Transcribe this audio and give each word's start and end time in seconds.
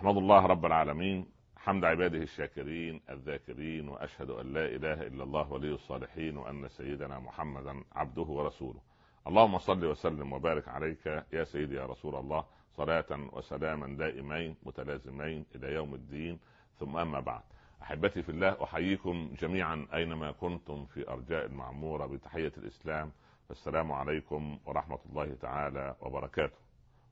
احمد 0.00 0.16
الله 0.16 0.46
رب 0.46 0.66
العالمين 0.66 1.26
حمد 1.56 1.84
عباده 1.84 2.18
الشاكرين 2.18 3.00
الذاكرين 3.10 3.88
وأشهد 3.88 4.30
أن 4.30 4.52
لا 4.52 4.66
إله 4.66 5.06
إلا 5.06 5.24
الله 5.24 5.52
ولي 5.52 5.74
الصالحين 5.74 6.36
وأن 6.36 6.68
سيدنا 6.68 7.18
محمدا 7.18 7.84
عبده 7.92 8.22
ورسوله. 8.22 8.80
اللهم 9.26 9.58
صل 9.58 9.84
وسلم 9.84 10.32
وبارك 10.32 10.68
عليك 10.68 11.24
يا 11.32 11.44
سيدي 11.44 11.74
يا 11.74 11.86
رسول 11.86 12.16
الله 12.16 12.44
صلاة 12.76 13.28
وسلاما 13.32 13.86
دائمين 13.96 14.56
متلازمين 14.62 15.46
إلى 15.54 15.74
يوم 15.74 15.94
الدين. 15.94 16.38
ثم 16.78 16.96
أما 16.96 17.20
بعد 17.20 17.42
أحبتي 17.82 18.22
في 18.22 18.28
الله 18.28 18.64
أحييكم 18.64 19.34
جميعا 19.40 19.86
أينما 19.94 20.32
كنتم 20.32 20.86
في 20.86 21.08
أرجاء 21.08 21.46
المعمورة 21.46 22.06
بتحية 22.06 22.52
الإسلام. 22.56 23.12
السلام 23.50 23.92
عليكم 23.92 24.58
ورحمة 24.66 24.98
الله 25.10 25.34
تعالى 25.34 25.96
وبركاته. 26.00 26.58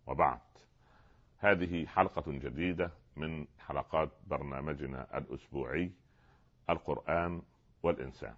وبعد 0.06 0.40
هذه 1.38 1.86
حلقة 1.86 2.32
جديدة 2.32 2.90
من 3.16 3.46
حلقات 3.58 4.10
برنامجنا 4.26 5.18
الأسبوعي 5.18 5.92
القرآن 6.70 7.42
والإنسان. 7.82 8.34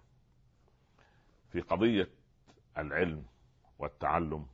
في 1.51 1.61
قضية 1.61 2.07
العلم 2.77 3.25
والتعلم 3.79 4.45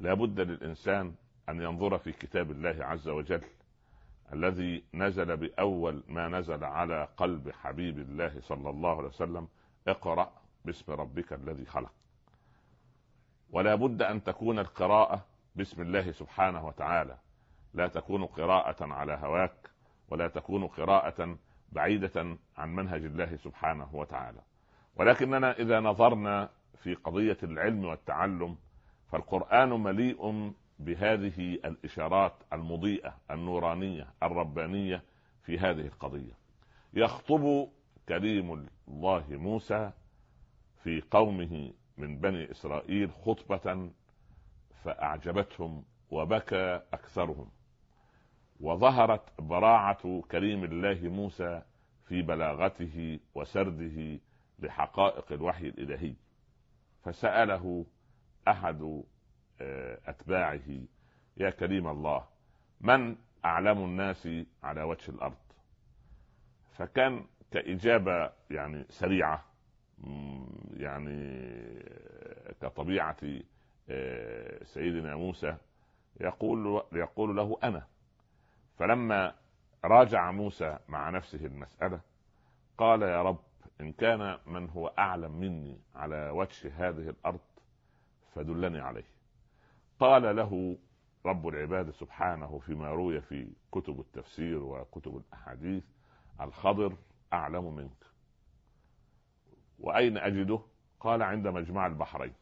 لا 0.00 0.14
بد 0.14 0.40
للإنسان 0.40 1.14
أن 1.48 1.60
ينظر 1.60 1.98
في 1.98 2.12
كتاب 2.12 2.50
الله 2.50 2.84
عز 2.84 3.08
وجل 3.08 3.42
الذي 4.32 4.84
نزل 4.94 5.36
بأول 5.36 6.02
ما 6.08 6.28
نزل 6.28 6.64
على 6.64 7.08
قلب 7.16 7.50
حبيب 7.50 7.98
الله 7.98 8.40
صلى 8.40 8.70
الله 8.70 8.96
عليه 8.96 9.08
وسلم 9.08 9.48
اقرأ 9.88 10.32
باسم 10.64 10.92
ربك 10.92 11.32
الذي 11.32 11.64
خلق. 11.64 11.92
ولا 13.50 13.74
بد 13.74 14.02
أن 14.02 14.24
تكون 14.24 14.58
القراءة 14.58 15.26
باسم 15.56 15.82
الله 15.82 16.12
سبحانه 16.12 16.66
وتعالى. 16.66 17.18
لا 17.76 17.86
تكون 17.86 18.26
قراءة 18.26 18.92
على 18.92 19.18
هواك 19.22 19.70
ولا 20.08 20.28
تكون 20.28 20.66
قراءة 20.66 21.38
بعيدة 21.72 22.36
عن 22.56 22.74
منهج 22.74 23.04
الله 23.04 23.36
سبحانه 23.36 23.88
وتعالى. 23.92 24.40
ولكننا 24.96 25.52
إذا 25.58 25.80
نظرنا 25.80 26.50
في 26.76 26.94
قضية 26.94 27.36
العلم 27.42 27.84
والتعلم 27.84 28.56
فالقرآن 29.12 29.68
مليء 29.68 30.52
بهذه 30.78 31.58
الإشارات 31.64 32.34
المضيئة 32.52 33.16
النورانية 33.30 34.06
الربانية 34.22 35.02
في 35.42 35.58
هذه 35.58 35.86
القضية. 35.86 36.32
يخطب 36.94 37.68
كريم 38.08 38.68
الله 38.88 39.24
موسى 39.30 39.90
في 40.82 41.02
قومه 41.10 41.72
من 41.98 42.18
بني 42.18 42.50
إسرائيل 42.50 43.10
خطبة 43.12 43.90
فأعجبتهم 44.84 45.84
وبكى 46.10 46.82
أكثرهم. 46.92 47.50
وظهرت 48.60 49.40
براعة 49.40 50.22
كريم 50.30 50.64
الله 50.64 51.08
موسى 51.08 51.62
في 52.08 52.22
بلاغته 52.22 53.20
وسرده 53.34 54.18
لحقائق 54.58 55.32
الوحي 55.32 55.68
الإلهي. 55.68 56.14
فسأله 57.04 57.86
أحد 58.48 59.02
آه، 59.60 59.98
أتباعه 60.06 60.80
يا 61.36 61.50
كريم 61.50 61.88
الله 61.88 62.24
من 62.80 63.16
أعلم 63.44 63.78
الناس 63.84 64.28
على 64.62 64.82
وجه 64.82 65.10
الأرض؟ 65.10 65.36
فكان 66.72 67.24
كإجابة 67.50 68.30
يعني 68.50 68.84
سريعة 68.88 69.44
يعني 70.76 71.46
كطبيعة 72.60 73.16
آه، 73.90 74.64
سيدنا 74.64 75.16
موسى 75.16 75.56
يقول 76.20 76.82
يقول 76.92 77.36
له 77.36 77.58
أنا. 77.64 77.86
فلما 78.78 79.34
راجع 79.84 80.30
موسى 80.30 80.78
مع 80.88 81.10
نفسه 81.10 81.46
المسألة 81.46 82.00
قال 82.78 83.02
يا 83.02 83.22
رب 83.22 83.38
إن 83.80 83.92
كان 83.92 84.38
من 84.46 84.70
هو 84.70 84.86
أعلم 84.98 85.32
مني 85.32 85.78
على 85.94 86.30
وجه 86.30 86.88
هذه 86.88 87.08
الأرض 87.08 87.40
فدلني 88.34 88.80
عليه. 88.80 89.04
قال 90.00 90.36
له 90.36 90.78
رب 91.26 91.48
العباد 91.48 91.90
سبحانه 91.90 92.58
فيما 92.58 92.90
روي 92.90 93.20
في 93.20 93.52
كتب 93.72 94.00
التفسير 94.00 94.62
وكتب 94.62 95.16
الأحاديث 95.16 95.84
الخضر 96.40 96.96
أعلم 97.32 97.74
منك. 97.74 98.06
وأين 99.78 100.18
أجده؟ 100.18 100.60
قال 101.00 101.22
عند 101.22 101.48
مجمع 101.48 101.86
البحرين. 101.86 102.34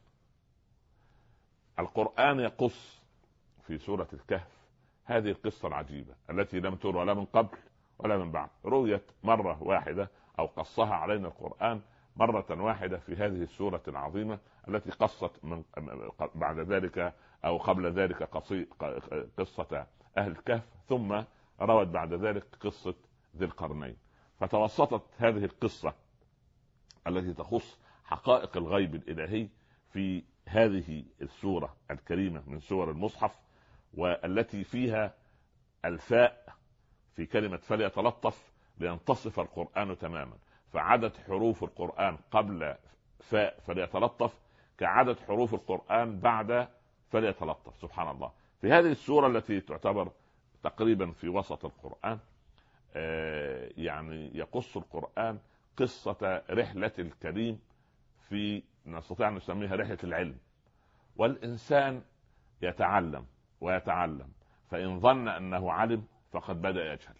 القرآن 1.78 2.40
يقص 2.40 3.02
في 3.66 3.78
سورة 3.78 4.08
الكهف 4.12 4.53
هذه 5.04 5.30
القصة 5.30 5.68
العجيبة 5.68 6.14
التي 6.30 6.60
لم 6.60 6.74
تروى 6.74 7.04
لا 7.04 7.14
من 7.14 7.24
قبل 7.24 7.58
ولا 7.98 8.16
من 8.18 8.32
بعد. 8.32 8.48
رويت 8.64 9.02
مرة 9.22 9.62
واحدة 9.62 10.10
أو 10.38 10.46
قصها 10.46 10.94
علينا 10.94 11.28
القرآن 11.28 11.80
مرة 12.16 12.62
واحدة 12.62 12.98
في 12.98 13.12
هذه 13.16 13.42
السورة 13.42 13.82
العظيمة 13.88 14.38
التي 14.68 14.90
قصت 14.90 15.44
من 15.44 15.62
بعد 16.34 16.58
ذلك 16.58 17.14
أو 17.44 17.56
قبل 17.56 17.92
ذلك 17.92 18.22
قصة 19.38 19.86
أهل 20.18 20.30
الكهف 20.30 20.62
ثم 20.88 21.22
روت 21.60 21.86
بعد 21.86 22.12
ذلك 22.12 22.44
قصة 22.60 22.94
ذي 23.36 23.44
القرنين. 23.44 23.96
فتوسطت 24.40 25.02
هذه 25.18 25.44
القصة 25.44 25.94
التي 27.06 27.32
تخص 27.34 27.78
حقائق 28.04 28.56
الغيب 28.56 28.94
الإلهي 28.94 29.48
في 29.92 30.22
هذه 30.46 31.04
السورة 31.22 31.76
الكريمة 31.90 32.42
من 32.46 32.60
سور 32.60 32.90
المصحف 32.90 33.43
والتي 33.96 34.64
فيها 34.64 35.14
الفاء 35.84 36.54
في 37.16 37.26
كلمة 37.26 37.56
فليتلطف 37.56 38.52
لينتصف 38.78 39.40
القرآن 39.40 39.98
تماما. 39.98 40.36
فعدد 40.72 41.16
حروف 41.16 41.64
القرآن 41.64 42.16
قبل 42.30 42.74
فاء 43.20 43.60
فليتلطف 43.66 44.38
كعدد 44.78 45.18
حروف 45.20 45.54
القرآن 45.54 46.20
بعد 46.20 46.68
فليتلطف. 47.10 47.76
سبحان 47.80 48.10
الله. 48.10 48.32
في 48.60 48.72
هذه 48.72 48.90
السورة 48.92 49.26
التي 49.26 49.60
تعتبر 49.60 50.10
تقريبا 50.62 51.10
في 51.12 51.28
وسط 51.28 51.64
القرآن 51.64 52.18
آه، 52.96 53.70
يعني 53.76 54.30
يقص 54.38 54.76
القرآن 54.76 55.38
قصة 55.76 56.42
رحلة 56.50 56.92
الكريم 56.98 57.60
في 58.28 58.62
نستطيع 58.86 59.28
أن 59.28 59.34
نسميها 59.34 59.76
رحلة 59.76 59.98
العلم. 60.04 60.38
والإنسان 61.16 62.02
يتعلم. 62.62 63.26
ويتعلم. 63.60 64.28
فإن 64.70 65.00
ظن 65.00 65.28
أنه 65.28 65.72
علم 65.72 66.04
فقد 66.32 66.62
بدأ 66.62 66.92
يجهل. 66.92 67.14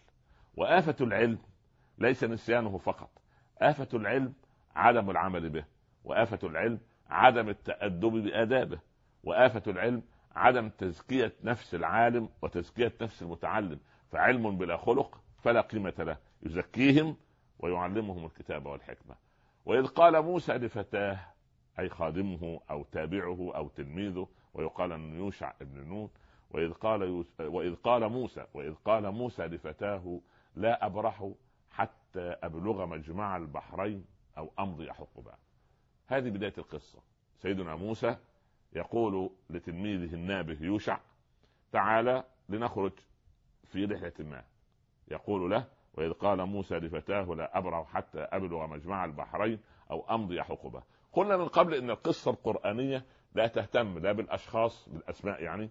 وآفة 0.57 0.97
العلم 1.01 1.39
ليس 1.99 2.25
نسيانه 2.25 2.79
فقط. 2.79 3.11
آفة 3.59 3.89
العلم 3.95 4.33
عدم 4.77 5.11
العمل 5.11 5.51
به. 5.51 5.65
وآفة 6.05 6.49
العلم 6.49 6.81
عدم 7.11 7.49
التأدب 7.49 8.13
بآدابه. 8.13 8.79
وآفة 9.25 9.71
العلم 9.71 10.03
عدم 10.37 10.69
تزكية 10.69 11.33
نفس 11.45 11.75
العالم 11.75 12.29
وتزكية 12.43 12.93
نفس 13.01 13.23
المتعلم. 13.23 13.81
فعلم 14.13 14.59
بلا 14.59 14.77
خلق 14.77 15.21
فلا 15.43 15.61
قيمة 15.61 15.95
له. 15.99 16.17
يزكيهم 16.43 17.17
ويعلمهم 17.59 18.25
الكتاب 18.25 18.67
والحكمة. 18.67 19.15
وإذ 19.67 19.87
قال 19.87 20.23
موسى 20.23 20.53
لفتاه 20.53 21.35
أي 21.79 21.89
خادمه 21.89 22.61
أو 22.71 22.83
تابعه 22.83 23.53
أو 23.57 23.69
تلميذه 23.69 24.29
ويقال 24.55 24.93
أن 24.93 25.15
يوشع 25.15 25.53
ابن 25.63 25.89
نون 25.89 26.11
وإذ 26.55 26.73
قال 26.73 27.03
يوس... 27.03 27.41
وإذ 27.41 27.75
قال 27.75 28.09
موسى 28.09 28.47
وإذ 28.55 28.75
قال 28.75 29.11
موسى 29.11 29.43
لفتاه 29.43 30.21
لا 30.57 30.87
أبرح 30.87 31.31
حتى 31.71 32.37
أبلغ 32.43 32.87
مجمع 32.87 33.37
البحرين 33.37 34.05
أو 34.39 34.51
أمضي 34.59 34.93
حقبا 34.93 35.35
هذه 36.07 36.31
بداية 36.31 36.53
القصة. 36.59 36.99
سيدنا 37.39 37.75
موسى 37.77 38.17
يقول 38.73 39.31
لتلميذه 39.51 40.15
النابه 40.15 40.59
يوشع 40.61 40.99
تعالى 41.73 42.25
لنخرج 42.49 42.93
في 43.65 43.85
رحلة 43.85 44.13
ما. 44.19 44.45
يقول 45.09 45.51
له 45.51 45.69
وإذ 45.95 46.13
قال 46.13 46.47
موسى 46.47 46.75
لفتاه 46.75 47.25
لا 47.25 47.59
أبرح 47.59 47.93
حتى 47.93 48.21
أبلغ 48.21 48.67
مجمع 48.67 49.05
البحرين 49.05 49.59
أو 49.91 50.15
أمضي 50.15 50.43
حقبة 50.43 50.83
قلنا 51.13 51.37
من 51.37 51.49
قبل 51.49 51.75
أن 51.75 51.91
القصة 51.91 52.31
القرآنية 52.31 53.05
لا 53.35 53.47
تهتم 53.47 53.99
لا 53.99 54.13
بالأشخاص 54.13 54.89
بالأسماء 54.89 55.43
يعني 55.43 55.71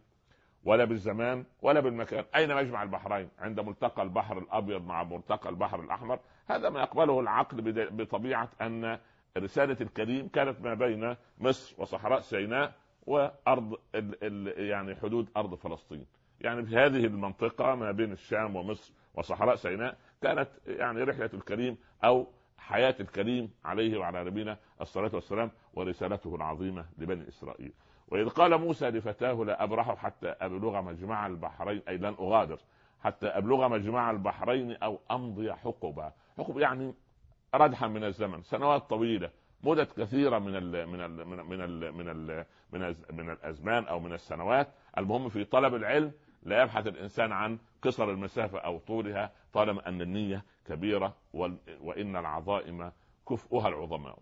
ولا 0.65 0.85
بالزمان 0.85 1.45
ولا 1.61 1.79
بالمكان. 1.79 2.25
أين 2.35 2.55
مجمع 2.55 2.83
البحرين؟ 2.83 3.29
عند 3.39 3.59
ملتقى 3.59 4.03
البحر 4.03 4.37
الأبيض 4.37 4.85
مع 4.85 5.03
ملتقى 5.03 5.49
البحر 5.49 5.79
الأحمر. 5.79 6.19
هذا 6.47 6.69
ما 6.69 6.79
يقبله 6.79 7.19
العقل 7.19 7.89
بطبيعة 7.91 8.49
أن 8.61 8.99
رسالة 9.37 9.77
الكريم 9.81 10.27
كانت 10.27 10.61
ما 10.61 10.73
بين 10.73 11.15
مصر 11.39 11.75
وصحراء 11.81 12.19
سيناء 12.19 12.73
وأرض 13.07 13.73
ال 13.95 14.23
ال 14.23 14.65
يعني 14.69 14.95
حدود 14.95 15.29
أرض 15.37 15.55
فلسطين. 15.55 16.05
يعني 16.41 16.65
في 16.65 16.75
هذه 16.77 17.05
المنطقة 17.05 17.75
ما 17.75 17.91
بين 17.91 18.11
الشام 18.11 18.55
ومصر 18.55 18.93
وصحراء 19.15 19.55
سيناء 19.55 19.97
كانت 20.21 20.49
يعني 20.67 21.03
رحلة 21.03 21.29
الكريم 21.33 21.77
أو 22.03 22.27
حياة 22.57 22.95
الكريم 22.99 23.51
عليه 23.65 23.97
وعلى 23.97 24.23
نبينا 24.23 24.57
الصلاة 24.81 25.11
والسلام 25.13 25.51
ورسالته 25.73 26.35
العظيمة 26.35 26.85
لبني 26.97 27.27
إسرائيل. 27.27 27.73
وإذ 28.07 28.29
قال 28.29 28.57
موسى 28.57 28.89
لفتاه 28.89 29.33
لا 29.33 29.63
ابرح 29.63 29.95
حتى 29.95 30.27
أبلغ 30.27 30.81
مجمع 30.81 31.27
البحرين 31.27 31.81
أي 31.87 31.97
لن 31.97 32.15
أغادر 32.19 32.59
حتى 33.03 33.27
أبلغ 33.27 33.67
مجمع 33.67 34.11
البحرين 34.11 34.75
أو 34.75 34.99
أمضي 35.11 35.53
حقبا 35.53 36.13
حقب 36.37 36.57
يعني 36.57 36.93
ردحا 37.55 37.87
من 37.87 38.03
الزمن 38.03 38.41
سنوات 38.41 38.89
طويلة 38.89 39.29
مدد 39.63 39.87
كثيرة 39.97 40.39
من 40.39 40.55
ال 40.55 40.87
من 40.87 41.01
ال 41.01 41.27
من 41.27 41.39
ال 41.39 41.45
من 41.45 41.61
ال 41.61 41.93
من 41.93 42.09
ال 42.09 42.45
من, 42.71 42.95
من 43.11 43.29
الأزمان 43.29 43.83
أو 43.85 43.99
من 43.99 44.13
السنوات. 44.13 44.67
المهم 44.97 45.29
في 45.29 45.43
طلب 45.43 45.75
العلم 45.75 46.11
لا 46.43 46.61
يبحث 46.63 46.87
الإنسان 46.87 47.31
عن 47.31 47.59
قصر 47.81 48.09
المسافة 48.09 48.59
أو 48.59 48.79
طولها 48.79 49.31
طالما 49.53 49.87
أن 49.87 50.01
النية 50.01 50.45
كبيرة 50.65 51.15
وإن 51.81 52.15
العظائم 52.15 52.91
كفؤها 53.29 53.67
العظماء. 53.67 54.19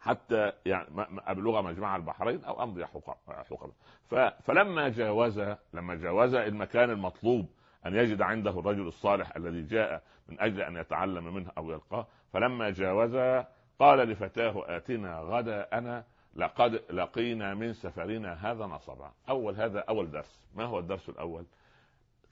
حتى 0.00 0.52
يعني 0.66 0.88
أبلغ 1.26 1.62
مجمع 1.62 1.96
البحرين 1.96 2.44
أو 2.44 2.62
أمضي 2.62 2.86
حقبا 2.86 4.30
فلما 4.42 4.88
جاوز 4.88 5.40
لما 5.72 5.94
جاوز 5.94 6.34
المكان 6.34 6.90
المطلوب 6.90 7.46
أن 7.86 7.94
يجد 7.94 8.22
عنده 8.22 8.50
الرجل 8.50 8.86
الصالح 8.86 9.36
الذي 9.36 9.62
جاء 9.62 10.02
من 10.28 10.40
أجل 10.40 10.60
أن 10.60 10.76
يتعلم 10.76 11.34
منه 11.34 11.50
أو 11.58 11.70
يلقاه 11.70 12.06
فلما 12.32 12.70
جاوز 12.70 13.44
قال 13.78 13.98
لفتاه 13.98 14.76
آتنا 14.76 15.20
غدا 15.20 15.78
أنا 15.78 16.04
لقد 16.34 16.84
لقينا 16.90 17.54
من 17.54 17.72
سفرنا 17.72 18.32
هذا 18.32 18.66
نصبا. 18.66 19.12
أول 19.28 19.54
هذا 19.54 19.80
أول 19.80 20.10
درس. 20.10 20.42
ما 20.54 20.64
هو 20.64 20.78
الدرس 20.78 21.08
الأول؟ 21.08 21.44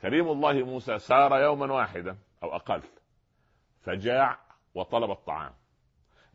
كريم 0.03 0.29
الله 0.29 0.53
موسى 0.53 0.99
سار 0.99 1.41
يوما 1.41 1.73
واحدا 1.73 2.17
أو 2.43 2.57
أقل 2.57 2.83
فجاع 3.81 4.39
وطلب 4.75 5.11
الطعام. 5.11 5.53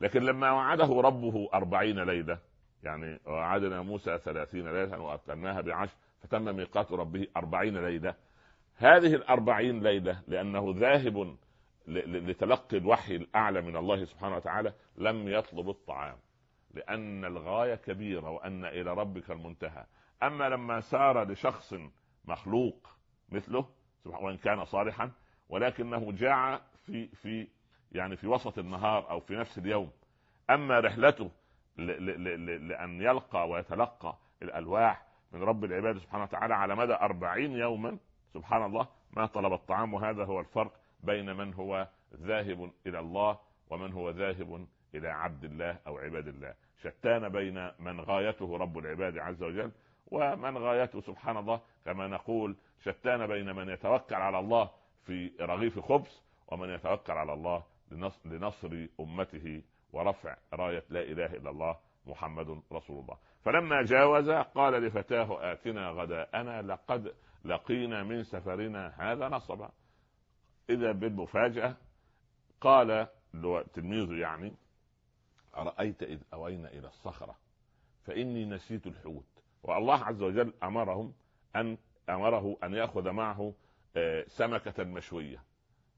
لكن 0.02 0.22
لما 0.24 0.52
وعده 0.52 1.02
ربه 1.02 1.50
أربعين 1.54 2.00
ليلة 2.00 2.40
يعني 2.84 3.20
وعدنا 3.26 3.82
موسى 3.82 4.18
ثلاثين 4.18 4.74
ليلة 4.74 5.00
وأتمناها 5.00 5.62
بعشر 5.62 5.96
فتم 6.22 6.56
ميقات 6.56 6.92
ربه 6.92 7.28
أربعين 7.38 7.78
ليلة. 7.78 8.16
هذه 8.76 9.16
الأربعين 9.16 9.84
ليلة 9.84 10.22
لأنه 10.28 10.74
ذاهب 10.78 11.38
لتلقي 11.88 12.78
الوحي 12.78 13.16
الأعلى 13.16 13.62
من 13.62 13.76
الله 13.76 14.06
سبحانه 14.06 14.36
وتعالى 14.36 14.74
لم 14.98 15.28
يطلب 15.28 15.70
الطعام 15.70 16.18
لأن 16.74 17.26
الغاية 17.26 17.76
كبيرة 17.76 18.30
وأن 18.30 18.66
إلى 18.66 18.94
ربك 18.94 19.32
المنتهى. 19.32 19.86
أما 20.24 20.50
لما 20.50 20.80
سار 20.80 21.32
لشخص 21.32 21.74
مخلوق 22.26 22.88
مثله 23.30 23.66
وإن 24.06 24.38
كان 24.38 24.66
صالحا 24.66 25.12
ولكنه 25.50 26.12
جاع 26.12 26.62
في 26.86 27.08
في 27.08 27.48
يعني 27.92 28.16
في 28.16 28.28
وسط 28.28 28.58
النهار 28.58 29.10
أو 29.10 29.20
في 29.20 29.36
نفس 29.36 29.58
اليوم. 29.58 29.92
أما 30.50 30.80
رحلته 30.80 31.32
لأن 31.78 33.02
يلقى 33.02 33.50
ويتلقى 33.50 34.18
الألواح 34.42 35.06
من 35.32 35.44
رب 35.44 35.64
العباد 35.64 35.98
سبحانه 35.98 36.24
وتعالى 36.24 36.54
على 36.54 36.76
مدى 36.76 36.94
أربعين 36.94 37.52
يوما 37.52 37.98
سبحان 38.34 38.66
الله 38.66 38.88
ما 39.12 39.26
طلب 39.26 39.54
الطعام. 39.54 39.94
وهذا 39.94 40.26
هو 40.26 40.40
الفرق 40.40 40.74
بين 41.04 41.36
من 41.36 41.54
هو 41.54 41.88
ذاهب 42.16 42.72
إلى 42.88 43.00
الله 43.00 43.40
ومن 43.70 43.94
هو 43.94 44.10
ذاهب 44.10 44.68
إلى 44.96 45.10
عبد 45.10 45.44
الله 45.44 45.78
أو 45.88 45.98
عباد 45.98 46.28
الله. 46.28 46.54
شتان 46.84 47.30
بين 47.30 47.72
من 47.80 48.02
غايته 48.02 48.58
رب 48.58 48.78
العباد 48.78 49.18
عز 49.18 49.44
وجل 49.44 49.72
ومن 50.12 50.58
غايته 50.58 51.02
سبحان 51.02 51.38
الله. 51.38 51.62
كما 51.86 52.08
نقول 52.08 52.56
شتان 52.86 53.28
بين 53.28 53.56
من 53.56 53.70
يتوكل 53.70 54.16
على 54.16 54.40
الله 54.40 54.70
في 55.06 55.32
رغيف 55.42 55.80
خبز 55.80 56.22
ومن 56.48 56.70
يتوكل 56.70 57.14
على 57.14 57.34
الله 57.34 57.64
لنصر 58.26 58.88
أمته 59.00 59.62
ورفع 59.94 60.38
راية 60.54 60.84
لا 60.90 61.02
إله 61.02 61.26
إلا 61.26 61.50
الله 61.50 61.78
محمد 62.06 62.62
رسول 62.72 63.00
الله. 63.00 63.18
فلما 63.44 63.84
جاوز 63.84 64.30
قال 64.30 64.74
لفتاه 64.74 65.54
آتنا 65.54 65.90
غداءنا 65.90 66.62
لقد 66.62 67.14
لقينا 67.46 68.04
من 68.04 68.24
سفرنا 68.24 68.94
هذا 68.98 69.30
نصبا. 69.30 69.72
إذا 70.70 70.92
بالمفاجأة 70.92 71.76
قال 72.62 73.08
تلميذه 73.74 74.14
يعني 74.14 74.54
أرأيت 75.58 76.04
إذ 76.04 76.22
أوينا 76.34 76.70
إلى 76.70 76.88
الصخرة 76.88 77.36
فإني 78.06 78.46
نسيت 78.46 78.88
الحوت. 78.88 79.44
والله 79.64 80.04
عز 80.04 80.22
وجل 80.22 80.54
أمرهم 80.64 81.14
أن 81.56 81.78
أمره 82.10 82.58
أن 82.64 82.74
يأخذ 82.74 83.12
معه 83.12 83.54
آه، 83.96 84.24
سمكة 84.28 84.84
مشوية. 84.84 85.44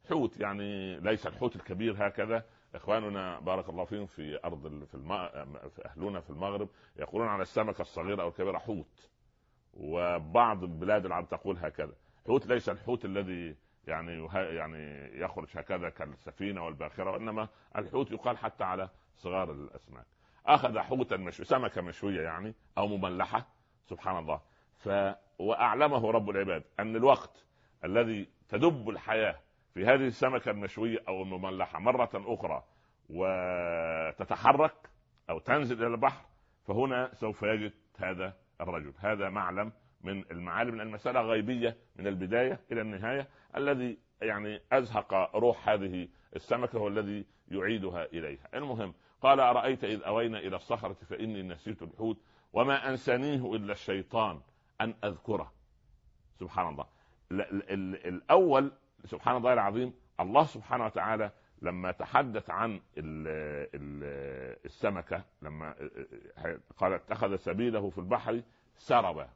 حوت 0.09 0.39
يعني 0.39 0.99
ليس 0.99 1.27
الحوت 1.27 1.55
الكبير 1.55 2.07
هكذا. 2.07 2.45
إخواننا 2.75 3.39
بارك 3.39 3.69
الله 3.69 3.85
فيهم 3.85 4.05
في 4.05 4.39
أرض 4.45 4.83
في, 4.85 4.95
الم... 4.95 5.27
في 5.69 5.85
أهلنا 5.85 6.19
في 6.19 6.29
المغرب 6.29 6.69
يقولون 6.95 7.27
على 7.27 7.41
السمكة 7.41 7.81
الصغيرة 7.81 8.21
أو 8.21 8.27
الكبيرة 8.27 8.57
حوت. 8.57 9.09
وبعض 9.73 10.63
البلاد 10.63 11.05
العرب 11.05 11.29
تقول 11.29 11.57
هكذا. 11.57 11.93
حوت 12.27 12.47
ليس 12.47 12.69
الحوت 12.69 13.05
الذي 13.05 13.55
يعني 13.87 14.27
يعني 14.33 15.09
يخرج 15.19 15.47
هكذا 15.55 15.89
كالسفينة 15.89 16.65
والباخرة 16.65 17.11
وإنما 17.11 17.47
الحوت 17.77 18.11
يقال 18.11 18.37
حتى 18.37 18.63
على 18.63 18.89
صغار 19.15 19.51
الأسماك. 19.51 20.05
أخذ 20.45 20.79
حوتا 20.79 21.17
مشوي 21.17 21.45
سمكة 21.45 21.81
مشوية 21.81 22.21
يعني 22.21 22.53
أو 22.77 22.87
مملحة 22.87 23.47
سبحان 23.89 24.17
الله. 24.17 24.41
ف 24.77 24.89
وأعلمه 25.39 26.11
رب 26.11 26.29
العباد 26.29 26.63
أن 26.79 26.95
الوقت 26.95 27.45
الذي 27.83 28.27
تدب 28.49 28.89
الحياة 28.89 29.39
في 29.73 29.85
هذه 29.85 30.07
السمكة 30.07 30.51
المشوية 30.51 31.03
أو 31.07 31.23
المملحة 31.23 31.79
مرة 31.79 32.09
أخرى 32.13 32.63
وتتحرك 33.09 34.89
أو 35.29 35.39
تنزل 35.39 35.77
إلى 35.77 35.87
البحر 35.87 36.25
فهنا 36.67 37.13
سوف 37.13 37.43
يجد 37.43 37.73
هذا 37.97 38.33
الرجل. 38.61 38.93
هذا 38.99 39.29
معلم 39.29 39.71
من 40.01 40.23
المعالم 40.31 40.75
لأن 40.75 40.87
المسألة 40.87 41.21
غيبية 41.21 41.77
من 41.95 42.07
البداية 42.07 42.59
إلى 42.71 42.81
النهاية. 42.81 43.27
الذي 43.55 43.97
يعني 44.21 44.61
أزهق 44.71 45.35
روح 45.35 45.69
هذه 45.69 46.07
السمكة 46.35 46.79
هو 46.79 46.87
الذي 46.87 47.25
يعيدها 47.47 48.05
إليها. 48.05 48.47
المهم 48.53 48.93
قال 49.21 49.39
أرأيت 49.39 49.83
إذ 49.83 50.03
أوينا 50.03 50.39
إلى 50.39 50.55
الصخرة 50.55 50.93
فإني 50.93 51.43
نسيت 51.43 51.81
الحوت 51.81 52.17
وما 52.53 52.89
أنسانيه 52.89 53.55
إلا 53.55 53.71
الشيطان 53.71 54.39
أن 54.81 54.93
أذكره. 55.03 55.51
سبحان 56.39 56.67
الله. 56.69 56.85
الأول 58.05 58.71
سبحان 59.05 59.37
الله 59.37 59.53
العظيم 59.53 59.93
الله 60.19 60.43
سبحانه 60.43 60.85
وتعالى 60.85 61.31
لما 61.61 61.91
تحدث 61.91 62.49
عن 62.49 62.71
ال 62.97 63.27
ال 63.75 64.03
السمكة 64.65 65.23
لما 65.41 65.75
قال 66.77 66.93
اتخذ 66.93 67.35
سبيله 67.35 67.89
في 67.89 67.97
البحر 67.97 68.41
سربا. 68.77 69.29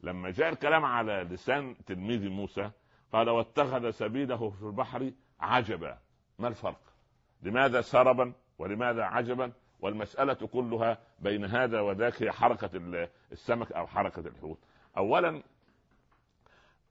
لما 0.00 0.30
جاء 0.30 0.48
الكلام 0.48 0.84
على 0.84 1.12
لسان 1.12 1.76
تلميذ 1.86 2.28
موسى 2.28 2.70
قال 3.12 3.30
واتخذ 3.30 3.90
سبيله 3.90 4.50
في 4.50 4.62
البحر 4.62 5.12
عجبا. 5.40 5.98
ما 6.38 6.48
الفرق؟ 6.48 6.80
لماذا 7.42 7.80
سربا 7.80 8.32
ولماذا 8.58 9.02
عجبا؟ 9.02 9.52
والمسألة 9.80 10.34
كلها 10.34 10.98
بين 11.18 11.44
هذا 11.44 11.80
وذاك 11.80 12.22
هي 12.22 12.32
حركة 12.32 12.70
السمك 13.32 13.72
أو 13.72 13.86
حركة 13.86 14.20
الحوت. 14.20 14.58
أولا 14.96 15.42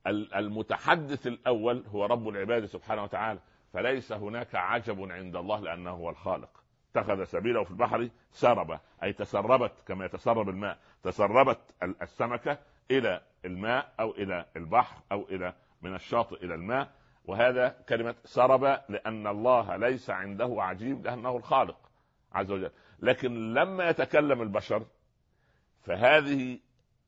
المتحدث 0.08 1.28
الأول 1.28 1.84
هو 1.88 2.06
رب 2.06 2.28
العباد 2.28 2.66
سبحانه 2.66 3.04
وتعالى 3.04 3.40
فليس 3.74 4.12
هناك 4.12 4.56
عجب 4.56 5.12
عند 5.12 5.36
الله 5.36 5.60
لأنه 5.60 5.92
هو 5.92 6.10
الخالق. 6.10 6.64
اتخذ 6.92 7.24
سبيله 7.24 7.64
في 7.64 7.72
البحر 7.72 8.10
سرب 8.32 8.80
أي 9.04 9.14
تسربت 9.14 9.72
كما 9.88 10.06
يتسرب 10.06 10.50
الماء 10.50 10.78
تسربت 11.04 11.60
السمكة 12.02 12.58
إلى 12.92 13.22
الماء 13.46 13.94
أو 14.00 14.12
إلى 14.12 14.46
البحر 14.56 15.02
أو 15.12 15.26
إلى 15.30 15.54
من 15.82 15.96
الشاطئ 15.96 16.46
إلى 16.46 16.56
الماء 16.56 16.92
وهذا 17.26 17.70
كلمة 17.90 18.16
سرب 18.26 18.64
لأن 18.90 19.28
الله 19.28 19.76
ليس 19.76 20.10
عنده 20.10 20.56
عجيب 20.58 21.06
لأنه 21.06 21.38
الخالق 21.38 21.78
عز 22.34 22.52
وجل. 22.52 22.72
لكن 23.00 23.54
لما 23.54 23.90
يتكلم 23.90 24.42
البشر 24.42 24.86
فهذه 25.82 26.60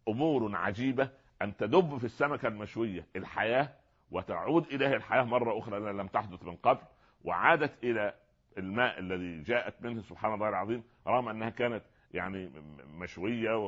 أمور 0.07 0.55
عجيبة 0.55 1.09
أن 1.41 1.57
تدب 1.57 1.97
في 1.97 2.03
السمكة 2.03 2.47
المشوية 2.47 3.05
الحياة 3.15 3.69
وتعود 4.11 4.65
إليه 4.65 4.95
الحياة 4.95 5.23
مرة 5.23 5.59
أخرى 5.59 5.79
لم 5.79 6.07
تحدث 6.07 6.43
من 6.43 6.55
قبل 6.55 6.81
وعادت 7.23 7.83
إلى 7.83 8.13
الماء 8.57 8.99
الذي 8.99 9.43
جاءت 9.43 9.81
منه 9.81 10.01
سبحان 10.01 10.33
الله 10.33 10.49
العظيم 10.49 10.83
رغم 11.07 11.29
أنها 11.29 11.49
كانت 11.49 11.83
يعني 12.11 12.51
مشوية 12.93 13.59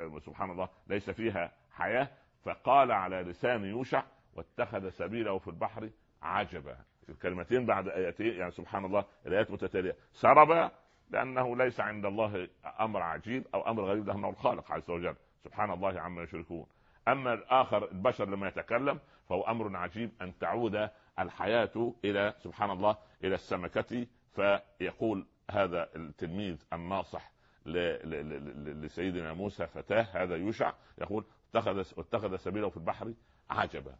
وسبحان 0.00 0.50
الله 0.50 0.68
ليس 0.86 1.10
فيها 1.10 1.52
حياة 1.72 2.08
فقال 2.44 2.92
على 2.92 3.16
لسان 3.22 3.64
يوشع 3.64 4.02
واتخذ 4.34 4.88
سبيله 4.88 5.38
في 5.38 5.48
البحر 5.48 5.90
عجبا. 6.22 6.76
الكلمتين 7.08 7.66
بعد 7.66 7.88
آيتين 7.88 8.34
يعني 8.34 8.50
سبحان 8.50 8.84
الله 8.84 9.04
الآيات 9.26 9.50
متتالية. 9.50 9.96
سرب 10.12 10.70
لأنه 11.10 11.56
ليس 11.56 11.80
عند 11.80 12.06
الله 12.06 12.48
أمر 12.80 13.02
عجيب 13.02 13.44
أو 13.54 13.70
أمر 13.70 13.84
غريب 13.84 14.06
لأنه 14.06 14.28
الخالق 14.28 14.72
عز 14.72 14.90
وجل. 14.90 15.14
سبحان 15.44 15.70
الله 15.70 16.00
عما 16.00 16.22
يشركون. 16.22 16.66
أما 17.08 17.34
الآخر 17.34 17.90
البشر 17.92 18.28
لما 18.28 18.48
يتكلم 18.48 19.00
فهو 19.28 19.42
أمر 19.42 19.76
عجيب 19.76 20.10
أن 20.22 20.38
تعود 20.38 20.88
الحياة 21.18 21.94
إلى 22.04 22.34
سبحان 22.38 22.70
الله 22.70 22.96
إلى 23.24 23.34
السمكة. 23.34 24.06
فيقول 24.32 25.26
هذا 25.50 25.88
التلميذ 25.96 26.62
الناصح 26.72 27.32
لسيدنا 27.66 29.32
موسى 29.32 29.66
فتاة 29.66 30.06
هذا 30.12 30.36
يوشع 30.36 30.72
يقول 30.98 31.24
اتخذ 31.50 31.78
اتخذ 31.98 32.36
سبيله 32.36 32.68
في 32.68 32.76
البحر 32.76 33.14
عجبا. 33.50 33.94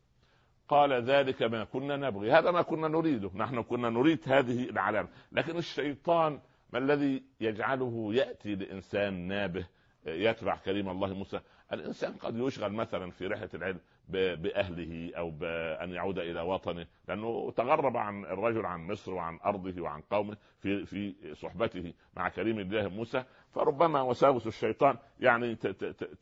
قال 0.69 0.93
ذلك 0.93 1.43
ما 1.43 1.65
كنا 1.65 1.97
نبغي. 1.97 2.33
هذا 2.33 2.51
ما 2.51 2.63
كنا 2.63 2.89
نريده. 2.89 3.31
نحن 3.35 3.63
كنا 3.63 3.91
نريد 3.91 4.21
هذه 4.27 4.71
العلامة. 4.71 5.09
لكن 5.33 5.57
الشيطان 5.57 6.41
ما 6.73 6.79
الذي 6.79 7.23
يجعله 7.41 8.15
يأتي 8.15 8.55
لإنسان 8.55 9.15
نابه 9.15 9.67
يتبع 10.07 10.57
كريم 10.57 10.89
الله 10.89 11.15
موسى 11.15 11.41
الإنسان 11.73 12.13
قد 12.13 12.37
يشغل 12.37 12.73
مثلا 12.73 13.11
في 13.11 13.27
رحلة 13.27 13.51
العلم 13.55 13.81
بأهله 14.09 15.13
أو 15.17 15.31
بان 15.31 15.93
يعود 15.93 16.19
إلى 16.19 16.41
وطنه 16.41 16.87
لأنه 17.09 17.51
تغرب 17.57 17.97
عن 17.97 18.25
الرجل 18.25 18.67
عن 18.67 18.87
مصر 18.87 19.15
وعن 19.15 19.39
أرضه 19.45 19.83
وعن 19.83 20.01
قومه 20.01 20.37
في 20.59 20.87
في 20.87 21.15
صحبته 21.35 21.93
مع 22.17 22.29
كريم 22.29 22.59
الله 22.61 22.89
موسى. 22.89 23.25
فربما 23.55 24.03
وساوس 24.03 24.47
الشيطان 24.47 24.97
يعني 25.21 25.57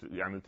يعني 0.03 0.41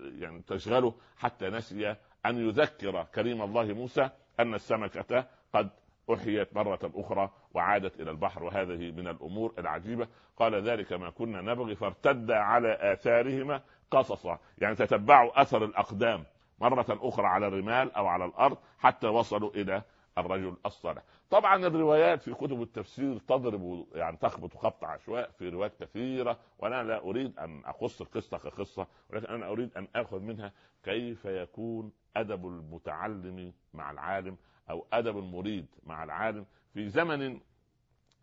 يعني 0.00 0.42
تشغله 0.46 0.94
حتى 1.16 1.50
نسي 1.50 1.96
أن 2.26 2.48
يذكر 2.48 3.04
كريم 3.14 3.42
الله 3.42 3.72
موسى 3.72 4.10
أن 4.40 4.54
السمكة 4.54 5.26
قد 5.54 5.70
أحيت 6.14 6.56
مرة 6.56 6.92
أخرى 6.94 7.30
وعادت 7.54 8.00
إلى 8.00 8.10
البحر 8.10 8.44
وهذه 8.44 8.90
من 8.90 9.08
الأمور 9.08 9.52
العجيبة. 9.58 10.08
قال 10.36 10.54
ذلك 10.54 10.92
ما 10.92 11.10
كنا 11.10 11.40
نبغي 11.40 11.74
فارتد 11.74 12.30
على 12.30 12.92
آثارهما 12.92 13.60
قصصا. 13.90 14.38
يعني 14.58 14.74
تتبعوا 14.74 15.42
أثر 15.42 15.64
الأقدام 15.64 16.24
مرة 16.60 16.86
أخرى 16.90 17.26
على 17.26 17.46
الرمال 17.46 17.92
أو 17.92 18.06
على 18.06 18.24
الأرض 18.24 18.58
حتى 18.78 19.06
وصلوا 19.06 19.50
إلى 19.50 19.82
الرجل 20.18 20.56
الصالح. 20.66 21.02
طبعا 21.30 21.66
الروايات 21.66 22.22
في 22.22 22.34
كتب 22.34 22.62
التفسير 22.62 23.18
تضرب 23.18 23.86
يعني 23.94 24.16
تخبط 24.16 24.56
خبط 24.56 24.84
عشواء 24.84 25.30
في 25.38 25.48
روايات 25.48 25.72
كثيرة 25.80 26.38
وأنا 26.58 26.82
لا 26.82 26.98
أريد 27.04 27.38
أن 27.38 27.62
أقص 27.64 28.00
القصة 28.00 28.38
كقصة 28.38 28.86
ولكن 29.10 29.26
أنا 29.26 29.48
أريد 29.48 29.76
أن 29.76 29.88
أخذ 29.96 30.20
منها 30.20 30.52
كيف 30.84 31.24
يكون 31.24 31.92
أدب 32.16 32.46
المتعلم 32.46 33.52
مع 33.74 33.90
العالم 33.90 34.36
أو 34.70 34.86
أدب 34.92 35.18
المريد 35.18 35.66
مع 35.86 36.04
العالم. 36.04 36.46
في 36.74 36.88
زمن 36.88 37.40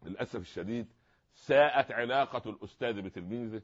للأسف 0.04 0.40
الشديد 0.40 0.88
ساءت 1.36 1.92
علاقة 1.92 2.50
الأستاذ 2.50 3.02
بتلميذه 3.02 3.62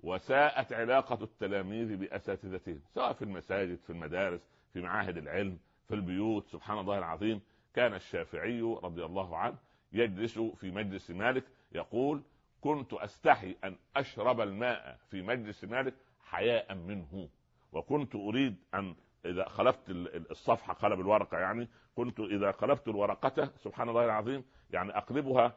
وساءت 0.00 0.72
علاقة 0.72 1.24
التلاميذ 1.24 1.96
بأساتذتهم 1.96 2.80
سواء 2.94 3.12
في 3.12 3.22
المساجد 3.22 3.78
في 3.86 3.90
المدارس 3.90 4.40
في 4.72 4.80
معاهد 4.80 5.16
العلم 5.16 5.58
في 5.88 5.94
البيوت 5.94 6.46
سبحان 6.48 6.78
الله 6.78 6.98
العظيم. 6.98 7.40
كان 7.74 7.94
الشافعي 7.94 8.60
رضي 8.60 9.04
الله 9.04 9.36
عنه 9.36 9.56
يجلس 9.92 10.38
في 10.38 10.70
مجلس 10.70 11.10
مالك 11.10 11.44
يقول 11.72 12.22
كنت 12.60 12.92
أستحي 12.92 13.56
أن 13.64 13.76
أشرب 13.96 14.40
الماء 14.40 14.98
في 15.10 15.22
مجلس 15.22 15.64
مالك 15.64 15.94
حياء 16.24 16.74
منه 16.74 17.28
وكنت 17.72 18.14
أريد 18.14 18.56
أن 18.74 18.94
إذا 19.24 19.48
خلفت 19.48 19.90
الصفحة 20.30 20.74
قلب 20.74 21.00
الورقة 21.00 21.38
يعني 21.38 21.68
كنت 21.96 22.20
إذا 22.20 22.50
قلبت 22.50 22.88
الورقة 22.88 23.50
سبحان 23.58 23.88
الله 23.88 24.04
العظيم 24.04 24.44
يعني 24.70 24.96
أقلبها 24.96 25.52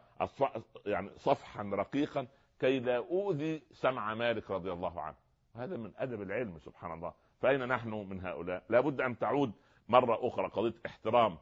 يعني 0.85 1.09
صفحا 1.17 1.63
رقيقا 1.63 2.27
كي 2.59 2.79
لا 2.79 2.97
أوذي 2.97 3.61
سمع 3.71 4.13
مالك 4.13 4.51
رضي 4.51 4.71
الله 4.71 5.01
عنه. 5.01 5.15
هذا 5.55 5.77
من 5.77 5.91
أدب 5.97 6.21
العلم 6.21 6.59
سبحان 6.59 6.93
الله. 6.93 7.13
فأين 7.41 7.67
نحن 7.67 7.89
من 7.89 8.21
هؤلاء؟ 8.21 8.63
لابد 8.69 9.01
أن 9.01 9.17
تعود 9.17 9.51
مرة 9.89 10.27
أخرى 10.27 10.47
قضية 10.47 10.73
احترام 10.85 11.37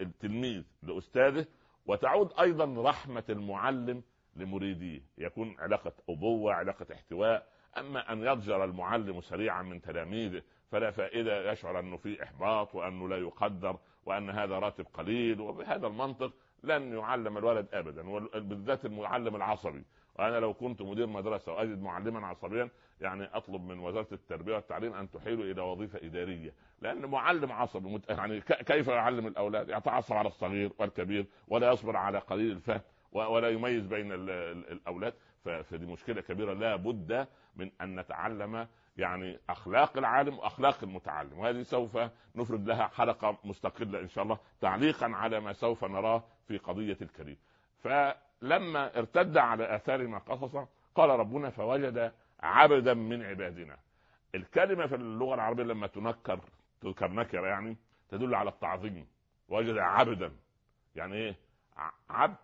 التلميذ 0.00 0.62
لأستاذه 0.82 1.46
وتعود 1.86 2.32
أيضا 2.40 2.90
رحمة 2.90 3.24
المعلم 3.28 4.02
لمريديه. 4.36 5.00
يكون 5.18 5.56
علاقة 5.58 5.92
أبوة 6.08 6.54
علاقة 6.54 6.86
احتواء. 6.92 7.46
أما 7.78 8.12
أن 8.12 8.22
يضجر 8.22 8.64
المعلم 8.64 9.20
سريعا 9.20 9.62
من 9.62 9.80
تلاميذه 9.80 10.42
فلا 10.72 10.90
فائدة 10.90 11.52
يشعر 11.52 11.78
أنه 11.78 11.96
في 11.96 12.22
إحباط 12.22 12.74
وأنه 12.74 13.08
لا 13.08 13.16
يقدر 13.16 13.76
وأن 14.06 14.30
هذا 14.30 14.58
راتب 14.58 14.86
قليل 14.94 15.40
وبهذا 15.40 15.86
المنطق 15.86 16.32
لن 16.62 16.98
يعلم 16.98 17.38
الولد 17.38 17.66
ابدا 17.72 18.02
بالذات 18.38 18.84
المعلم 18.84 19.36
العصبي. 19.36 19.84
وأنا 20.18 20.40
لو 20.40 20.54
كنت 20.54 20.82
مدير 20.82 21.06
مدرسة 21.06 21.52
وأجد 21.52 21.82
معلما 21.82 22.26
عصبيا 22.26 22.68
يعني 23.00 23.28
أطلب 23.34 23.62
من 23.64 23.78
وزارة 23.78 24.06
التربية 24.12 24.54
والتعليم 24.54 24.94
أن 24.94 25.10
تحيل 25.10 25.40
إلى 25.50 25.62
وظيفة 25.62 25.98
إدارية. 26.02 26.52
لأن 26.80 27.06
معلم 27.06 27.52
عصبي 27.52 27.88
مت... 27.88 28.10
يعني 28.10 28.40
كيف 28.40 28.88
يعلم 28.88 29.26
الأولاد؟ 29.26 29.68
يتعصب 29.68 30.14
على 30.14 30.28
الصغير 30.28 30.70
والكبير 30.78 31.26
ولا 31.48 31.72
يصبر 31.72 31.96
على 31.96 32.18
قليل 32.18 32.50
الفهم 32.50 32.80
ولا 33.12 33.48
يميز 33.48 33.86
بين 33.86 34.12
الأولاد. 34.12 35.14
فدي 35.44 35.86
مشكلة 35.86 36.20
كبيرة 36.20 36.52
لا 36.52 36.76
بد 36.76 37.26
من 37.56 37.70
أن 37.80 38.00
نتعلم 38.00 38.68
يعني 38.96 39.38
أخلاق 39.50 39.98
العالم 39.98 40.38
وأخلاق 40.38 40.78
المتعلم 40.82 41.38
وهذه 41.38 41.62
سوف 41.62 41.98
نفرد 42.34 42.66
لها 42.66 42.86
حلقة 42.86 43.38
مستقلة 43.44 44.00
إن 44.00 44.08
شاء 44.08 44.24
الله 44.24 44.38
تعليقا 44.60 45.06
على 45.06 45.40
ما 45.40 45.52
سوف 45.52 45.84
نراه 45.84 46.24
في 46.48 46.58
قضية 46.58 46.98
الكريم. 47.02 47.36
فلما 47.82 48.98
ارتد 48.98 49.36
على 49.36 49.76
اثار 49.76 50.06
ما 50.06 50.18
قصص 50.18 50.56
قال 50.94 51.10
ربنا 51.10 51.50
فوجد 51.50 52.12
عبدا 52.40 52.94
من 52.94 53.22
عبادنا. 53.22 53.76
الكلمة 54.34 54.86
في 54.86 54.94
اللغة 54.94 55.34
العربية 55.34 55.64
لما 55.64 55.86
تنكر 55.86 56.40
تذكر 56.80 57.10
نكرة 57.12 57.46
يعني 57.46 57.76
تدل 58.08 58.34
على 58.34 58.50
التعظيم. 58.50 59.06
وجد 59.48 59.78
عبدا. 59.78 60.32
يعني 60.96 61.14
إيه؟ 61.14 61.36
عبد 62.10 62.36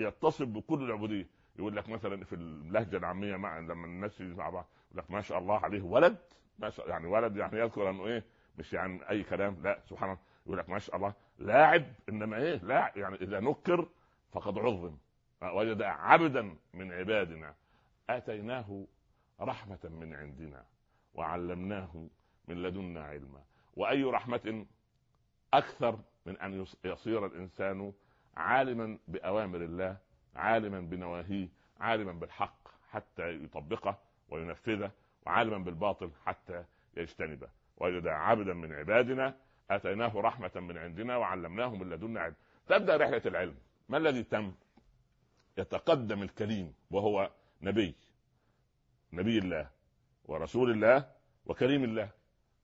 يتصف 0.00 0.46
بكل 0.46 0.82
العبودية. 0.82 1.26
يقول 1.58 1.76
لك 1.76 1.88
مثلا 1.88 2.24
في 2.24 2.34
اللهجة 2.34 2.96
العامية 2.96 3.36
مع 3.36 3.58
لما 3.58 3.86
الناس 3.86 4.20
مع 4.20 4.50
بعض 4.50 4.66
لك 4.94 5.10
ما 5.10 5.20
شاء 5.20 5.38
الله 5.38 5.58
عليه 5.58 5.82
ولد 5.82 6.16
ما 6.58 6.70
شاء 6.70 6.88
يعني 6.88 7.06
ولد 7.06 7.36
يعني 7.36 7.58
يذكر 7.58 7.90
أنه 7.90 8.06
إيه 8.06 8.24
مش 8.58 8.72
يعني 8.72 9.10
أي 9.10 9.22
كلام 9.22 9.56
لا 9.62 9.80
سبحان 9.88 10.10
الله. 10.10 10.20
يقول 10.46 10.58
لك 10.58 10.68
ما 10.70 10.78
شاء 10.78 10.96
الله 10.96 11.12
لاعب 11.38 11.84
إنما 12.08 12.36
إيه 12.36 12.56
لا 12.56 12.92
يعني 12.96 13.16
إذا 13.16 13.40
نكر 13.40 13.88
فقد 14.32 14.58
عظم. 14.58 14.96
وجد 15.42 15.82
عبدا 15.82 16.56
من 16.74 16.92
عبادنا. 16.92 17.54
آتيناه 18.10 18.86
رحمة 19.40 19.78
من 19.84 20.14
عندنا 20.14 20.64
وعلمناه 21.14 22.08
من 22.48 22.62
لدنا 22.62 23.04
علما. 23.04 23.42
وأي 23.76 24.04
رحمة 24.04 24.66
أكثر 25.54 25.98
من 26.26 26.38
أن 26.40 26.66
يصير 26.84 27.26
الإنسان 27.26 27.92
عالما 28.36 28.98
بأوامر 29.08 29.58
الله 29.58 29.96
عالما 30.36 30.80
بنواهيه 30.80 31.48
عالما 31.80 32.12
بالحق 32.12 32.68
حتى 32.90 33.44
يطبقه. 33.44 33.98
وينفذه 34.28 34.90
وعالما 35.26 35.58
بالباطل 35.58 36.10
حتى 36.24 36.64
يجتنبه. 36.96 37.48
وجد 37.76 38.06
عبدا 38.06 38.54
من 38.54 38.72
عبادنا 38.72 39.36
آتيناه 39.70 40.16
رحمة 40.16 40.50
من 40.54 40.78
عندنا 40.78 41.16
وعلمناه 41.16 41.74
من 41.74 41.90
لدنا 41.90 42.20
علم. 42.20 42.34
تبدأ 42.66 42.96
رحلة 42.96 43.22
العلم. 43.26 43.56
ما 43.88 43.98
الذي 43.98 44.22
تم؟ 44.22 44.54
يتقدم 45.58 46.22
الكريم 46.22 46.74
وهو 46.90 47.30
نبي. 47.62 47.94
نبي 49.12 49.38
الله 49.38 49.70
ورسول 50.24 50.70
الله 50.70 51.10
وكريم 51.46 51.84
الله. 51.84 52.10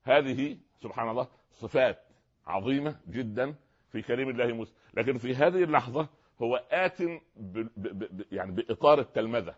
هذه 0.02 0.58
سبحان 0.82 1.08
الله 1.08 1.28
صفات 1.50 1.98
عظيمة 2.46 3.00
جدا 3.08 3.54
في 3.92 4.02
كريم 4.02 4.28
الله 4.28 4.52
موسى. 4.52 4.72
لكن 4.94 5.18
في 5.18 5.34
هذه 5.34 5.64
اللحظة 5.64 6.08
هو 6.42 6.56
آت 6.70 7.02
ب 7.02 7.68
ب 7.76 8.32
يعني 8.32 8.52
بإطار 8.52 9.00
التلمذة. 9.00 9.54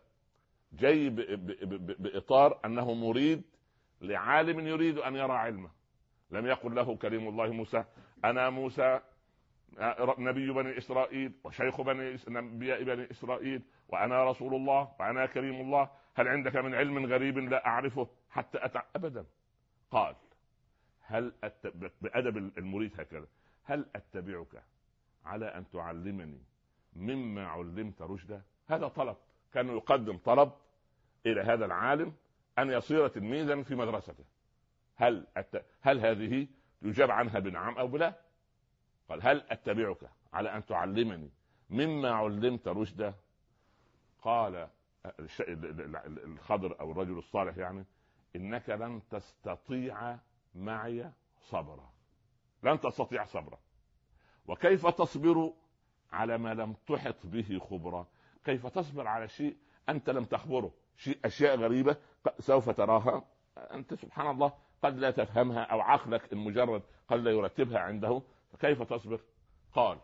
جاي 0.72 1.10
بإطار 1.98 2.60
أنه 2.64 2.94
مريد 2.94 3.42
لعالم 4.00 4.66
يريد 4.66 4.98
أن 4.98 5.16
يرى 5.16 5.32
علمه. 5.32 5.70
لم 6.30 6.46
يقل 6.46 6.74
له 6.74 6.96
كريم 6.96 7.28
الله 7.28 7.52
موسى 7.52 7.84
أنا 8.24 8.50
موسى 8.50 9.00
نبي 10.18 10.52
بني 10.52 10.78
إسرائيل 10.78 11.32
وشيخ 11.44 11.80
بني 11.80 12.18
أنبياء 12.28 12.82
بني 12.82 13.10
إسرائيل 13.10 13.62
وأنا 13.88 14.24
رسول 14.30 14.54
الله 14.54 14.92
وأنا 15.00 15.26
كريم 15.26 15.60
الله. 15.60 15.90
هل 16.14 16.28
عندك 16.28 16.56
من 16.56 16.74
علم 16.74 17.06
غريب 17.06 17.38
لا 17.38 17.66
أعرفه 17.66 18.08
حتى 18.30 18.64
أتع... 18.64 18.82
أبدا. 18.96 19.24
قال 19.90 20.16
هل 21.00 21.32
أت... 21.44 21.66
بأدب 22.00 22.36
المريد 22.58 23.00
هكذا 23.00 23.26
هل 23.64 23.86
أتبعك 23.96 24.62
على 25.24 25.46
أن 25.46 25.70
تعلمني 25.70 26.42
مما 26.96 27.46
علمت 27.46 28.02
رشدا؟ 28.02 28.42
هذا 28.68 28.88
طلب. 28.88 29.16
كان 29.52 29.68
يقدم 29.68 30.18
طلب 30.18 30.52
إلى 31.26 31.40
هذا 31.40 31.64
العالم 31.64 32.12
أن 32.58 32.70
يصير 32.70 33.08
تلميذا 33.08 33.62
في 33.62 33.74
مدرسته. 33.74 34.24
هل 34.96 35.26
أت... 35.36 35.64
هل 35.80 36.00
هذه 36.00 36.46
يجاب 36.82 37.10
عنها 37.10 37.38
بنعم 37.38 37.78
أو 37.78 37.88
بلا؟ 37.88 38.14
قال 39.08 39.22
هل 39.22 39.44
أتبعك 39.50 40.10
على 40.32 40.56
أن 40.56 40.66
تعلمني 40.66 41.30
مما 41.70 42.10
علمت 42.10 42.68
رشدا؟ 42.68 43.14
قال 44.22 44.68
الخضر 46.24 46.80
أو 46.80 46.92
الرجل 46.92 47.18
الصالح 47.18 47.56
يعني 47.56 47.84
إنك 48.36 48.70
لن 48.70 49.02
تستطيع 49.10 50.18
معي 50.54 51.10
صبرا. 51.40 51.92
لن 52.62 52.80
تستطيع 52.80 53.24
صبرا. 53.24 53.58
وكيف 54.46 54.86
تصبر 54.86 55.52
على 56.12 56.38
ما 56.38 56.54
لم 56.54 56.72
تحط 56.72 57.26
به 57.26 57.58
خبرا؟ 57.70 58.06
كيف 58.44 58.66
تصبر 58.66 59.06
على 59.06 59.28
شيء 59.28 59.56
أنت 59.88 60.10
لم 60.10 60.24
تخبره؟ 60.24 60.72
شيء 60.96 61.18
أشياء 61.24 61.56
غريبة 61.56 61.96
سوف 62.38 62.70
تراها. 62.70 63.24
أنت 63.56 63.94
سبحان 63.94 64.30
الله 64.30 64.52
قد 64.82 64.98
لا 64.98 65.10
تفهمها 65.10 65.62
أو 65.62 65.80
عقلك 65.80 66.32
المجرد 66.32 66.82
قد 67.08 67.20
لا 67.20 67.30
يرتبها 67.30 67.78
عنده 67.78 68.22
فكيف 68.52 68.82
تصبر؟ 68.82 69.20
قال 69.72 69.98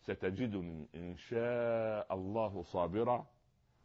ستجدني 0.00 0.88
إن 0.94 1.16
شاء 1.16 2.14
الله 2.14 2.62
صابرا 2.62 3.26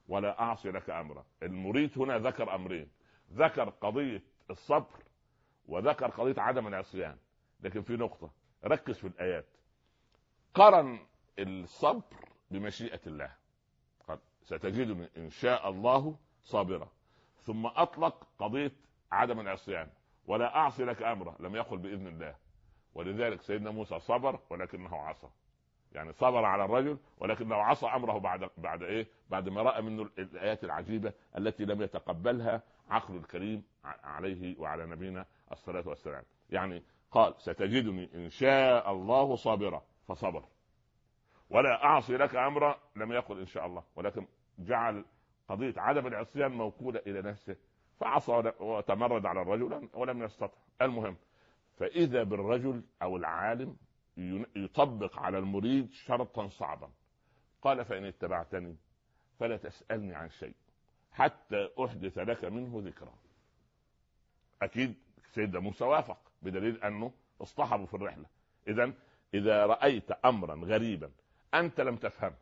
ولا 0.08 0.40
أعصي 0.42 0.72
لك 0.72 0.90
أمرا. 0.90 1.26
المريد 1.44 2.00
هنا 2.00 2.18
ذكر 2.18 2.56
أمرين 2.56 2.92
ذكر 3.34 3.70
قضية 3.70 4.24
الصبر 4.50 5.04
وذكر 5.68 6.08
قضية 6.08 6.42
عدم 6.42 6.68
العصيان. 6.68 7.18
لكن 7.62 7.82
في 7.82 7.94
نقطة 7.94 8.32
ركز 8.66 8.98
في 8.98 9.08
الآيات. 9.08 9.46
قرن 10.54 11.00
الصبر 11.40 12.30
بمشيئة 12.52 13.00
الله. 13.08 13.36
قال 14.08 14.20
ستجدني 14.44 15.10
إن 15.18 15.30
شاء 15.30 15.70
الله 15.70 16.18
صابرا 16.46 16.88
ثم 17.44 17.66
أطلق 17.66 18.28
قضية 18.40 18.72
عدم 19.12 19.40
العصيان. 19.40 19.90
ولا 20.28 20.56
أعصي 20.56 20.84
لك 20.86 21.04
أمرا. 21.04 21.36
لم 21.40 21.56
يقل 21.56 21.78
بإذن 21.78 22.08
الله. 22.08 22.36
ولذلك 22.94 23.42
سيدنا 23.42 23.72
موسى 23.72 24.00
صبر 24.00 24.40
ولكنه 24.50 24.96
عصى. 24.96 25.28
يعني 25.92 26.14
صبر 26.14 26.46
على 26.46 26.66
الرجل 26.66 26.98
ولكنه 27.18 27.56
عصى 27.56 27.86
أمره 27.86 28.18
بعد 28.18 28.50
بعد 28.58 28.84
إيه؟ 28.84 29.08
بعد 29.30 29.50
ما 29.50 29.62
رأى 29.62 29.82
منه 29.82 30.10
الآيات 30.20 30.64
العجيبة 30.64 31.14
التي 31.38 31.66
لم 31.66 31.82
يتقبلها 31.82 32.62
عقل 32.90 33.16
الكريم 33.16 33.64
عليه 34.04 34.60
وعلى 34.60 34.86
نبينا 34.86 35.26
الصلاة 35.52 35.88
والسلام. 35.88 36.24
يعني 36.50 36.84
قال 37.12 37.34
ستجدني 37.38 38.10
إن 38.16 38.30
شاء 38.30 38.92
الله 38.92 39.36
صابرا. 39.36 39.84
فصبر. 40.08 40.44
ولا 41.50 41.84
أعصي 41.84 42.18
لك 42.18 42.36
أمرا. 42.36 42.80
لم 42.96 43.12
يقل 43.12 43.40
إن 43.40 43.48
شاء 43.48 43.66
الله. 43.66 43.84
ولكن 43.96 44.28
جعل 44.60 45.06
قضية 45.50 45.74
عدم 45.78 46.08
العصيان 46.08 46.52
موكوله 46.52 47.02
إلى 47.08 47.22
نفسه 47.22 47.56
فعصى 48.00 48.52
وتمرد 48.60 49.26
على 49.26 49.42
الرجل 49.42 49.90
ولم 49.94 50.24
يستطع. 50.24 50.58
المهم 50.82 51.18
فإذا 51.78 52.24
بالرجل 52.24 52.84
أو 53.02 53.18
العالم 53.18 53.78
يطبق 54.56 55.20
على 55.20 55.38
المريد 55.38 55.92
شرطا 55.92 56.48
صعبا. 56.48 56.90
قال 57.62 57.86
فإن 57.86 58.06
اتبعتني 58.06 58.76
فلا 59.40 59.58
تسألني 59.58 60.16
عن 60.16 60.30
شيء 60.30 60.56
حتى 61.12 61.70
أحدث 61.86 62.18
لك 62.18 62.46
منه 62.46 62.82
ذكرى. 62.86 63.14
أكيد 64.62 64.96
سيدنا 65.34 65.60
موسى 65.60 65.84
وافق 65.84 66.18
بدليل 66.42 66.84
أنه 66.84 67.12
اصطحبوا 67.42 67.86
في 67.86 67.94
الرحلة. 67.94 68.26
إذا 68.68 68.94
إذا 69.34 69.66
رأيت 69.66 70.12
أمرا 70.12 70.56
غريبا 70.56 71.12
أنت 71.54 71.82
لم 71.82 71.96
تفهمه 71.96 72.36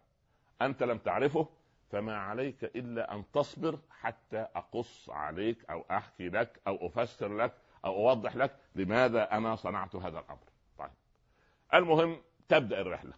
أنت 0.62 0.83
لم 0.83 0.98
تعرفه 0.98 1.48
فما 1.93 2.17
عليك 2.17 2.63
إلا 2.63 3.15
أن 3.15 3.23
تصبر 3.33 3.79
حتى 3.89 4.47
أقص 4.55 5.09
عليك 5.09 5.69
أو 5.69 5.85
أحكي 5.91 6.29
لك 6.29 6.59
أو 6.67 6.88
أفسر 6.88 7.38
لك 7.38 7.53
أو 7.85 8.09
أوضح 8.09 8.35
لك 8.35 8.55
لماذا 8.75 9.31
أنا 9.31 9.55
صنعت 9.55 9.95
هذا 9.95 10.19
الأمر. 10.19 10.39
المهم 11.73 12.17
تبدأ 12.50 12.81
الرحلة. 12.81 13.13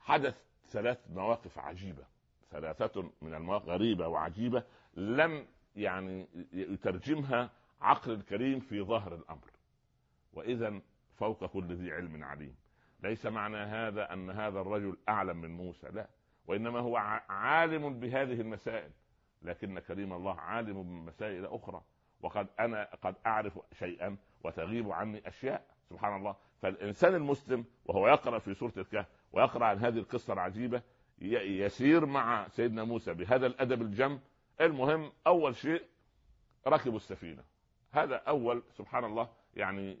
حدث 0.00 0.42
ثلاث 0.68 0.98
مواقف 1.10 1.58
عجيبة. 1.58 2.04
ثلاثة 2.50 3.10
من 3.22 3.34
المواقف 3.34 3.68
غريبة 3.68 4.08
وعجيبة 4.08 4.62
لم 4.94 5.46
يعني 5.76 6.26
يترجمها 6.52 7.50
عقل 7.80 8.12
الكريم 8.12 8.60
في 8.60 8.82
ظهر 8.82 9.14
الأمر. 9.14 9.50
واذا 10.32 10.80
فوق 11.16 11.46
كل 11.46 11.74
ذي 11.74 11.92
علم 11.92 12.24
عليم. 12.24 12.54
ليس 13.02 13.26
معنى 13.26 13.56
هذا 13.56 14.12
أن 14.12 14.30
هذا 14.30 14.60
الرجل 14.60 14.96
أعلم 15.08 15.36
من 15.36 15.50
موسى؟ 15.50 15.88
لا. 15.88 16.08
وإنما 16.48 16.78
هو 16.78 16.96
عالم 17.28 18.00
بهذه 18.00 18.40
المسائل. 18.40 18.90
لكن 19.42 19.78
كريم 19.78 20.12
الله 20.12 20.40
عالم 20.40 20.82
بمسائل 20.82 21.46
أخرى. 21.46 21.82
وقد 22.20 22.46
أنا 22.60 22.88
قد 23.02 23.14
أعرف 23.26 23.58
شيئا 23.72 24.16
وتغيب 24.44 24.92
عني 24.92 25.28
أشياء. 25.28 25.66
سبحان 25.90 26.16
الله. 26.16 26.36
فالإنسان 26.62 27.14
المسلم 27.14 27.64
وهو 27.84 28.08
يقرأ 28.08 28.38
في 28.38 28.54
سورة 28.54 28.72
الكهف 28.76 29.06
ويقرأ 29.32 29.64
عن 29.64 29.78
هذه 29.78 29.98
القصة 29.98 30.32
العجيبة 30.32 30.82
يسير 31.18 32.06
مع 32.06 32.48
سيدنا 32.48 32.84
موسى 32.84 33.14
بهذا 33.14 33.46
الأدب 33.46 33.82
الجم. 33.82 34.18
المهم 34.60 35.12
أول 35.26 35.56
شيء 35.56 35.82
ركبوا 36.66 36.96
السفينة. 36.96 37.44
هذا 37.92 38.16
أول 38.16 38.62
سبحان 38.70 39.04
الله 39.04 39.28
يعني 39.54 39.94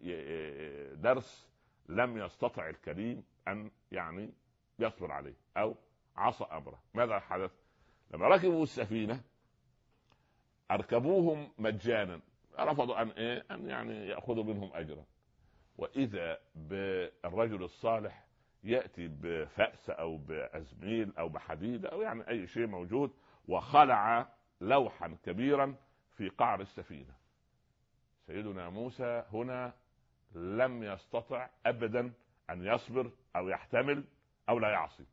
درس 0.94 1.48
لم 1.88 2.18
يستطع 2.18 2.68
الكريم 2.68 3.24
أن 3.48 3.70
يعني 3.92 4.30
يصبر 4.78 5.12
عليه 5.12 5.34
أو 5.56 5.74
عصى 6.18 6.44
أمره. 6.44 6.78
ماذا 6.94 7.18
حدث 7.18 7.50
لما 8.10 8.28
ركبوا 8.28 8.62
السفينة 8.62 9.20
أركبوهم 10.70 11.52
مجانا. 11.58 12.20
رفضوا 12.58 13.02
أن 13.02 13.08
إيه؟ 13.08 13.44
أن 13.50 13.68
يعني 13.68 14.08
يأخذوا 14.08 14.44
منهم 14.44 14.70
أجرا. 14.74 15.04
وإذا 15.78 16.38
بالرجل 16.54 17.64
الصالح 17.64 18.24
يأتي 18.64 19.08
بفأس 19.08 19.90
أو 19.90 20.16
بازميل 20.16 21.12
أو 21.18 21.28
بحديد 21.28 21.86
أو 21.86 22.02
يعني 22.02 22.28
أي 22.28 22.46
شيء 22.46 22.66
موجود 22.66 23.10
وخلع 23.48 24.28
لوحا 24.60 25.16
كبيرا 25.24 25.74
في 26.16 26.28
قعر 26.28 26.60
السفينة. 26.60 27.14
سيدنا 28.26 28.68
موسى 28.68 29.24
هنا 29.32 29.72
لم 30.34 30.82
يستطع 30.82 31.48
ابدا 31.66 32.12
أن 32.50 32.66
يصبر 32.66 33.10
أو 33.36 33.48
يحتمل 33.48 34.04
أو 34.48 34.58
لا 34.58 34.70
يعصي. 34.70 35.04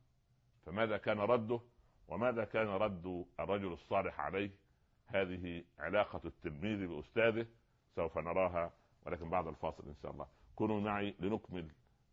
فماذا 0.66 0.98
كان 0.98 1.20
رده؟ 1.20 1.60
وماذا 2.08 2.44
كان 2.44 2.68
رد 2.68 3.26
الرجل 3.40 3.74
الصالح 3.74 4.20
عليه؟ 4.20 4.52
هذه 5.08 5.64
علاقة 5.80 6.22
التلميذ 6.26 6.88
بأستاذه 6.88 7.46
سوف 7.96 8.18
نراها 8.18 8.74
ولكن 9.06 9.30
بعد 9.30 9.48
الفاصل 9.48 9.84
إن 9.88 9.96
شاء 10.04 10.12
الله. 10.12 10.28
كونوا 10.56 10.82
معي 10.82 11.16
لنكمل 11.20 11.68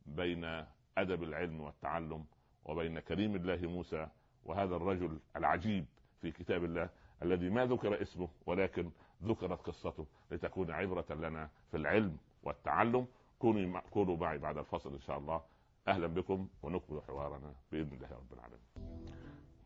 بين 0.06 0.64
أدب 0.98 1.22
العلم 1.22 1.60
والتعلم 1.60 2.24
وبين 2.64 3.00
كريم 3.00 3.36
الله 3.36 3.56
موسى 3.56 4.08
وهذا 4.44 4.76
الرجل 4.76 5.18
العجيب 5.36 5.86
في 6.20 6.30
كتاب 6.30 6.64
الله 6.64 6.88
الذي 7.22 7.50
ما 7.50 7.66
ذكر 7.66 8.02
اسمه 8.02 8.28
ولكن 8.46 8.90
ذكرت 9.24 9.60
قصته 9.60 10.06
لتكون 10.30 10.70
عبرة 10.70 11.14
لنا 11.14 11.50
في 11.70 11.76
العلم 11.76 12.16
والتعلم. 12.42 13.06
كونوا 13.38 13.80
كونوا 13.80 14.16
معي 14.16 14.38
بعد 14.38 14.58
الفصل 14.58 14.92
إن 14.92 15.00
شاء 15.00 15.18
الله. 15.18 15.42
أهلا 15.88 16.06
بكم 16.06 16.48
ونكمل 16.62 17.02
حوارنا 17.08 17.54
بإذن 17.72 17.92
الله 17.92 18.08
رب 18.10 18.32
العالمين. 18.32 18.60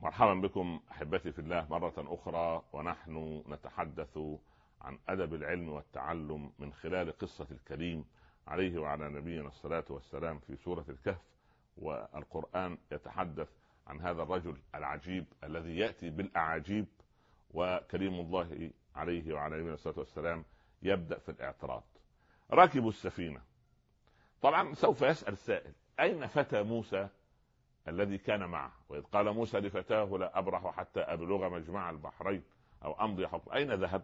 مرحبا 0.03 0.35
بكم 0.35 0.81
أحبتي 0.91 1.33
في 1.33 1.39
الله 1.39 1.67
مرة 1.71 1.95
أخرى 1.99 2.63
ونحن 2.73 3.43
نتحدث 3.49 4.19
عن 4.81 4.99
أدب 5.09 5.35
العلم 5.35 5.69
والتعلم 5.69 6.51
من 6.59 6.73
خلال 6.73 7.19
قصة 7.19 7.47
الكريم 7.51 8.05
عليه 8.47 8.79
وعلى 8.79 9.09
نبينا 9.09 9.49
الصلاة 9.49 9.85
والسلام 9.91 10.39
في 10.39 10.57
سورة 10.57 10.85
الكهف 10.89 11.23
والقرآن 11.77 12.79
يتحدث 12.93 13.49
عن 13.87 14.01
هذا 14.01 14.23
الرجل 14.23 14.57
العجيب 14.75 15.25
الذي 15.45 15.77
يأتي 15.79 16.11
بالأعاجيب 16.11 16.87
وكريم 17.55 18.15
الله 18.15 18.71
عليه 18.95 19.35
وعلى 19.35 19.57
نبينا 19.57 19.75
الصلاة 19.75 19.99
والسلام 19.99 20.45
يبدأ 20.83 21.19
في 21.19 21.29
الإعتراض 21.29 21.85
ركبوا 22.53 22.89
السفينة 22.89 23.41
طبعا 24.43 24.75
سوف 24.75 25.03
يسأل 25.03 25.33
السائل 25.33 25.73
أين 26.01 26.27
فتى 26.27 26.63
موسى 26.63 27.09
الذي 27.89 28.19
كان 28.19 28.45
معه؟ 28.45 28.73
وإذ 28.89 29.03
قال 29.03 29.33
موسى 29.33 29.61
لفتاه 29.61 30.05
لا 30.05 30.39
أبرح 30.39 30.77
حتى 30.77 31.01
أبلغ 31.01 31.49
مجمع 31.49 31.91
البحرين 31.91 32.43
أو 32.85 33.05
أمضي 33.05 33.29
حكم. 33.29 33.53
أين 33.53 33.73
ذهب؟ 33.73 34.03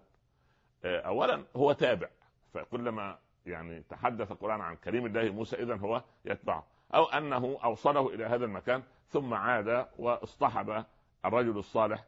آه، 0.85 1.01
أولا 1.01 1.45
هو 1.57 1.73
تابع. 1.73 2.09
فكلما 2.55 3.19
يعني 3.47 3.83
تحدث 3.83 4.33
القرآن 4.33 4.61
عن 4.61 4.77
كريم 4.77 5.07
الله 5.07 5.31
موسى 5.31 5.57
إذا 5.57 5.77
هو 5.77 6.03
يتبعه. 6.25 6.67
أو 6.95 7.05
أنه 7.05 7.59
أوصله 7.65 8.15
إلى 8.15 8.25
هذا 8.25 8.45
المكان 8.45 8.83
ثم 9.09 9.35
عاد 9.35 9.87
واصطحب 9.99 10.85
الرجل 11.25 11.59
الصالح 11.59 12.05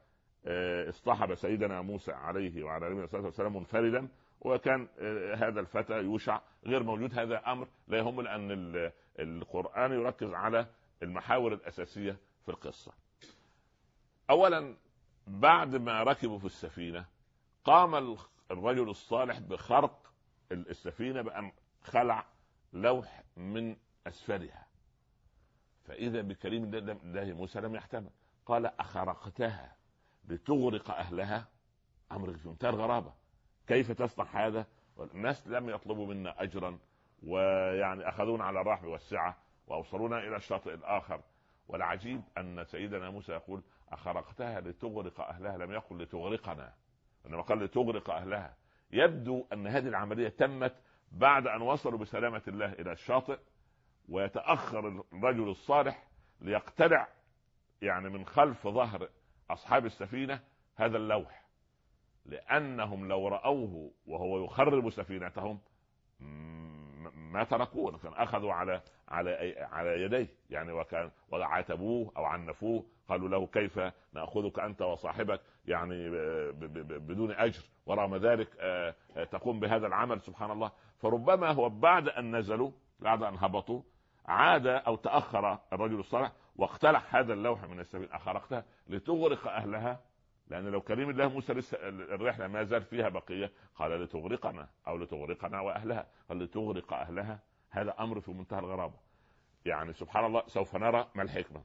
آه، 0.47 0.89
اصطحب 0.89 1.35
سيدنا 1.35 1.83
موسى 1.83 2.13
عليه 2.13 2.63
وعلى 2.63 2.87
نبينا 2.87 3.05
الصلاه 3.05 3.25
والسلام 3.25 3.57
منفردا. 3.57 4.09
وكان 4.41 4.89
آه، 4.99 5.35
هذا 5.35 5.61
الفتى 5.61 5.95
يوشع 5.95 6.41
غير 6.67 6.83
موجود. 6.83 7.19
هذا 7.19 7.43
أمر 7.47 7.69
لا 7.89 7.99
يهم 7.99 8.21
لأن 8.21 8.51
القرآن 9.19 9.93
يركز 9.93 10.33
على 10.33 10.67
المحاور 11.03 11.53
الأساسية 11.53 12.17
في 12.45 12.49
القصة. 12.49 12.93
اولا 14.31 14.77
بعد 15.27 15.77
ما 15.77 16.03
ركبوا 16.03 16.39
في 16.39 16.45
السفينة 16.45 17.07
قام 17.65 18.17
الرجل 18.51 18.91
الصالح 18.91 19.39
بخرق 19.39 20.13
السفينة 20.53 21.23
بأن 21.23 21.53
خلع 21.83 22.27
لوح 22.73 23.23
من 23.37 23.77
أسفلها. 24.07 24.67
فإذا 25.85 26.21
بكريم 26.21 26.75
الله 26.75 27.33
موسى 27.33 27.61
لم 27.61 27.75
يحتمل. 27.75 28.11
قال 28.47 28.67
أخرقتها 28.67 29.77
لتغرق 30.29 30.91
أهلها؟ 30.91 31.49
أمر 32.13 32.33
في 32.33 32.49
منتهى 32.49 32.71
الغرابه 32.71 33.13
كيف 33.67 33.93
تصنع 33.93 34.47
هذا؟ 34.47 34.67
الناس 35.15 35.49
لم 35.49 35.71
يطلبوا 35.71 36.07
منا 36.07 36.43
اجرا 36.43 36.79
ويعني 37.27 38.09
أخذونا 38.09 38.45
على 38.45 38.61
الرحب 38.61 38.85
والسعه 38.85 39.37
وأوصلونا 39.67 40.19
إلى 40.19 40.37
الشاطئ 40.37 40.75
الآخر. 40.75 41.21
والعجيب 41.69 42.23
أن 42.39 42.65
سيدنا 42.65 43.11
موسى 43.11 43.33
يقول 43.33 43.63
أخرقتها 43.93 44.61
لتغرق 44.61 45.21
أهلها 45.21 45.57
لم 45.59 45.73
يقل 45.73 46.03
لتغرقنا. 46.03 46.73
إنما 47.27 47.43
قال 47.43 47.59
لتغرق 47.59 48.11
أهلها. 48.11 48.57
يبدو 48.91 49.47
أن 49.53 49.67
هذه 49.67 49.89
العملية 49.89 50.29
تمت 50.29 50.75
بعد 51.13 51.47
أن 51.47 51.63
وصلوا 51.63 51.99
بسلامة 51.99 52.43
الله 52.49 52.73
إلى 52.73 52.93
الشاطئ 52.93 53.39
ويتأخر 54.09 55.05
الرجل 55.13 55.49
الصالح 55.49 56.07
ليقتلع 56.41 57.09
يعني 57.83 58.09
من 58.09 58.27
خلف 58.27 58.69
ظهر 58.69 59.09
أصحاب 59.51 59.87
السفينة 59.87 60.41
هذا 60.77 60.97
اللوح. 60.97 61.45
لأنهم 62.27 63.09
لو 63.09 63.29
رأوه 63.29 63.91
وهو 64.07 64.45
يخرب 64.45 64.91
سفينتهم 64.91 65.61
ما 67.35 67.45
تركوه 67.45 67.99
كان 67.99 68.13
أخذوا 68.13 68.53
على 68.53 68.81
على 69.09 69.55
على 69.73 70.03
يديه. 70.03 70.29
يعني 70.51 70.73
وكان 70.73 71.11
وعاتبوه 71.31 72.13
أو 72.17 72.25
عنفوه. 72.25 72.85
قالوا 73.09 73.29
له 73.29 73.47
كيف 73.47 73.81
نأخذك 74.13 74.59
أنت 74.59 74.83
وصاحبك؟ 74.83 75.41
يعني 75.67 76.11
بدون 76.99 77.31
أجر. 77.33 77.63
ورغم 77.87 78.17
ذلك 78.17 78.49
آه، 78.61 78.95
آه، 79.17 79.25
تقوم 79.25 79.61
بهذا 79.61 79.87
العمل 79.87 80.21
سبحان 80.21 80.51
الله. 80.51 80.71
فربما 80.99 81.51
هو 81.51 81.69
بعد 81.69 82.09
أن 82.09 82.37
نزلوا 82.37 82.71
بعد 83.01 83.23
أن 83.23 83.37
هبطوا 83.39 83.83
عاد 84.27 84.67
أو 84.67 84.97
تأخر 84.97 85.59
الرجل 85.73 86.01
الصالح 86.01 86.33
واقتلع 86.57 87.03
هذا 87.11 87.33
اللوح 87.33 87.65
من 87.65 87.81
السفينه 87.81 88.17
اخرقتها 88.17 88.65
لتغرق 88.89 89.47
أهلها 89.47 90.01
لأن 90.49 90.67
لو 90.67 90.81
كريم 90.81 91.11
الله 91.11 91.29
موسى 91.29 91.53
لسه 91.53 91.79
الرحلة 91.89 92.47
ما 92.47 92.65
زال 92.65 92.83
فيها 92.83 93.09
بقية 93.09 93.53
قال 93.77 93.91
لتغرقنا 94.03 94.69
أو 94.87 94.97
لتغرقنا 94.97 95.61
وأهلها. 95.61 96.07
قال 96.29 96.39
لتغرق 96.39 96.93
أهلها. 96.93 97.39
هذا 97.71 97.95
أمر 98.01 98.21
في 98.21 98.31
منتهى 98.31 98.59
الغرابة. 98.59 98.99
يعني 99.67 99.93
سبحان 99.93 100.25
الله 100.25 100.43
سوف 100.47 100.77
نرى 100.77 101.11
ما 101.15 101.23
الحكمة. 101.23 101.63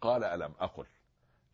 قال 0.00 0.24
ألم 0.24 0.54
أقل 0.60 0.86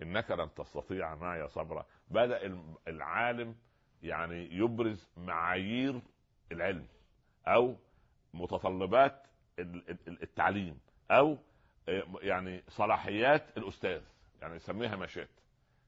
إنك 0.02 0.30
لن 0.30 0.54
تستطيع 0.54 1.14
معي 1.14 1.48
صبرا. 1.48 1.86
بدأ 2.10 2.58
العالم 2.88 3.56
يعني 4.02 4.52
يبرز 4.52 5.10
معايير 5.16 6.00
العلم 6.52 6.86
أو 7.46 7.76
متطلبات 8.34 9.26
التعليم 10.08 10.78
أو 11.10 11.38
يعني 12.22 12.62
صلاحيات 12.68 13.58
الأستاذ. 13.58 14.02
يعني 14.42 14.56
يسميها 14.56 14.96
مشات 14.96 15.28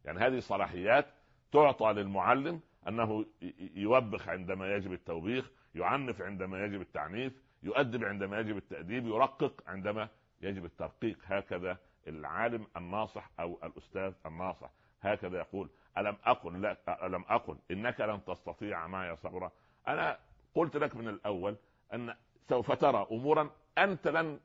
يعني 0.06 0.18
هذه 0.18 0.40
صلاحيات 0.40 1.06
تعطى 1.52 1.92
للمعلم 1.92 2.60
أنه 2.88 3.26
يوبخ 3.74 4.28
عندما 4.28 4.74
يجب 4.74 4.92
التوبيخ 4.92 5.50
يعنف 5.74 6.22
عندما 6.22 6.64
يجب 6.64 6.80
التعنيف 6.80 7.32
يؤدب 7.62 8.04
عندما 8.04 8.40
يجب 8.40 8.56
التأديب 8.56 9.06
يرقق 9.06 9.62
عندما 9.66 10.08
يجب 10.42 10.64
الترقيق. 10.64 11.18
هكذا 11.24 11.78
العالم 12.06 12.66
الناصح 12.76 13.30
أو 13.40 13.58
الأستاذ 13.64 14.12
الناصح. 14.26 14.70
هكذا 15.02 15.38
يقول 15.38 15.70
ألم 15.98 16.16
أقل 16.24 16.60
لا 16.62 17.06
ألم 17.06 17.24
أقل 17.28 17.56
إنك 17.70 18.00
لن 18.00 18.24
تستطيع 18.24 18.86
معي 18.86 19.16
صبرا 19.16 19.50
أنا 19.88 20.18
قلت 20.54 20.76
لك 20.76 20.96
من 20.96 21.08
الأول 21.08 21.56
أن 21.94 22.14
سوف 22.48 22.72
ترى 22.72 23.06
أمورا 23.12 23.50
أنت 23.78 24.08
لن 24.08 24.40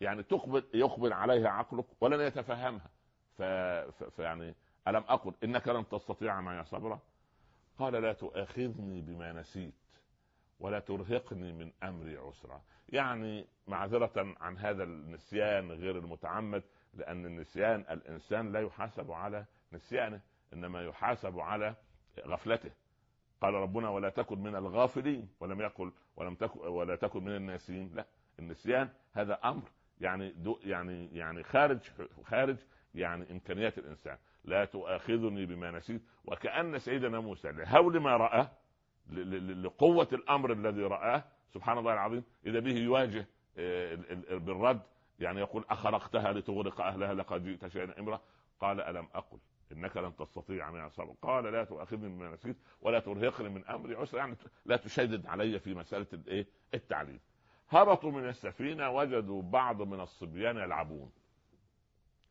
يعني 0.00 0.22
تقبل 0.22 0.64
يقبل 0.74 1.12
عليها 1.12 1.48
عقلك 1.48 1.84
ولن 2.00 2.20
يتفهمها. 2.20 2.90
فيعني 4.16 4.54
ألم 4.90 5.04
أقل 5.08 5.34
إنك 5.44 5.68
لن 5.68 5.88
تستطيع 5.88 6.40
معي 6.40 6.64
صبرا 6.64 7.00
قال 7.78 7.92
لا 7.92 8.12
تؤاخذني 8.12 9.00
بما 9.00 9.32
نسيت 9.32 9.74
ولا 10.60 10.78
ترهقني 10.78 11.52
من 11.52 11.72
أمري 11.82 12.16
عسرا 12.16 12.62
يعني 12.88 13.46
معذرة 13.66 14.34
عن 14.40 14.58
هذا 14.58 14.84
النسيان 14.84 15.72
غير 15.72 15.98
المتعمد 15.98 16.62
لأن 16.94 17.26
النسيان 17.26 17.80
الإنسان 17.90 18.52
لا 18.52 18.60
يحاسب 18.60 19.10
على 19.12 19.44
نسيانه 19.72 20.20
إنما 20.52 20.82
يحاسب 20.82 21.38
على 21.38 21.74
غفلته. 22.26 22.70
قال 23.40 23.54
ربنا 23.54 23.88
ولا 23.88 24.08
تكن 24.08 24.38
من 24.38 24.56
الغافلين 24.56 25.28
ولم 25.40 25.60
يقل 25.60 25.92
ولم 26.16 26.34
تكن 26.34 26.60
ولا 26.60 26.96
تكن 26.96 27.24
من 27.24 27.36
الناسين. 27.36 27.90
لا 27.94 28.06
النسيان 28.38 28.88
هذا 29.12 29.34
أمر 29.44 29.62
يعني 30.00 30.32
دو 30.32 30.58
يعني 30.64 31.08
يعني 31.16 31.42
خارج 31.42 31.78
خارج 32.24 32.56
يعني 32.94 33.30
إمكانيات 33.30 33.78
الإنسان. 33.78 34.18
لا 34.44 34.64
تؤاخذني 34.64 35.46
بما 35.46 35.70
نسيت. 35.70 36.02
وكأن 36.24 36.78
سيدنا 36.78 37.20
موسى 37.20 37.52
لهول 37.52 38.00
ما 38.00 38.16
رأى 38.16 38.48
لقوة 39.62 40.08
الأمر 40.12 40.52
الذي 40.52 40.82
رآه 40.82 41.24
سبحان 41.54 41.78
الله 41.78 41.92
العظيم 41.92 42.24
إذا 42.46 42.58
به 42.58 42.78
يواجه 42.78 43.26
آه، 43.58 43.94
بالرد 44.30 44.80
يعني 45.18 45.40
يقول 45.40 45.64
أخرقتها 45.70 46.32
لتغرق 46.32 46.80
أهلها 46.80 47.14
لقد 47.14 47.44
جئت 47.44 47.66
شيئا 47.66 47.98
إمرة. 47.98 48.20
قال 48.60 48.80
ألم 48.80 49.08
أقل 49.14 49.38
إنك 49.72 49.96
لن 49.96 50.16
تستطيع 50.16 50.70
معي 50.70 50.90
صبر 50.90 51.14
قال 51.22 51.44
لا 51.44 51.64
تؤاخذني 51.64 52.08
بما 52.08 52.30
نسيت 52.30 52.56
ولا 52.82 53.00
ترهقني 53.00 53.48
من 53.48 53.64
أمري 53.64 53.94
عسرا 53.94 54.18
يعني 54.18 54.36
لا 54.66 54.76
تشدد 54.76 55.26
علي 55.26 55.58
في 55.58 55.74
مسألة 55.74 56.06
الايه 56.12 56.46
التعليم. 56.74 57.20
هبطوا 57.68 58.10
من 58.10 58.28
السفينة 58.28 58.90
وجدوا 58.90 59.42
بعض 59.42 59.82
من 59.82 60.00
الصبيان 60.00 60.56
يلعبون. 60.56 61.12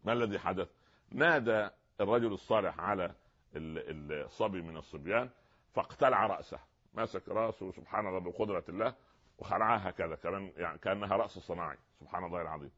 ما 0.04 0.14
الذي 0.14 0.40
حدث؟ 0.40 0.70
نادى 1.12 1.70
الرجل 2.02 2.34
الصالح 2.34 2.80
على 2.80 3.16
الصبي 3.56 4.62
من 4.62 4.78
الصبيان 4.78 5.30
فاقتلع 5.74 6.26
رأسه 6.28 6.60
مسك 6.94 7.30
رأسه 7.30 7.72
سبحان 7.72 8.08
الله 8.08 8.20
بقدرة 8.20 8.64
الله 8.70 8.96
وخلعها 9.40 9.90
هكذا 9.90 10.16
كمان 10.16 10.52
يعني 10.58 10.78
كأنها 10.78 11.16
رأس 11.16 11.40
صناعي 11.40 11.78
سبحان 12.00 12.24
الله 12.24 12.42
العظيم. 12.42 12.72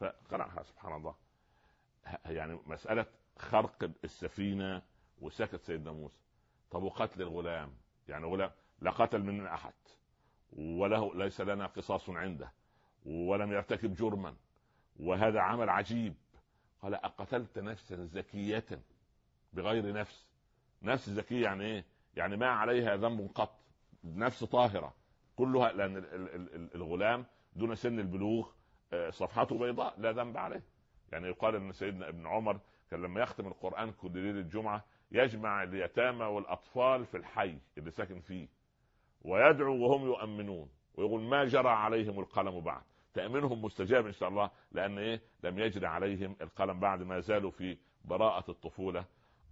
فخلعها 0.00 0.62
سبحان 0.62 0.96
الله. 0.96 1.14
يعني 2.26 2.58
مسألة 2.66 3.06
خرق 3.38 3.90
السفينة 4.04 4.82
وسكت 5.20 5.60
سيدنا 5.60 5.92
موسى. 5.92 6.20
طب 6.70 6.82
وقتل 6.82 7.22
الغلام؟ 7.22 7.72
يعني 8.08 8.26
غلام 8.26 8.50
لا 8.80 8.90
قتل 8.90 9.22
من 9.22 9.46
أحد 9.46 9.72
وله 10.52 11.14
ليس 11.14 11.40
لنا 11.40 11.66
قصاص 11.66 12.10
عنده 12.10 12.52
ولم 13.06 13.52
يرتكب 13.52 13.94
جرما 13.94 14.36
وهذا 15.00 15.40
عمل 15.40 15.68
عجيب. 15.70 16.14
قال 16.82 16.94
أقتلت 16.94 17.58
نفسا 17.58 18.04
زكية 18.04 18.64
بغير 19.52 19.92
نفس. 19.92 20.26
نفس 20.82 21.10
زكية 21.10 21.42
يعني 21.44 21.64
إيه؟ 21.64 21.84
يعني 22.16 22.36
ما 22.36 22.46
عليها 22.46 22.96
ذنب 22.96 23.30
قط 23.34 23.58
نفس 24.04 24.44
طاهرة. 24.44 24.94
كلها 25.36 25.72
لأن 25.72 25.96
الغلام 26.74 27.26
دون 27.56 27.74
سن 27.74 27.98
البلوغ 27.98 28.48
آه، 28.92 29.10
صفحته 29.10 29.58
بيضاء 29.58 30.00
لا 30.00 30.12
ذنب 30.12 30.36
عليه. 30.36 30.62
يعني 31.12 31.28
يقال 31.28 31.54
إن 31.56 31.72
سيدنا 31.72 32.08
ابن 32.08 32.26
عمر 32.26 32.60
كان 32.90 33.02
لما 33.02 33.20
يختم 33.20 33.46
القرآن 33.46 33.92
كل 33.92 34.12
ليلة 34.18 34.40
الجمعه 34.40 34.84
يجمع 35.12 35.62
اليتامى 35.62 36.24
والأطفال 36.24 37.06
في 37.06 37.16
الحي 37.16 37.58
اللي 37.78 37.90
ساكن 37.90 38.20
فيه 38.20 38.48
ويدعو 39.22 39.76
وهم 39.76 40.04
يؤمنون 40.04 40.68
ويقول 40.94 41.22
ما 41.22 41.44
جرى 41.44 41.68
عليهم 41.68 42.20
القلم 42.20 42.60
بعد. 42.60 42.82
تأمينهم 43.16 43.62
مستجاب 43.64 44.06
إن 44.06 44.12
شاء 44.12 44.28
الله 44.28 44.50
لأن 44.72 44.98
إيه؟ 44.98 45.20
لم 45.42 45.58
يجري 45.58 45.86
عليهم 45.86 46.36
القلم 46.40 46.80
بعد 46.80 47.02
ما 47.02 47.20
زالوا 47.20 47.50
في 47.50 47.76
براءة 48.04 48.50
الطفولة 48.50 49.04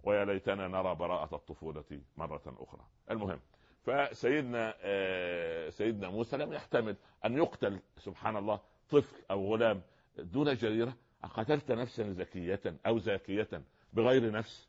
ويا 0.03 0.24
ليتنا 0.24 0.68
نرى 0.68 0.94
براءة 0.94 1.35
الطفولة 1.37 2.00
مرة 2.16 2.42
أخرى. 2.46 2.81
المهم 3.11 3.40
فسيدنا 3.83 4.74
آه 4.81 5.70
سيدنا 5.70 6.09
موسى 6.09 6.37
لم 6.37 6.53
يحتمل 6.53 6.96
أن 7.24 7.37
يقتل 7.37 7.81
سبحان 7.98 8.37
الله 8.37 8.61
طفل 8.90 9.16
أو 9.31 9.55
غلام 9.55 9.83
دون 10.18 10.55
جريرة. 10.55 10.96
أقتلت 11.24 11.72
نفسا 11.72 12.12
زكية 12.12 12.61
أو 12.87 12.98
زاكية 12.98 13.62
بغير 13.92 14.31
نفس؟ 14.31 14.68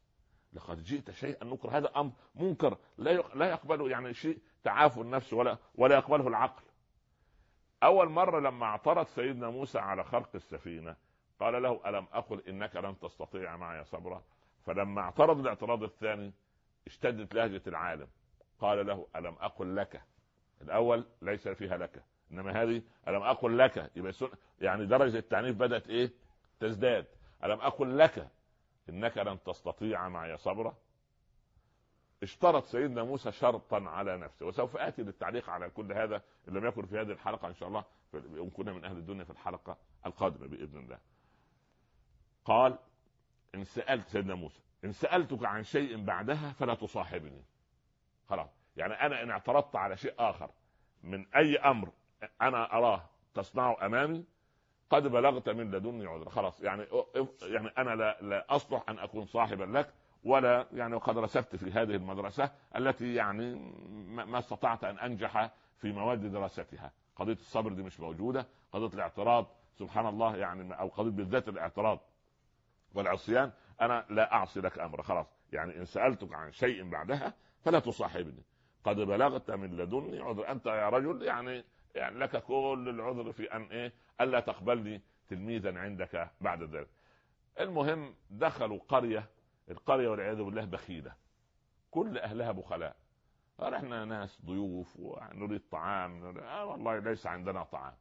لقد 0.53 0.83
جئت 0.83 1.11
شيئا 1.11 1.45
نكر. 1.45 1.77
هذا 1.77 1.91
أمر 1.95 2.11
منكر 2.35 2.77
لا 2.97 3.11
لا 3.35 3.45
يقبله 3.49 3.89
يعني 3.89 4.13
شيء 4.13 4.39
تعافوا 4.63 5.03
النفس 5.03 5.33
ولا 5.33 5.57
ولا 5.75 5.95
يقبله 5.95 6.27
العقل. 6.27 6.63
أول 7.83 8.09
مرة 8.09 8.39
لما 8.39 8.65
اعترض 8.65 9.05
سيدنا 9.07 9.49
موسى 9.49 9.79
على 9.79 10.03
خرق 10.03 10.29
السفينة 10.35 10.95
قال 11.39 11.63
له 11.63 11.81
ألم 11.85 12.07
أقل 12.13 12.41
إنك 12.47 12.75
لن 12.75 12.99
تستطيع 12.99 13.55
معي 13.57 13.83
صبرا؟ 13.85 14.23
فلما 14.65 15.01
اعترض 15.01 15.39
الاعتراض 15.39 15.83
الثاني 15.83 16.33
اشتدت 16.87 17.33
لهجة 17.33 17.61
العالم. 17.67 18.07
قال 18.59 18.85
له 18.87 19.07
ألم 19.15 19.35
أقل 19.39 19.75
لك؟ 19.75 20.01
الأول 20.61 21.05
ليس 21.21 21.47
فيها 21.47 21.77
لك 21.77 22.03
إنما 22.31 22.61
هذه 22.63 22.81
ألم 23.07 23.21
أقل 23.21 23.57
لك؟ 23.57 23.91
يبقى 23.95 24.13
يعني 24.61 24.85
درجة 24.85 25.17
التعنيف 25.17 25.57
بدأت 25.57 25.87
إيه؟ 25.89 26.11
تزداد. 26.59 27.05
ألم 27.43 27.59
أقل 27.61 27.97
لك؟ 27.97 28.27
إنك 28.89 29.17
لن 29.17 29.43
تستطيع 29.43 30.09
معي 30.09 30.37
صبرا؟ 30.37 30.75
اشترط 32.25 32.65
سيدنا 32.65 33.03
موسى 33.03 33.31
شرطا 33.31 33.89
على 33.89 34.17
نفسه 34.17 34.45
وسوف 34.45 34.77
اتي 34.77 35.01
للتعليق 35.01 35.49
على 35.49 35.69
كل 35.69 35.93
هذا 35.93 36.21
إن 36.47 36.53
لم 36.53 36.65
يكن 36.65 36.85
في 36.85 36.99
هذه 37.01 37.11
الحلقة 37.11 37.47
إن 37.47 37.53
شاء 37.55 37.67
الله 37.67 37.83
إن 38.13 38.49
كنا 38.49 38.73
من 38.73 38.85
أهل 38.85 38.97
الدنيا 38.97 39.23
في 39.23 39.29
الحلقة 39.29 39.77
القادمة 40.05 40.47
بإذن 40.47 40.79
الله. 40.79 40.97
قال 42.45 42.77
إن 43.55 43.63
سألت 43.63 44.07
سيدنا 44.07 44.35
موسى 44.35 44.59
إن 44.85 44.91
سألتك 44.91 45.45
عن 45.45 45.63
شيء 45.63 46.03
بعدها 46.03 46.51
فلا 46.51 46.73
تصاحبني. 46.73 47.43
خلاص 48.29 48.49
يعني 48.77 48.93
أنا 48.93 49.23
إن 49.23 49.29
اعترضت 49.29 49.75
على 49.75 49.97
شيء 49.97 50.13
آخر 50.19 50.49
من 51.03 51.25
أي 51.35 51.57
أمر 51.57 51.89
أنا 52.41 52.77
أراه 52.77 53.09
تصنعه 53.33 53.85
أمامي 53.85 54.25
قد 54.89 55.07
بلغت 55.07 55.49
من 55.49 55.71
لدني 55.71 56.05
عذر 56.05 56.29
خلاص 56.29 56.61
يعني 56.61 56.85
يعني 57.41 57.67
أنا 57.67 57.95
لا, 57.95 58.17
لا 58.21 58.55
أصلح 58.55 58.83
أن 58.89 58.99
أكون 58.99 59.25
صاحبا 59.25 59.63
لك 59.63 59.93
ولا 60.25 60.67
يعني 60.73 60.95
وقد 60.95 61.17
رسبت 61.17 61.55
في 61.55 61.71
هذه 61.71 61.95
المدرسة 61.95 62.51
التي 62.75 63.15
يعني 63.15 63.55
ما 64.07 64.39
استطعت 64.39 64.83
أن 64.83 64.99
أنجح 64.99 65.51
في 65.77 65.91
مواد 65.91 66.31
دراستها. 66.31 66.91
قضية 67.15 67.33
الصبر 67.33 67.73
دي 67.73 67.83
مش 67.83 67.99
موجودة. 67.99 68.47
قضية 68.71 68.95
الاعتراض 68.95 69.47
سبحان 69.73 70.07
الله 70.07 70.37
يعني 70.37 70.79
أو 70.79 70.87
قضية 70.87 71.11
بالذات 71.11 71.49
الاعتراض 71.49 71.99
والعصيان 72.93 73.51
أنا 73.81 74.05
لا 74.09 74.33
أعصي 74.33 74.61
لك 74.61 74.79
أمر. 74.79 75.01
خلاص. 75.01 75.27
يعني 75.51 75.77
إن 75.77 75.85
سألتك 75.85 76.33
عن 76.33 76.51
شيء 76.51 76.89
بعدها 76.89 77.33
فلا 77.61 77.79
تصاحبني. 77.79 78.43
قد 78.83 78.95
بلغت 78.95 79.51
من 79.51 79.77
لدني 79.77 80.19
عذر. 80.19 80.51
أنت 80.51 80.65
يا 80.65 80.89
رجل 80.89 81.21
يعني 81.21 81.63
يعني 81.95 82.19
لك 82.19 82.43
كل 82.43 82.85
العذر 82.89 83.31
في 83.31 83.53
أن 83.55 83.63
إيه؟ 83.63 83.93
ألا 84.21 84.39
تقبلني 84.39 85.01
تلميذا 85.27 85.79
عندك 85.79 86.29
بعد 86.41 86.63
ذلك. 86.63 86.89
المهم 87.59 88.15
دخلوا 88.29 88.79
قرية 88.87 89.29
القرية 89.69 90.09
والعياذ 90.09 90.43
بالله 90.43 90.65
بخيلة. 90.65 91.13
كل 91.91 92.17
أهلها 92.17 92.51
بخلاء. 92.51 92.95
قال 93.59 93.73
إحنا 93.73 94.05
ناس 94.05 94.41
ضيوف 94.45 94.99
ونريد 94.99 95.61
طعام. 95.71 96.37
آه 96.39 96.65
والله 96.65 96.99
ليس 96.99 97.27
عندنا 97.27 97.63
طعام. 97.63 97.93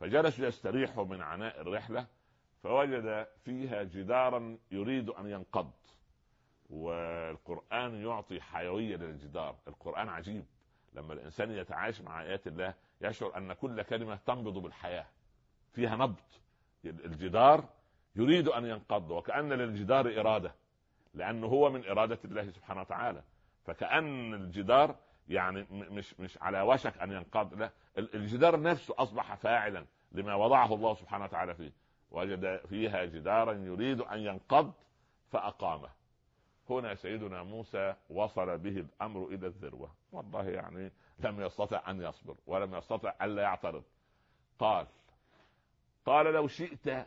فجلسوا 0.00 0.46
يستريحوا 0.46 1.04
من 1.04 1.22
عناء 1.22 1.60
الرحلة 1.60 2.06
فوجد 2.62 3.26
فيها 3.44 3.82
جدارا 3.82 4.58
يريد 4.70 5.08
أن 5.08 5.30
ينقض. 5.30 5.70
والقرآن 6.70 7.94
يعطي 7.94 8.40
حيوية 8.40 8.96
للجدار. 8.96 9.56
القرآن 9.68 10.08
عجيب. 10.08 10.44
لما 10.92 11.12
الإنسان 11.12 11.50
يتعايش 11.50 12.00
مع 12.00 12.22
آيات 12.22 12.46
الله 12.46 12.74
يشعر 13.00 13.36
أن 13.36 13.52
كل 13.52 13.82
كلمة 13.82 14.18
تنبض 14.26 14.58
بالحياة. 14.58 15.06
فيها 15.72 15.96
نبض. 15.96 16.20
الجدار 16.84 17.64
يريد 18.16 18.48
أن 18.48 18.66
ينقض 18.66 19.10
وكأن 19.10 19.52
للجدار 19.52 20.20
إرادة. 20.20 20.54
لأنه 21.16 21.46
هو 21.46 21.70
من 21.70 21.88
إرادة 21.88 22.18
الله 22.24 22.50
سبحانه 22.50 22.80
وتعالى. 22.80 23.22
فكأن 23.64 24.34
الجدار 24.34 24.96
يعني 25.28 25.66
مش 25.70 26.20
مش 26.20 26.42
على 26.42 26.60
وشك 26.60 26.98
أن 26.98 27.12
ينقض 27.12 27.54
لا 27.54 27.70
الجدار 27.98 28.60
نفسه 28.60 28.94
أصبح 28.98 29.34
فاعلا 29.34 29.86
لما 30.12 30.34
وضعه 30.34 30.74
الله 30.74 30.94
سبحانه 30.94 31.24
وتعالى 31.24 31.54
فيه. 31.54 31.72
وجد 32.10 32.60
فيها 32.68 33.04
جدارا 33.04 33.52
يريد 33.52 34.00
أن 34.00 34.18
ينقض 34.18 34.72
فأقامه. 35.30 35.88
هنا 36.70 36.94
سيدنا 36.94 37.42
موسى 37.42 37.94
وصل 38.10 38.58
به 38.58 38.80
الأمر 38.80 39.26
إلى 39.26 39.46
الذروة. 39.46 39.94
والله 40.12 40.48
يعني 40.48 40.92
لم 41.18 41.40
يستطع 41.40 41.90
أن 41.90 42.02
يصبر 42.02 42.36
ولم 42.46 42.74
يستطع 42.74 43.14
الا 43.22 43.42
يعترض. 43.42 43.84
قال 44.58 44.86
قال 46.06 46.26
لو 46.26 46.48
شئت 46.48 47.06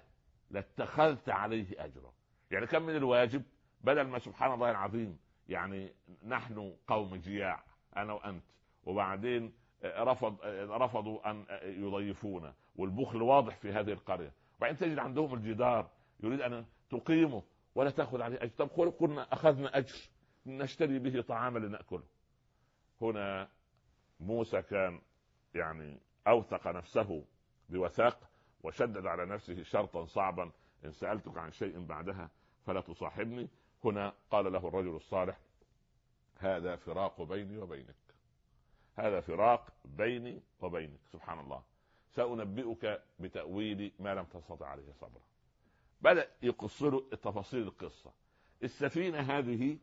لاتخذت 0.52 1.30
عليه 1.30 1.86
اجرا. 1.86 2.12
يعني 2.52 2.68
كم 2.68 2.82
من 2.82 2.96
الواجب؟ 2.96 3.44
بدل 3.82 4.02
ما 4.02 4.20
سبحان 4.20 4.54
الله 4.54 4.72
العظيم 4.72 5.18
يعني 5.50 5.94
نحن 6.26 6.76
قوم 6.88 7.16
جياع 7.16 7.64
أنا 7.98 8.14
وأنت. 8.14 8.44
وبعدين 8.86 9.54
رفض 9.84 10.38
رفضوا 10.70 11.32
أن 11.32 11.46
يضيفونا. 11.64 12.54
والبخل 12.76 13.22
واضح 13.22 13.58
في 13.58 13.72
هذه 13.72 13.92
القرية. 13.92 14.32
وبعدين 14.58 14.78
تجد 14.78 15.00
عندهم 15.00 15.34
الجدار 15.34 15.90
يريد 16.20 16.42
أن 16.42 16.66
تقيمه 16.90 17.44
ولا 17.76 17.90
تأخذ 17.90 18.22
عليه 18.22 18.44
أجر. 18.44 18.52
طب 18.58 18.68
قلنا 19.00 19.34
أخذنا 19.34 19.78
أجر 19.78 19.98
نشتري 20.46 21.00
به 21.00 21.22
طعاما 21.22 21.60
لنأكله. 21.60 22.04
هنا 23.02 23.48
موسى 24.20 24.62
كان 24.62 25.02
يعني 25.56 26.00
أوثق 26.28 26.68
نفسه 26.68 27.24
بوثاق 27.70 28.30
وشدد 28.64 29.06
على 29.06 29.26
نفسه 29.26 29.64
شرطا 29.64 30.06
صعبا. 30.06 30.52
إن 30.86 30.92
سألتك 30.92 31.38
عن 31.38 31.52
شيء 31.52 31.86
بعدها 31.86 32.30
فلا 32.66 32.82
تصاحبني. 32.82 33.50
هنا 33.84 34.14
قال 34.32 34.54
له 34.54 34.68
الرجل 34.68 34.96
الصالح 34.96 35.40
هذا 36.40 36.76
فراق 36.76 37.22
بيني 37.22 37.58
وبينك. 37.58 37.96
هذا 38.96 39.22
فراق 39.22 39.74
بيني 39.86 40.42
وبينك. 40.62 41.00
سبحان 41.12 41.40
الله. 41.40 41.64
سأنبئك 42.16 43.02
بتأويل 43.20 43.92
ما 44.00 44.16
لم 44.16 44.24
تستطع 44.26 44.68
عليه 44.68 44.92
صبرا. 45.02 45.22
بدأ 46.02 46.28
يقص 46.42 46.84
له 46.84 47.04
تفاصيل 47.12 47.62
القصة. 47.62 48.12
السفينة 48.64 49.20
هذه 49.20 49.78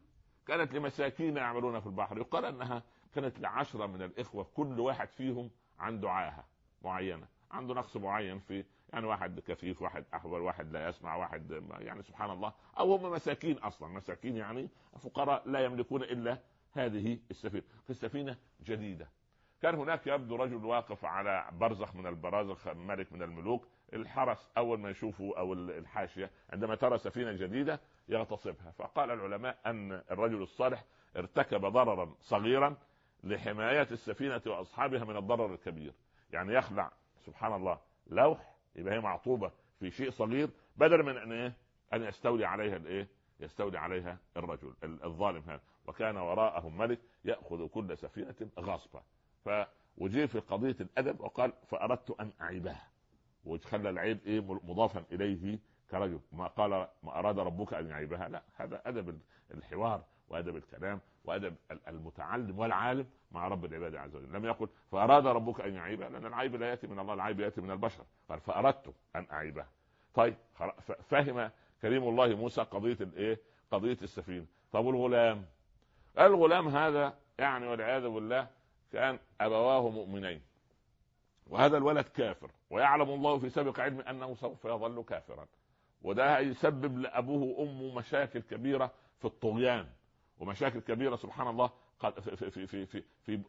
كانت 0.46 0.74
لمساكين 0.74 1.37
يعملون 1.37 1.80
في 1.80 1.87
البحر 1.87 2.18
يقال 2.18 2.44
أنها 2.44 2.82
كانت 3.14 3.40
لعشرة 3.40 3.87
من 3.87 4.02
الإخوة 4.02 4.44
كل 4.54 4.80
واحد 4.80 5.09
فيهم 5.09 5.50
عنده 5.78 6.11
عاهة 6.11 6.44
معينة 6.82 7.26
عنده 7.50 7.74
نقص 7.74 7.96
معين 7.96 8.38
في 8.38 8.64
يعني 8.92 9.07
واحد 9.07 9.40
كفيف 9.40 9.83
واحد 9.83 10.05
احول 10.14 10.40
واحد 10.40 10.72
لا 10.72 10.88
يسمع 10.88 11.16
واحد 11.16 11.62
يعني 11.79 12.03
سبحان 12.03 12.31
الله. 12.31 12.53
أو 12.79 12.94
هم 12.94 13.12
مساكين 13.12 13.59
أصلا. 13.59 13.88
مساكين 13.88 14.37
يعني 14.37 14.68
فقراء 14.99 15.49
لا 15.49 15.64
يملكون 15.64 16.03
إلا 16.03 16.38
هذه 16.72 17.18
السفينة. 17.31 17.62
فالسفينه 17.88 18.37
جديدة. 18.64 19.09
كان 19.62 19.75
هناك 19.75 20.07
يبدو 20.07 20.37
رجل 20.37 20.64
واقف 20.64 21.05
على 21.05 21.49
برزخ 21.53 21.96
من 21.96 22.07
البرازخ 22.07 22.68
ملك 22.68 23.12
من 23.12 23.22
الملوك. 23.22 23.68
الحرس 23.92 24.51
أول 24.59 24.81
ما 24.81 24.90
يشوفوا 24.90 25.38
أو 25.38 25.53
الحاشية 25.53 26.31
عندما 26.51 26.75
ترى 26.75 26.99
سفينة 26.99 27.33
جديدة 27.33 27.81
يغتصبها. 28.09 28.70
فقال 28.79 29.11
العلماء 29.11 29.59
أن 29.66 29.92
الرجل 29.92 30.42
الصالح 30.42 30.85
ارتكب 31.16 31.61
ضررا 31.61 32.14
صغيرا 32.20 32.77
لحماية 33.25 33.88
السفينة 33.90 34.42
وأصحابها 34.46 35.05
من 35.05 35.16
الضرر 35.16 35.55
الكبير. 35.55 35.92
يعني 36.33 36.55
يخلع 36.55 36.92
سبحان 37.27 37.53
الله 37.53 37.79
لوح 38.07 38.55
يبقى 38.76 38.94
هي 38.94 39.00
معطوبة 39.00 39.50
في 39.80 39.90
شيء 39.90 40.10
صغير 40.10 40.50
بدل 40.76 41.02
من 41.02 41.16
أن 41.16 41.32
إيه؟ 41.32 41.52
أن 41.92 42.02
يستولي 42.02 42.44
عليها 42.44 42.76
الإيه؟ 42.76 43.08
يستولي 43.40 43.78
عليها 43.78 44.18
الرجل 44.36 44.74
الظالم 44.84 45.42
هذا. 45.46 45.60
وكان 45.86 46.16
وراءهم 46.16 46.78
ملك 46.78 46.98
يأخذ 47.24 47.66
كل 47.68 47.98
سفينة 47.98 48.34
غصبا 48.58 49.02
فوجيه 49.44 50.26
في 50.26 50.38
قضية 50.38 50.76
الأدب 50.80 51.20
وقال 51.20 51.52
فأردت 51.68 52.10
أن 52.20 52.32
أعيبها. 52.40 52.88
وخلى 53.44 53.90
العيب 53.90 54.18
إيه؟ 54.26 54.40
مضافا 54.40 55.04
إليه 55.12 55.58
كرجل. 55.90 56.20
ما 56.32 56.46
قال 56.46 56.70
ما 57.02 57.18
أراد 57.18 57.38
ربك 57.38 57.74
أن 57.74 57.86
يعيبها. 57.86 58.28
لا 58.28 58.42
هذا 58.56 58.82
أدب 58.86 59.20
الحوار. 59.54 60.04
وأدب 60.28 60.56
الكلام 60.56 61.00
وأدب 61.24 61.56
المتعلم 61.88 62.58
والعالم 62.58 63.06
مع 63.32 63.48
رب 63.48 63.64
العباد 63.64 63.94
عز 63.96 64.16
وجل. 64.16 64.32
لم 64.32 64.44
يقل 64.44 64.68
فأراد 64.92 65.26
ربك 65.26 65.60
أن 65.60 65.74
يعيبها 65.74 66.08
لأن 66.08 66.26
العيب 66.26 66.54
لا 66.54 66.70
يأتي 66.70 66.86
من 66.86 66.98
الله 66.98 67.14
العيب 67.14 67.40
يأتي 67.40 67.60
من 67.60 67.70
البشر. 67.70 68.04
قال 68.28 68.40
فأردت 68.40 68.94
أن 69.16 69.26
اعيبها 69.32 69.68
طيب 70.14 70.34
فهم 71.02 71.50
كريم 71.82 72.08
الله 72.08 72.34
موسى 72.34 72.62
قضية 72.62 72.96
الإيه؟ 73.00 73.40
قضية 73.70 73.98
السفينة. 74.02 74.46
طب 74.72 74.88
الغلام 74.88 75.44
الغلام 76.18 76.68
هذا 76.68 77.14
يعني 77.38 77.66
والعياذ 77.66 78.08
بالله 78.08 78.48
كان 78.92 79.18
أبواه 79.40 79.88
مؤمنين. 79.88 80.42
وهذا 81.46 81.76
الولد 81.76 82.04
كافر. 82.04 82.50
ويعلم 82.70 83.10
الله 83.10 83.38
في 83.38 83.50
سابق 83.50 83.80
علم 83.80 84.00
أنه 84.00 84.34
سوف 84.34 84.64
يظل 84.64 85.04
كافرا. 85.04 85.46
وده 86.02 86.38
يسبب 86.38 86.98
لأبوه 86.98 87.42
وأمه 87.42 87.94
مشاكل 87.98 88.40
كبيرة 88.40 88.92
في 89.18 89.24
الطغيان. 89.24 89.86
ومشاكل 90.38 90.81
كبيرة 90.81 91.16
سبحان 91.16 91.49
الله 91.49 91.70
في 92.01 92.37
في 92.37 92.66
في 92.66 92.66
في 92.66 92.87
في 92.87 93.03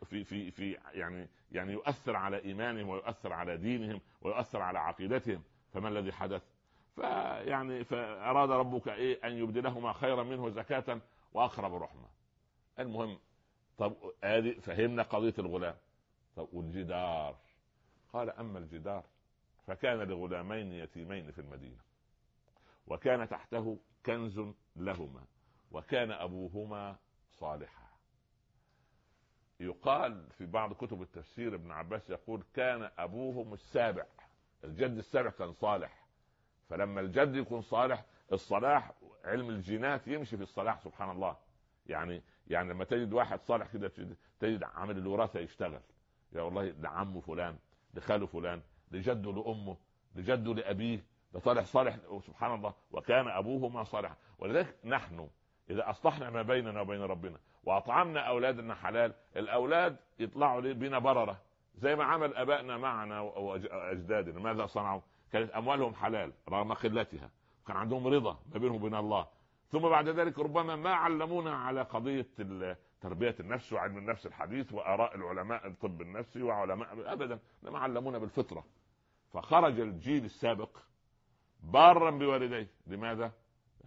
في, 0.06 0.23
في, 0.23 0.52
في 0.52 0.78
يعني 0.93 1.28
يعني 1.52 1.73
يؤثر 1.73 2.15
على 2.15 2.43
إيمانهم 2.43 2.89
ويؤثر 2.89 3.34
على 3.34 3.58
دينهم 3.58 4.02
ويؤثر 4.21 4.62
على 4.62 4.80
عقيدتهم 4.80 5.43
فما 5.73 5.89
الذي 5.89 6.12
حدث؟ 6.12 6.43
فيعني 6.95 7.84
فأراد 7.84 8.52
ربك 8.52 8.88
إيه 8.88 9.28
أن 9.28 9.32
يبدلهما 9.32 9.93
خيرا 9.93 10.23
منه 10.23 10.50
زكاة 10.50 11.02
وأقرب 11.34 11.76
رحمة. 11.76 12.08
المهم 12.80 13.19
طب 13.78 13.93
هذه 14.23 14.52
فهمنا 14.60 15.04
قضية 15.04 15.34
الغلام. 15.39 15.76
طب 16.36 16.47
والجدار 16.54 17.36
قال 18.13 18.30
أما 18.30 18.60
الجدار 18.60 19.04
فكان 19.67 19.97
لغلامين 20.00 20.73
يتيمين 20.73 21.32
في 21.32 21.41
المدينة 21.41 21.82
وكان 22.88 23.30
تحته 23.30 23.78
كنز 24.06 24.41
لهما 24.76 25.23
وكان 25.71 26.12
أبوهما 26.12 26.95
صالحا. 27.39 27.88
يقال 29.60 30.23
في 30.38 30.45
بعض 30.45 30.73
كتب 30.73 31.01
التفسير 31.01 31.56
ابن 31.56 31.71
عباس 31.71 32.10
يقول 32.10 32.43
كان 32.53 32.89
أبوهم 32.97 33.53
السابع. 33.53 34.06
الجد 34.63 34.97
السابع 34.97 35.30
كان 35.30 35.53
صالح. 35.53 36.08
فلما 36.69 37.01
الجد 37.01 37.36
يكون 37.36 37.62
صالح 37.62 38.06
الصلاح 38.34 38.91
علم 39.25 39.49
الجينات 39.49 40.08
يمشي 40.08 40.38
في 40.38 40.43
الصلاح 40.43 40.80
سبحان 40.80 41.10
الله. 41.10 41.38
يعني 41.86 42.21
يعني 42.47 42.69
لما 42.69 42.84
تجد 42.84 43.13
واحد 43.13 43.41
صالح 43.41 43.67
كده 43.73 43.91
تجد 44.39 44.63
عامل 44.63 44.97
الوراثة 44.97 45.39
يشتغل. 45.39 45.82
يا 46.34 46.41
والله 46.41 46.69
ده 46.69 46.89
عمه 46.89 47.21
فلان 47.21 47.58
لخاله 47.93 48.25
فلان 48.25 48.62
لجده 48.91 49.32
لأمه 49.34 49.77
لجده 50.15 50.53
لأبيه 50.53 51.03
ده 51.34 51.39
صالح 51.39 51.65
صالح 51.65 51.97
سبحان 52.27 52.53
الله. 52.56 52.73
وكان 52.91 53.27
أبوهما 53.27 53.84
صالحا. 53.84 54.15
ولذلك 54.39 54.75
نحن 54.86 55.30
إذا 55.69 55.89
أصلحنا 55.89 56.30
ما 56.30 56.41
بيننا 56.41 56.82
وبين 56.82 57.01
ربنا 57.01 57.38
وأطعمنا 57.63 58.19
أولادنا 58.19 58.75
حلال 58.75 59.13
الأولاد 59.36 59.97
يطلعوا 60.19 60.62
بنا 60.62 60.99
بررة 60.99 61.41
زي 61.75 61.95
ما 61.95 62.03
عمل 62.03 62.36
أبائنا 62.36 62.77
معنا 62.77 63.19
وأجدادنا. 63.19 64.39
ماذا 64.39 64.65
صنعوا؟ 64.65 65.01
كانت 65.32 65.51
أموالهم 65.51 65.95
حلال 65.95 66.34
رغم 66.49 66.73
قلتها 66.73 67.30
كان 67.67 67.77
عندهم 67.77 68.08
رضا 68.08 68.39
ما 68.53 68.60
بينهم 68.60 68.75
وبين 68.75 68.95
الله. 68.95 69.27
ثم 69.71 69.80
بعد 69.80 70.10
ذلك 70.10 70.39
ربما 70.39 70.75
ما 70.75 70.93
علمونا 70.93 71.56
على 71.56 71.82
قضية 71.82 72.27
تربية 73.01 73.36
النفس 73.39 73.73
وعلم 73.73 73.97
النفس 73.97 74.25
الحديث 74.25 74.73
وآراء 74.73 75.15
العلماء 75.15 75.67
الطب 75.67 76.01
النفسي 76.01 76.43
وعلماء 76.43 77.13
ابدا. 77.13 77.39
انما 77.63 77.80
علمونا 77.80 78.17
بالفطرة. 78.17 78.65
فخرج 79.34 79.80
الجيل 79.80 80.25
السابق 80.25 80.77
بارا 81.63 82.12
بوالديه. 82.12 82.67
لماذا؟ 82.88 83.32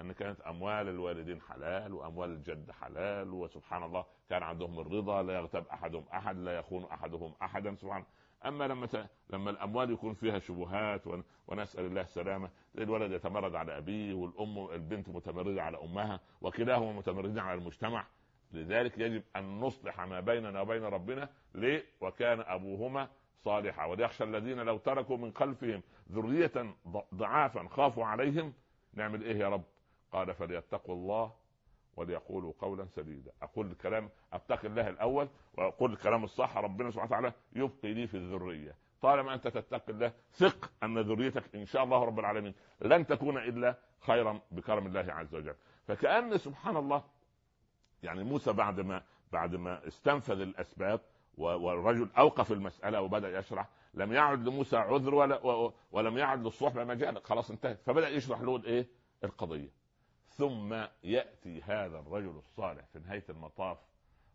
لأن 0.01 0.13
كانت 0.13 0.41
أموال 0.41 0.89
الوالدين 0.89 1.41
حلال 1.41 1.93
وأموال 1.95 2.31
الجد 2.31 2.71
حلال 2.71 3.31
وسبحان 3.31 3.83
الله 3.83 4.05
كان 4.31 4.43
عندهم 4.43 4.79
الرضا 4.81 5.23
لا 5.23 5.35
يغتاب 5.35 5.67
أحدهم 5.73 6.05
أحد 6.15 6.37
لا 6.39 6.59
يخون 6.59 6.85
أحدهم 6.85 7.35
أحدا 7.43 7.75
سبحان 7.75 8.05
أما 8.47 8.65
لما 8.69 8.87
ت... 8.87 9.07
لما 9.31 9.51
الأموال 9.51 9.91
يكون 9.91 10.15
فيها 10.15 10.39
شبهات 10.39 11.07
ون... 11.07 11.25
ونسأل 11.49 11.85
الله 11.85 12.01
السلامة 12.01 12.51
الولد 12.79 13.13
يتمرد 13.13 13.55
على 13.55 13.79
أبيه 13.79 14.15
والأم 14.15 14.71
البنت 14.73 15.09
متمردة 15.09 15.63
على 15.63 15.79
أمها 15.83 16.21
وكلاهما 16.41 16.93
متمردين 16.93 17.39
على 17.39 17.59
المجتمع 17.59 18.07
لذلك 18.53 18.99
يجب 18.99 19.23
أن 19.37 19.61
نصلح 19.61 20.01
ما 20.01 20.21
بيننا 20.21 20.61
وبين 20.61 20.85
ربنا 20.85 21.29
ليه؟ 21.55 21.85
وكان 22.01 22.41
أبوهما 22.41 23.09
صالحا 23.45 23.85
وليخشى 23.85 24.25
الذين 24.25 24.59
لو 24.61 24.79
تركوا 24.79 25.17
من 25.17 25.33
خلفهم 25.33 25.83
ذرية 26.13 26.75
ضعافا 27.15 27.69
خافوا 27.69 28.05
عليهم 28.05 28.53
نعمل 28.95 29.23
إيه 29.23 29.37
يا 29.37 29.49
رب؟ 29.49 29.63
قال 30.13 30.35
فليتقوا 30.35 30.95
الله 30.95 31.33
وليقولوا 31.97 32.53
قولا 32.59 32.87
سديدا. 32.87 33.33
أقول 33.43 33.71
الكلام 33.71 34.09
اتقي 34.33 34.69
الله 34.69 34.89
الأول 34.89 35.29
وأقول 35.59 35.93
الكلام 35.93 36.25
الصح 36.25 36.57
ربنا 36.57 36.91
سبحانه 36.91 37.11
وتعالى 37.11 37.33
يبقي 37.53 37.95
لي 37.95 38.07
في 38.07 38.17
الذرية. 38.17 38.77
طالما 39.03 39.35
أنت 39.35 39.49
تتقي 39.49 39.93
الله 39.93 40.13
ثق 40.33 40.73
أن 40.83 40.99
ذريتك 40.99 41.55
إن 41.55 41.67
شاء 41.67 41.85
الله 41.85 42.05
رب 42.05 42.19
العالمين. 42.19 42.55
لن 42.81 43.07
تكون 43.07 43.39
إلا 43.39 43.79
خيرا 44.01 44.41
بكرم 44.51 44.87
الله 44.87 45.13
عز 45.13 45.35
وجل. 45.35 45.55
فكأن 45.87 46.39
سبحان 46.39 46.77
الله 46.77 47.05
يعني 48.03 48.25
موسى 48.25 48.53
بعد 48.53 48.81
ما 48.81 49.03
بعد 49.33 49.57
ما 49.57 49.87
استنفذ 49.89 50.41
الأسباب 50.41 51.01
والرجل 51.37 52.11
أوقف 52.19 52.53
المسألة 52.53 53.01
وبدأ 53.01 53.39
يشرح 53.39 53.69
لم 53.95 54.13
يعد 54.13 54.49
لموسى 54.49 54.77
عذر 54.77 55.15
ولا 55.15 55.71
ولم 55.93 56.19
يعد 56.19 56.45
للصحبة 56.45 56.85
مجال 56.85 57.23
خلاص 57.23 57.51
انتهت. 57.51 57.83
فبدأ 57.83 58.09
يشرح 58.09 58.41
له 58.41 58.57
الإيه؟ 58.57 58.87
القضية. 59.25 59.80
ثم 60.37 60.75
يأتي 61.05 61.63
هذا 61.63 61.99
الرجل 61.99 62.37
الصالح 62.39 62.85
في 62.93 62.99
نهاية 62.99 63.25
المطاف 63.29 63.79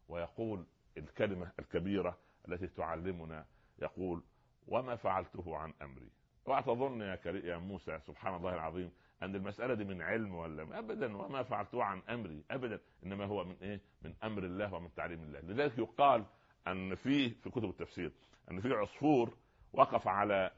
ويقول 0.10 0.66
الكلمة 0.98 1.52
الكبيرة 1.60 2.18
التي 2.48 2.68
تعلمنا 2.68 3.46
يقول 3.80 4.24
وما 4.68 4.96
فعلته 4.96 5.58
عن 5.58 5.74
أمري؟ 5.82 6.10
اوعى 6.48 6.64
تظن 6.64 7.02
يا 7.02 7.20
يا 7.26 7.58
موسى 7.58 8.00
سبحان 8.08 8.36
الله 8.36 8.54
العظيم 8.54 8.92
أن 9.22 9.36
المسألة 9.36 9.74
دي 9.74 9.84
من 9.84 10.02
علم 10.02 10.36
ولا 10.36 10.80
ابدا 10.80 11.18
وما 11.18 11.44
فعلته 11.44 11.84
عن 11.84 12.02
أمري؟ 12.10 12.44
ابدا 12.52 12.80
إنما 13.04 13.26
هو 13.26 13.44
من 13.44 13.56
إيه؟ 13.62 13.82
من 14.02 14.14
أمر 14.24 14.44
الله 14.44 14.74
ومن 14.74 14.94
تعليم 14.94 15.24
الله. 15.24 15.40
لذلك 15.40 15.78
يقال 15.78 16.26
أن 16.68 16.96
في 16.96 17.30
في 17.30 17.50
كتب 17.50 17.70
التفسير 17.70 18.12
أن 18.52 18.62
في 18.62 18.74
عصفور 18.74 19.38
وقف 19.74 20.08
على 20.08 20.52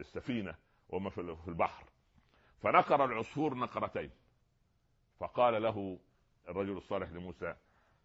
السفينة 0.00 0.54
وهم 0.88 1.10
في 1.10 1.48
البحر. 1.48 1.84
فنقر 2.62 3.04
العصفور 3.04 3.54
نقرتين. 3.54 4.10
فقال 5.20 5.62
له 5.62 5.98
الرجل 6.48 6.76
الصالح 6.76 7.10
لموسى 7.10 7.54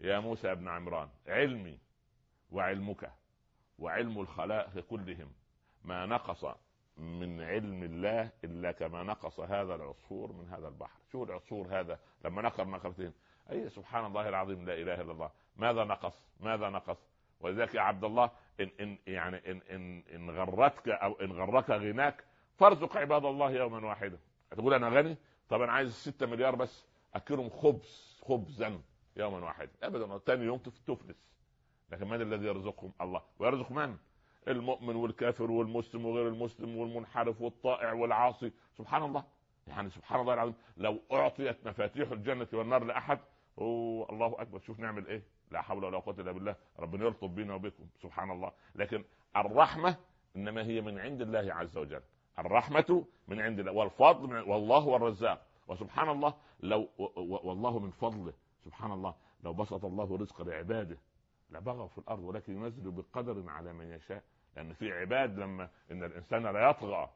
يا 0.02 0.20
موسى 0.20 0.52
ابن 0.52 0.68
عمران 0.68 1.10
علمي 1.28 1.80
وعلمك 2.52 3.12
وعلم 3.80 4.20
الخلائق 4.20 4.80
كلهم 4.80 5.32
ما 5.84 6.06
نقص 6.06 6.46
من 6.98 7.42
علم 7.42 7.84
الله 7.84 8.32
إلا 8.44 8.72
كما 8.72 9.04
نقص 9.04 9.40
هذا 9.40 9.76
العصفور 9.76 10.32
من 10.32 10.50
هذا 10.50 10.68
البحر. 10.68 11.00
شو 11.12 11.24
العصفور 11.24 11.80
هذا؟ 11.80 12.00
لما 12.26 12.42
نقر 12.42 12.68
نقرتين. 12.68 13.14
أي 13.52 13.70
سبحان 13.70 14.06
الله 14.06 14.30
العظيم 14.30 14.66
لا 14.66 14.74
إله 14.74 15.02
إلا 15.02 15.12
الله. 15.12 15.32
ماذا 15.56 15.84
نقص؟ 15.84 16.24
ماذا 16.40 16.70
نقص؟ 16.70 16.98
ولذلك 17.40 17.76
يا 17.76 17.82
عبد 17.82 18.04
الله 18.04 18.32
إن 18.60 18.72
إن 18.80 18.98
يعني 19.08 19.52
إن 19.52 19.62
إن 19.70 20.04
إن 20.14 20.30
غرتك 20.30 20.90
أو 20.90 21.14
إن 21.14 21.32
غرك 21.32 21.70
غناك 21.70 22.24
فارزق 22.58 22.98
عباد 22.98 23.26
الله 23.26 23.52
يوما 23.52 23.88
واحدا. 23.88 24.20
تقول 24.52 24.74
أنا 24.74 24.90
غني؟ 24.90 25.18
طب 25.50 25.62
أنا 25.62 25.72
عايز 25.72 25.94
6 25.94 26.26
مليار 26.26 26.56
بس 26.56 26.86
أكلهم 27.14 27.50
خبز 27.50 28.20
خبزا 28.22 28.82
يوما 29.16 29.46
واحدا 29.46 29.72
ابدا 29.84 30.18
ثاني 30.18 30.46
يوم 30.46 30.58
تفلس. 30.58 31.28
لكن 31.92 32.08
من 32.08 32.22
الذي 32.22 32.46
يرزقهم 32.46 32.94
الله؟ 33.02 33.22
ويرزق 33.40 33.72
من؟ 33.72 33.98
المؤمن 34.48 34.96
والكافر 34.96 35.52
والمسلم 35.52 36.06
وغير 36.06 36.28
المسلم 36.28 36.78
والمنحرف 36.78 37.42
والطائع 37.42 37.94
والعاصي. 37.94 38.52
سبحان 38.78 39.04
الله. 39.04 39.24
يعني 39.68 39.90
سبحان 39.90 40.22
الله 40.22 40.34
العظيم. 40.34 40.56
لو 40.78 41.00
أعطيت 41.12 41.68
مفاتيح 41.68 42.12
الجنة 42.12 42.48
والنار 42.54 42.84
لأحد 42.84 43.20
أوه 43.58 44.10
الله 44.10 44.42
أكبر. 44.42 44.60
شوف 44.60 44.80
نعمل 44.80 45.08
إيه؟ 45.08 45.24
لا 45.52 45.62
حول 45.62 45.84
ولا 45.84 46.00
قوة 46.00 46.16
إلا 46.20 46.32
بالله. 46.32 46.56
ربنا 46.80 47.06
يلطف 47.06 47.30
بينا 47.30 47.56
وبكم. 47.56 47.88
سبحان 48.02 48.32
الله. 48.32 48.52
لكن 48.76 49.04
الرحمة 49.36 49.98
إنما 50.36 50.64
هي 50.64 50.82
من 50.82 51.00
عند 51.00 51.22
الله 51.22 51.54
عز 51.54 51.78
وجل. 51.78 52.02
الرحمة 52.40 53.06
من 53.28 53.42
عند 53.42 53.60
الله 53.60 53.72
والفضل 53.72 54.28
من 54.28 54.40
والله 54.40 54.78
هو 54.78 54.96
الرزاق. 54.96 55.46
وسبحان 55.68 56.10
الله 56.10 56.34
لو 56.60 56.90
والله 57.18 57.80
من 57.80 57.92
فضله. 57.92 58.34
سبحان 58.66 58.92
الله 58.92 59.16
لو 59.44 59.54
بسط 59.54 59.86
الله 59.86 60.18
رزق 60.18 60.42
لعباده 60.42 60.98
لبغوا 61.50 61.88
في 61.88 61.98
الأرض 61.98 62.24
ولكن 62.24 62.54
ينزل 62.56 62.92
بقدر 62.92 63.50
على 63.50 63.74
من 63.74 63.92
يشاء. 63.92 64.24
لأن 64.56 64.74
في 64.74 64.92
عباد 64.92 65.40
لما 65.40 65.70
إن 65.92 66.04
الإنسان 66.04 66.44
لا 66.44 66.70
يطغى. 66.70 67.10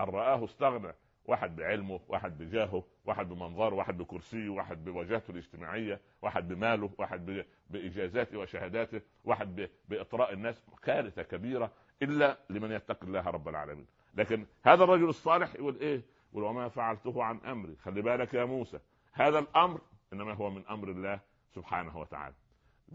ان 0.00 0.04
رآه 0.04 0.44
استغنى؟ 0.44 0.92
واحد 1.24 1.56
بعلمه 1.56 2.00
واحد 2.08 2.38
بجاهه 2.38 2.84
واحد 3.04 3.28
بمنظره 3.28 3.74
واحد 3.74 3.98
بكرسيه 3.98 4.48
واحد 4.48 4.84
بوجهته 4.84 5.30
الاجتماعية 5.30 6.00
واحد 6.22 6.48
بماله 6.48 6.90
واحد 6.98 7.44
بإجازاته 7.70 8.38
وشهاداته 8.38 9.00
واحد 9.24 9.68
بإطراء 9.88 10.32
الناس 10.32 10.62
كارثة 10.82 11.22
كبيرة 11.22 11.70
إلا 12.02 12.38
لمن 12.50 12.72
يتقي 12.72 13.06
الله 13.06 13.20
رب 13.30 13.48
العالمين. 13.48 13.86
لكن 14.16 14.46
هذا 14.62 14.84
الرجل 14.84 15.08
الصالح 15.08 15.54
يقول 15.54 15.76
إيه؟ 15.80 16.02
يقول 16.32 16.44
وما 16.44 16.68
فعلته 16.68 17.24
عن 17.24 17.38
أمري. 17.38 17.76
خلي 17.76 18.02
بالك 18.02 18.34
يا 18.34 18.44
موسى 18.44 18.78
هذا 19.12 19.38
الأمر 19.38 19.80
إنما 20.12 20.34
هو 20.34 20.50
من 20.50 20.66
أمر 20.66 20.88
الله 20.88 21.20
سبحانه 21.54 21.98
وتعالى. 21.98 22.34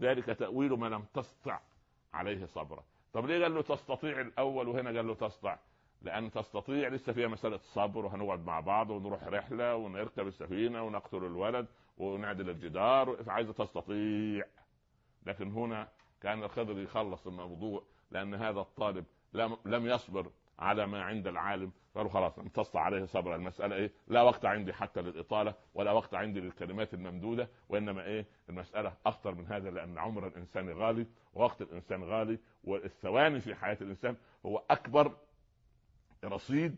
ذلك 0.00 0.24
تأويل 0.24 0.72
ما 0.72 0.86
لم 0.86 1.04
تستطع 1.14 1.60
عليه 2.14 2.46
صبرا. 2.46 2.84
طب 3.12 3.26
ليه 3.26 3.42
قال 3.42 3.54
له 3.54 3.62
تستطيع 3.62 4.20
الأول 4.20 4.68
وهنا 4.68 4.90
قال 4.90 5.06
له 5.06 5.14
تستطع؟ 5.14 5.58
لأن 6.02 6.30
تستطيع 6.30 6.88
لسه 6.88 7.12
فيها 7.12 7.28
مسألة 7.28 7.56
صبر 7.56 8.06
وهنقعد 8.06 8.46
مع 8.46 8.60
بعض 8.60 8.90
ونروح 8.90 9.24
رحلة 9.24 9.76
ونركب 9.76 10.26
السفينة 10.26 10.82
ونقتل 10.82 11.16
الولد 11.16 11.66
ونعدل 11.98 12.50
الجدار 12.50 13.16
عايزه 13.26 13.52
تستطيع. 13.52 14.44
لكن 15.26 15.50
هنا 15.52 15.88
كان 16.22 16.42
الخضر 16.42 16.78
يخلص 16.78 17.26
الموضوع 17.26 17.82
لأن 18.10 18.34
هذا 18.34 18.60
الطالب 18.60 19.04
لم 19.32 19.56
لم 19.64 19.86
يصبر. 19.86 20.30
على 20.62 20.86
ما 20.86 21.02
عند 21.02 21.26
العالم. 21.26 21.72
قالوا 21.94 22.10
خلاص 22.10 22.38
امتص 22.38 22.76
عليه 22.76 23.04
صبر. 23.04 23.34
المسألة 23.34 23.76
إيه؟ 23.76 23.90
لا 24.08 24.22
وقت 24.22 24.44
عندي 24.44 24.72
حتى 24.72 25.02
للإطالة 25.02 25.54
ولا 25.74 25.92
وقت 25.92 26.14
عندي 26.14 26.40
للكلمات 26.40 26.94
الممدودة 26.94 27.48
وإنما 27.68 28.04
إيه؟ 28.04 28.26
المسألة 28.48 28.94
أخطر 29.06 29.34
من 29.34 29.46
هذا 29.46 29.70
لأن 29.70 29.98
عمر 29.98 30.26
الإنسان 30.26 30.70
غالي 30.70 31.06
ووقت 31.34 31.62
الإنسان 31.62 32.04
غالي 32.04 32.38
والثواني 32.64 33.40
في 33.40 33.54
حياة 33.54 33.78
الإنسان 33.80 34.16
هو 34.46 34.62
أكبر 34.70 35.16
رصيد 36.24 36.76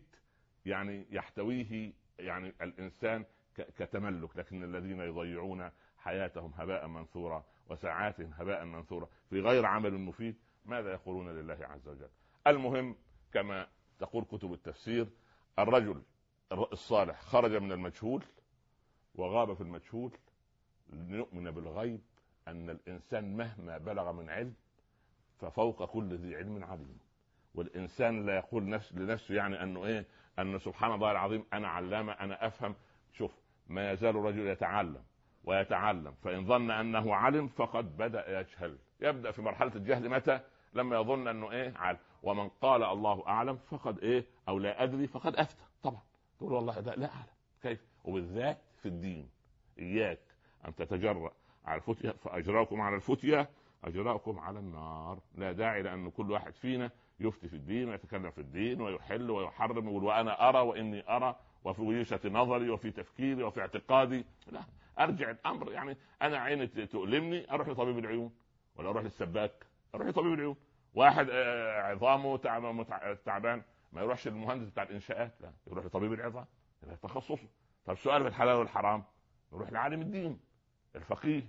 يعني 0.65 1.05
يحتويه 1.11 1.93
يعني 2.19 2.53
الإنسان 2.61 3.25
كتملك. 3.55 4.37
لكن 4.37 4.63
الذين 4.63 4.99
يضيعون 4.99 5.69
حياتهم 5.97 6.51
هباء 6.57 6.87
منثورا 6.87 7.43
وساعاتهم 7.69 8.31
هباء 8.33 8.65
منثورا 8.65 9.07
في 9.29 9.41
غير 9.41 9.65
عمل 9.65 9.93
مفيد 9.93 10.35
ماذا 10.65 10.91
يقولون 10.91 11.29
لله 11.29 11.57
عز 11.61 11.87
وجل؟ 11.87 12.09
المهم 12.47 12.95
كما 13.33 13.67
تقول 13.99 14.23
كتب 14.23 14.53
التفسير 14.53 15.07
الرجل 15.59 16.01
الصالح 16.51 17.21
خرج 17.21 17.55
من 17.55 17.71
المجهول 17.71 18.23
وغاب 19.15 19.53
في 19.53 19.61
المجهول 19.61 20.11
لنؤمن 20.89 21.51
بالغيب 21.51 22.01
أن 22.47 22.69
الإنسان 22.69 23.37
مهما 23.37 23.77
بلغ 23.77 24.11
من 24.11 24.29
علم 24.29 24.53
ففوق 25.39 25.85
كل 25.85 26.15
ذي 26.15 26.35
علم 26.35 26.63
عليم. 26.63 26.99
والإنسان 27.55 28.25
لا 28.25 28.35
يقول 28.35 28.69
نفس 28.69 28.93
لنفسه 28.93 29.35
يعني 29.35 29.63
أنه 29.63 29.85
إيه؟ 29.85 30.05
انه 30.39 30.57
سبحان 30.57 30.91
الله 30.91 31.11
العظيم 31.11 31.45
أنا 31.53 31.67
علامة 31.67 32.13
أنا 32.13 32.47
أفهم. 32.47 32.75
شوف 33.13 33.31
ما 33.67 33.91
يزال 33.91 34.09
الرجل 34.17 34.47
يتعلم 34.47 35.03
ويتعلم 35.43 36.13
فإن 36.23 36.45
ظن 36.45 36.71
أنه 36.71 37.15
علم 37.15 37.47
فقد 37.47 37.97
بدأ 37.97 38.39
يجهل. 38.39 38.77
يبدأ 39.01 39.31
في 39.31 39.41
مرحلة 39.41 39.75
الجهل 39.75 40.09
متى؟ 40.09 40.39
لما 40.73 40.95
يظن 40.95 41.27
أنه 41.27 41.51
إيه؟ 41.51 41.73
عالم. 41.77 41.99
ومن 42.25 42.49
قال 42.49 42.83
الله 42.83 43.27
أعلم 43.27 43.55
فقد 43.55 43.99
إيه؟ 43.99 44.25
أو 44.49 44.59
لا 44.59 44.83
أدري 44.83 45.07
فقد 45.07 45.35
أفتى. 45.35 45.63
طبعا. 45.83 46.01
تقول 46.37 46.53
والله 46.53 46.79
لا, 46.79 47.11
أعلم. 47.13 47.25
كيف؟ 47.61 47.79
وبالذات 48.05 48.57
في 48.81 48.85
الدين. 48.85 49.29
إياك 49.79 50.19
أن 50.67 50.75
تتجرأ 50.75 51.31
على 51.65 51.77
الفتية 51.77 52.11
فاجراكم 52.11 52.81
على 52.81 52.95
الفتية 52.95 53.49
اجراكم 53.83 54.39
على 54.39 54.59
النار. 54.59 55.19
لا 55.35 55.51
داعي 55.51 55.81
لأن 55.81 56.09
كل 56.09 56.31
واحد 56.31 56.53
فينا 56.53 56.91
يفتي 57.19 57.47
في 57.47 57.55
الدين 57.55 57.89
ويتكلم 57.89 58.31
في 58.31 58.41
الدين 58.41 58.81
ويحل 58.81 59.31
ويحرم 59.31 59.89
يقول 59.89 60.03
وأنا 60.03 60.49
أرى 60.49 60.59
وإني 60.59 61.09
أرى 61.09 61.35
وفي 61.63 61.81
وجهه 61.81 62.19
نظري 62.25 62.69
وفي 62.69 62.91
تفكيري 62.91 63.43
وفي 63.43 63.61
اعتقادي. 63.61 64.25
لا 64.51 64.61
أرجع 64.99 65.29
الأمر. 65.31 65.71
يعني 65.71 65.97
أنا 66.21 66.37
عيني 66.37 66.67
تؤلمني 66.67 67.51
أروح 67.51 67.67
لطبيب 67.67 67.99
العيون. 67.99 68.31
ولا 68.75 68.89
أروح 68.89 69.03
للسباك 69.03 69.65
أروح 69.95 70.07
لطبيب 70.07 70.33
العيون. 70.33 70.55
واحد 70.95 71.27
آه، 71.31 71.81
عظامه 71.81 72.37
تعبان 73.25 73.61
ما 73.93 74.01
يروحش 74.01 74.27
للمهندس 74.27 74.69
بتاع 74.69 74.83
الإنشاءات 74.83 75.31
لا 75.41 75.51
يروح 75.67 75.85
لطبيب 75.85 76.13
العظام 76.13 76.45
تخصصه 77.03 77.47
طب 77.85 77.97
سؤال 77.97 78.21
في 78.21 78.27
الحلال 78.27 78.55
والحرام 78.55 79.03
يروح 79.53 79.71
لعالم 79.71 80.01
الدين 80.01 80.39
الفقيه. 80.95 81.43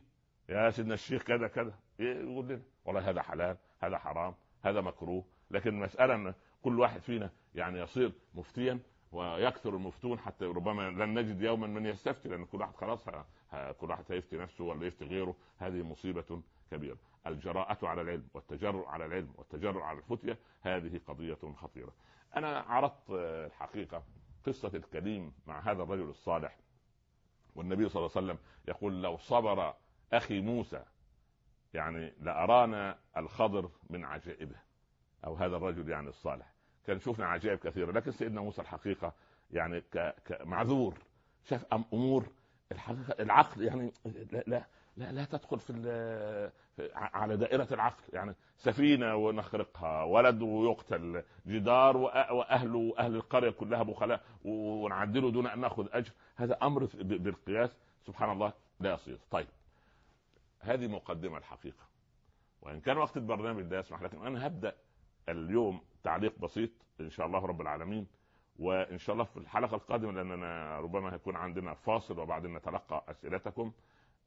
يا 0.49 0.71
سيدنا 0.71 0.95
الشيخ 0.95 1.23
كذا 1.23 1.49
كذا. 1.49 1.75
يقول 1.99 2.49
لنا؟ 2.49 2.63
والله 2.85 3.11
هذا 3.11 3.23
حلال 3.23 3.57
هذا 3.83 3.99
حرام 3.99 4.35
هذا 4.65 4.81
مكروه. 4.81 5.25
لكن 5.51 5.71
المساله 5.71 6.15
إن 6.15 6.35
كل 6.63 6.81
واحد 6.81 7.01
فينا 7.01 7.31
يعني 7.55 7.79
يصير 7.81 8.13
مفتيا 8.35 8.79
ويكثر 9.13 9.71
المفتون 9.77 10.19
حتى 10.19 10.45
ربما 10.45 10.91
لن 10.91 11.19
نجد 11.19 11.43
يوما 11.43 11.67
من 11.67 11.87
يستفتي 11.87 12.29
لأن 12.29 12.45
كل 12.45 12.61
واحد 12.61 12.75
خلاص 12.75 13.05
كل 13.81 13.91
واحد 13.91 14.05
هيفتي 14.11 14.37
نفسه 14.37 14.65
ولا 14.65 14.87
يفتي 14.87 15.05
غيره. 15.05 15.37
هذه 15.59 15.83
مصيبة 15.83 16.43
كبيرة. 16.71 16.97
الجراءة 17.29 17.87
على 17.87 18.03
العلم 18.03 18.29
والتجرؤ 18.35 18.87
على 18.87 19.07
العلم 19.07 19.33
والتجرؤ 19.37 19.83
على 19.83 19.99
الفتية 19.99 20.39
هذه 20.63 21.01
قضية 21.07 21.39
خطيرة. 21.57 21.93
أنا 22.37 22.59
عرضت 22.59 23.11
الحقيقة 23.11 24.03
قصة 24.47 24.71
الكريم 24.75 25.33
مع 25.47 25.61
هذا 25.61 25.83
الرجل 25.83 26.09
الصالح 26.09 26.57
والنبي 27.55 27.89
صلى 27.89 28.01
الله 28.01 28.17
عليه 28.17 28.27
وسلم 28.27 28.39
يقول 28.69 29.03
لو 29.03 29.17
صبر 29.17 29.75
أخي 30.13 30.41
موسى 30.41 30.85
يعني 31.75 32.13
لأرانا 32.21 32.99
الخضر 33.17 33.71
من 33.91 34.05
عجائبه 34.05 34.57
أو 35.25 35.35
هذا 35.35 35.57
الرجل 35.57 35.89
يعني 35.89 36.09
الصالح. 36.09 36.53
كان 36.87 37.01
شفنا 37.01 37.27
عجائب 37.27 37.59
كثيرة 37.59 37.93
لكن 37.93 38.11
سيدنا 38.11 38.41
موسى 38.41 38.63
الحقيقة 38.63 39.13
يعني 39.51 39.83
كمعذور 40.25 40.99
شاف 41.45 41.67
أمور 41.73 42.27
الحقيقة 42.73 43.23
العقل 43.23 43.63
يعني 43.63 43.93
لا, 44.05 44.45
لا 44.47 44.67
لا 44.97 45.13
لا 45.13 45.25
تدخل 45.25 45.59
في 45.59 46.51
على 46.95 47.37
دائرة 47.37 47.69
العقل 47.73 48.03
يعني 48.13 48.35
سفينة 48.59 49.15
ونخرقها 49.15 50.03
ولد 50.03 50.43
ويقتل 50.43 51.23
جدار 51.47 51.97
وأهله 51.97 52.95
أهل 52.99 53.15
القرية 53.17 53.51
كلها 53.51 53.83
بخلاء 53.83 54.21
ونعدله 54.45 55.31
دون 55.31 55.47
أن 55.47 55.61
نأخذ 55.61 55.87
أجر. 55.93 56.13
هذا 56.37 56.59
أمر 56.63 56.89
بالقياس. 56.95 57.77
سبحان 58.07 58.31
الله 58.31 58.53
لا 58.81 58.93
يصير. 58.93 59.19
طيب. 59.31 59.47
هذه 60.61 60.87
مقدمة 60.87 61.39
الحقيقة. 61.39 61.85
وإن 62.63 62.81
كان 62.81 62.99
وقت 62.99 63.17
البرنامج 63.17 63.73
لا 63.73 63.79
يسمح 63.79 64.03
لكن 64.03 64.27
أنا 64.27 64.47
هبدأ 64.47 64.75
اليوم 65.29 65.81
تعليق 66.05 66.39
بسيط 66.39 66.71
إن 67.01 67.11
شاء 67.11 67.27
الله 67.27 67.47
رب 67.47 67.61
العالمين. 67.61 68.07
وإن 68.59 68.99
شاء 68.99 69.13
الله 69.13 69.25
في 69.25 69.37
الحلقة 69.37 69.75
القادمة 69.75 70.13
لأننا 70.13 70.79
ربما 70.81 71.15
هيكون 71.15 71.37
عندنا 71.37 71.75
فاصل 71.75 72.19
وبعدين 72.19 72.55
نتلقى 72.55 73.05
أسئلتكم. 73.09 73.73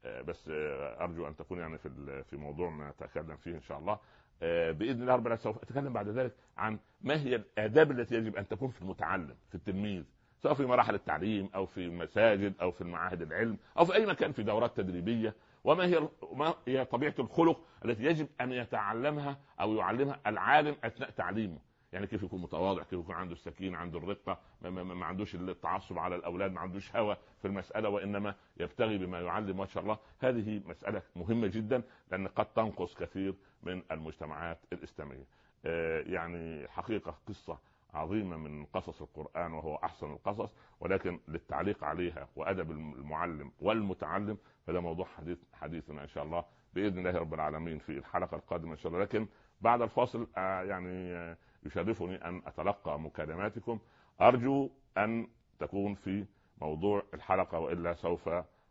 بس 0.06 0.50
آه، 0.50 1.04
أرجو 1.04 1.28
أن 1.28 1.36
تكون 1.36 1.60
يعني 1.60 1.78
في 1.78 2.24
في 2.24 2.38
موضوع 2.38 2.90
نتكلم 2.90 3.38
فيه 3.38 3.52
إن 3.56 3.62
شاء 3.62 3.80
الله. 3.80 4.00
آه، 4.44 4.72
بإذن 4.72 5.02
الله 5.02 5.14
رب 5.14 5.28
العالمين 5.28 5.44
سوف 5.44 5.58
أتكلم 5.64 5.94
بعد 5.94 6.08
ذلك 6.08 6.34
عن 6.58 6.80
ما 7.02 7.22
هي 7.22 7.36
الآداب 7.36 7.92
التي 7.92 8.16
يجب 8.16 8.36
أن 8.36 8.48
تكون 8.48 8.70
في 8.70 8.82
المتعلم 8.82 9.36
في 9.50 9.56
التلميذ 9.56 10.04
سواء 10.44 10.54
في 10.54 10.66
مراحل 10.66 10.96
التعليم 10.96 11.50
أو 11.56 11.66
في 11.66 11.78
المساجد 11.86 12.54
أو 12.62 12.72
في 12.72 12.82
المعاهد 12.82 13.22
العلم 13.22 13.58
أو 13.78 13.86
في 13.86 13.94
أي 13.94 14.06
مكان 14.06 14.32
في 14.32 14.44
دورات 14.44 14.78
تدريبية. 14.78 15.36
وما 15.64 15.86
هي 15.86 16.10
ما 16.34 16.54
هي 16.68 16.86
طبيعة 16.86 17.14
الخلق 17.20 17.66
التي 17.86 18.04
يجب 18.04 18.28
أن 18.42 18.52
يتعلمها 18.52 19.38
أو 19.62 19.74
يعلمها 19.74 20.20
العالم 20.28 20.76
أثناء 20.84 21.10
تعليمه؟ 21.10 21.58
يعني 21.94 22.08
كيف 22.08 22.24
يكون 22.24 22.42
متواضع 22.42 22.84
كيف 22.84 22.94
يكون 23.00 23.16
عنده 23.16 23.34
السكينة 23.34 23.78
عنده 23.78 23.98
الرقة 24.00 24.40
ما, 24.62 24.70
ما, 24.70 24.84
ما 24.84 25.06
عندوش 25.06 25.36
التعصب 25.36 25.98
على 26.00 26.16
الأولاد 26.16 26.52
ما 26.52 26.60
عندوش 26.60 26.96
هوى 26.96 27.18
في 27.42 27.48
المسألة 27.48 27.90
وإنما 27.90 28.36
يبتغي 28.58 28.98
بما 28.98 29.22
يعلم 29.22 29.58
ما 29.58 29.66
شاء 29.66 29.84
الله. 29.84 29.98
هذه 30.20 30.62
مسألة 30.66 31.02
مهمة 31.16 31.48
جدا 31.48 31.82
لأن 32.12 32.28
قد 32.28 32.46
تنقص 32.46 32.96
كثير 32.96 33.34
من 33.64 33.82
المجتمعات 33.92 34.58
الإسلامية. 34.74 35.26
آه 35.66 36.02
يعني 36.02 36.68
حقيقة 36.68 37.16
قصة 37.28 37.58
عظيمة 37.94 38.38
من 38.38 38.66
قصص 38.66 39.02
القرآن 39.02 39.54
وهو 39.54 39.76
أحسن 39.76 40.12
القصص 40.12 40.54
ولكن 40.80 41.20
للتعليق 41.28 41.84
عليها 41.84 42.28
وأدب 42.36 42.72
المعلم 42.72 43.52
والمتعلم 43.62 44.38
فده 44.68 44.80
موضوع 44.80 45.06
حديث 45.18 45.38
حديثنا 45.54 46.04
إن 46.04 46.08
شاء 46.08 46.24
الله 46.24 46.46
بإذن 46.74 47.00
الله 47.08 47.20
رب 47.20 47.34
العالمين 47.34 47.80
في 47.80 47.90
الحلقة 47.98 48.36
القادمة 48.36 48.72
إن 48.72 48.78
شاء 48.78 48.92
الله. 48.92 49.04
لكن 49.04 49.28
بعد 49.62 49.82
الفاصل 49.82 50.28
آه 50.38 50.62
يعني 50.64 51.14
آه 51.14 51.38
يشرفني 51.64 52.16
أن 52.16 52.42
أتلقى 52.46 53.00
مكالماتكم. 53.00 53.80
أرجو 54.22 54.70
أن 54.98 55.28
تكون 55.60 55.96
في 55.96 56.26
موضوع 56.62 57.04
الحلقة 57.14 57.60
وإلا 57.60 57.94
سوف 57.94 58.30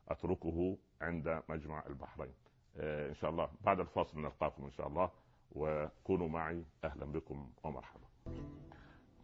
أتركه 0.09 0.77
عند 1.01 1.43
مجمع 1.49 1.87
البحرين. 1.87 2.35
آه، 2.77 3.09
إن 3.09 3.15
شاء 3.15 3.31
الله 3.31 3.49
بعد 3.61 3.81
الفاصل 3.81 4.21
نلقاكم 4.21 4.65
إن 4.65 4.71
شاء 4.71 4.89
الله. 4.89 5.11
وكونوا 5.53 6.29
معي. 6.29 6.65
أهلا 6.85 7.05
بكم 7.05 7.51
ومرحبا. 7.65 8.07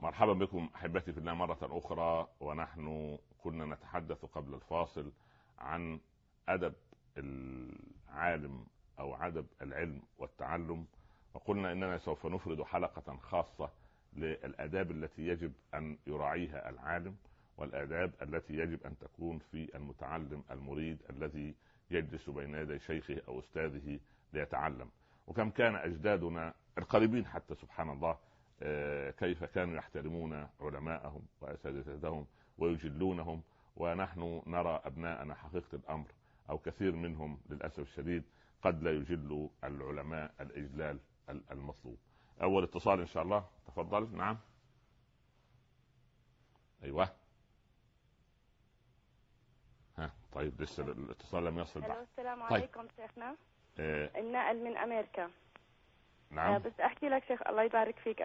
مرحبا 0.01 0.33
بكم 0.33 0.69
أحبتي 0.75 1.13
في 1.13 1.19
الله 1.19 1.35
مرة 1.35 1.59
أخرى. 1.63 2.29
ونحن 2.41 3.19
كنا 3.43 3.65
نتحدث 3.65 4.25
قبل 4.25 4.55
الفاصل 4.55 5.13
عن 5.59 6.01
أدب 6.49 6.75
العالم 7.19 8.67
أو 8.99 9.15
ادب 9.15 9.47
العلم 9.63 10.03
والتعلم. 10.19 10.87
وقلنا 11.35 11.73
إننا 11.73 11.99
سوف 11.99 12.27
نفرد 12.27 12.63
حلقة 12.63 13.17
خاصة 13.17 13.71
للآداب 14.17 14.91
التي 14.91 15.27
يجب 15.27 15.53
أن 15.75 15.97
يراعيها 16.07 16.71
العالم 16.71 17.17
والآداب 17.57 18.13
التي 18.23 18.55
يجب 18.55 18.87
أن 18.87 18.99
تكون 18.99 19.39
في 19.39 19.77
المتعلم 19.77 20.43
المريد 20.51 20.99
الذي 21.11 21.55
يجلس 21.91 22.31
بين 22.31 22.55
يدي 22.55 22.79
شيخه 22.79 23.21
أو 23.29 23.41
أستاذه 23.41 23.99
ليتعلم. 24.33 24.89
وكم 25.27 25.51
كان 25.51 25.75
أجدادنا 25.77 26.55
القريبين 26.79 27.27
حتى 27.27 27.55
سبحان 27.55 27.91
الله 27.91 28.17
آه، 28.63 29.11
كيف 29.11 29.45
كانوا 29.45 29.77
يحترمون 29.77 30.49
علماءهم 30.61 31.23
وأساتذتهم 31.41 32.27
ويجلونهم. 32.59 33.43
ونحن 33.77 34.43
نرى 34.47 34.81
أبناءنا 34.85 35.35
حقيقة 35.35 35.69
الأمر 35.77 36.07
أو 36.51 36.59
كثير 36.59 36.93
منهم 36.93 37.39
للأسف 37.51 37.79
الشديد 37.81 38.23
قد 38.63 38.83
لا 38.83 38.91
يجل 38.91 39.49
العلماء 39.65 40.35
الإجلال. 40.41 40.99
المطلوب. 41.29 41.99
أول 42.43 42.63
اتصال 42.63 43.01
إن 43.01 43.07
شاء 43.07 43.23
الله. 43.23 43.45
تفضل. 43.67 44.17
نعم. 44.17 44.39
أيوه. 46.85 47.09
ها 49.99 50.11
طيب 50.33 50.63
لسه 50.63 50.83
الاتصال 50.83 51.45
لم 51.45 51.59
يصل 51.59 51.81
بعد. 51.81 51.99
السلام 51.99 52.43
طيب. 52.43 52.53
عليكم 52.53 52.87
شيخنا. 52.97 53.37
إيه. 53.79 54.21
النائل 54.21 54.65
من 54.65 54.77
أمريكا. 54.77 55.31
نعم. 56.31 56.53
آه 56.55 56.59
بس 56.59 56.81
أحكي 56.81 57.09
لك 57.09 57.25
شيخ 57.25 57.47
الله 57.47 57.63
يبارك 57.63 57.99
فيك. 57.99 58.23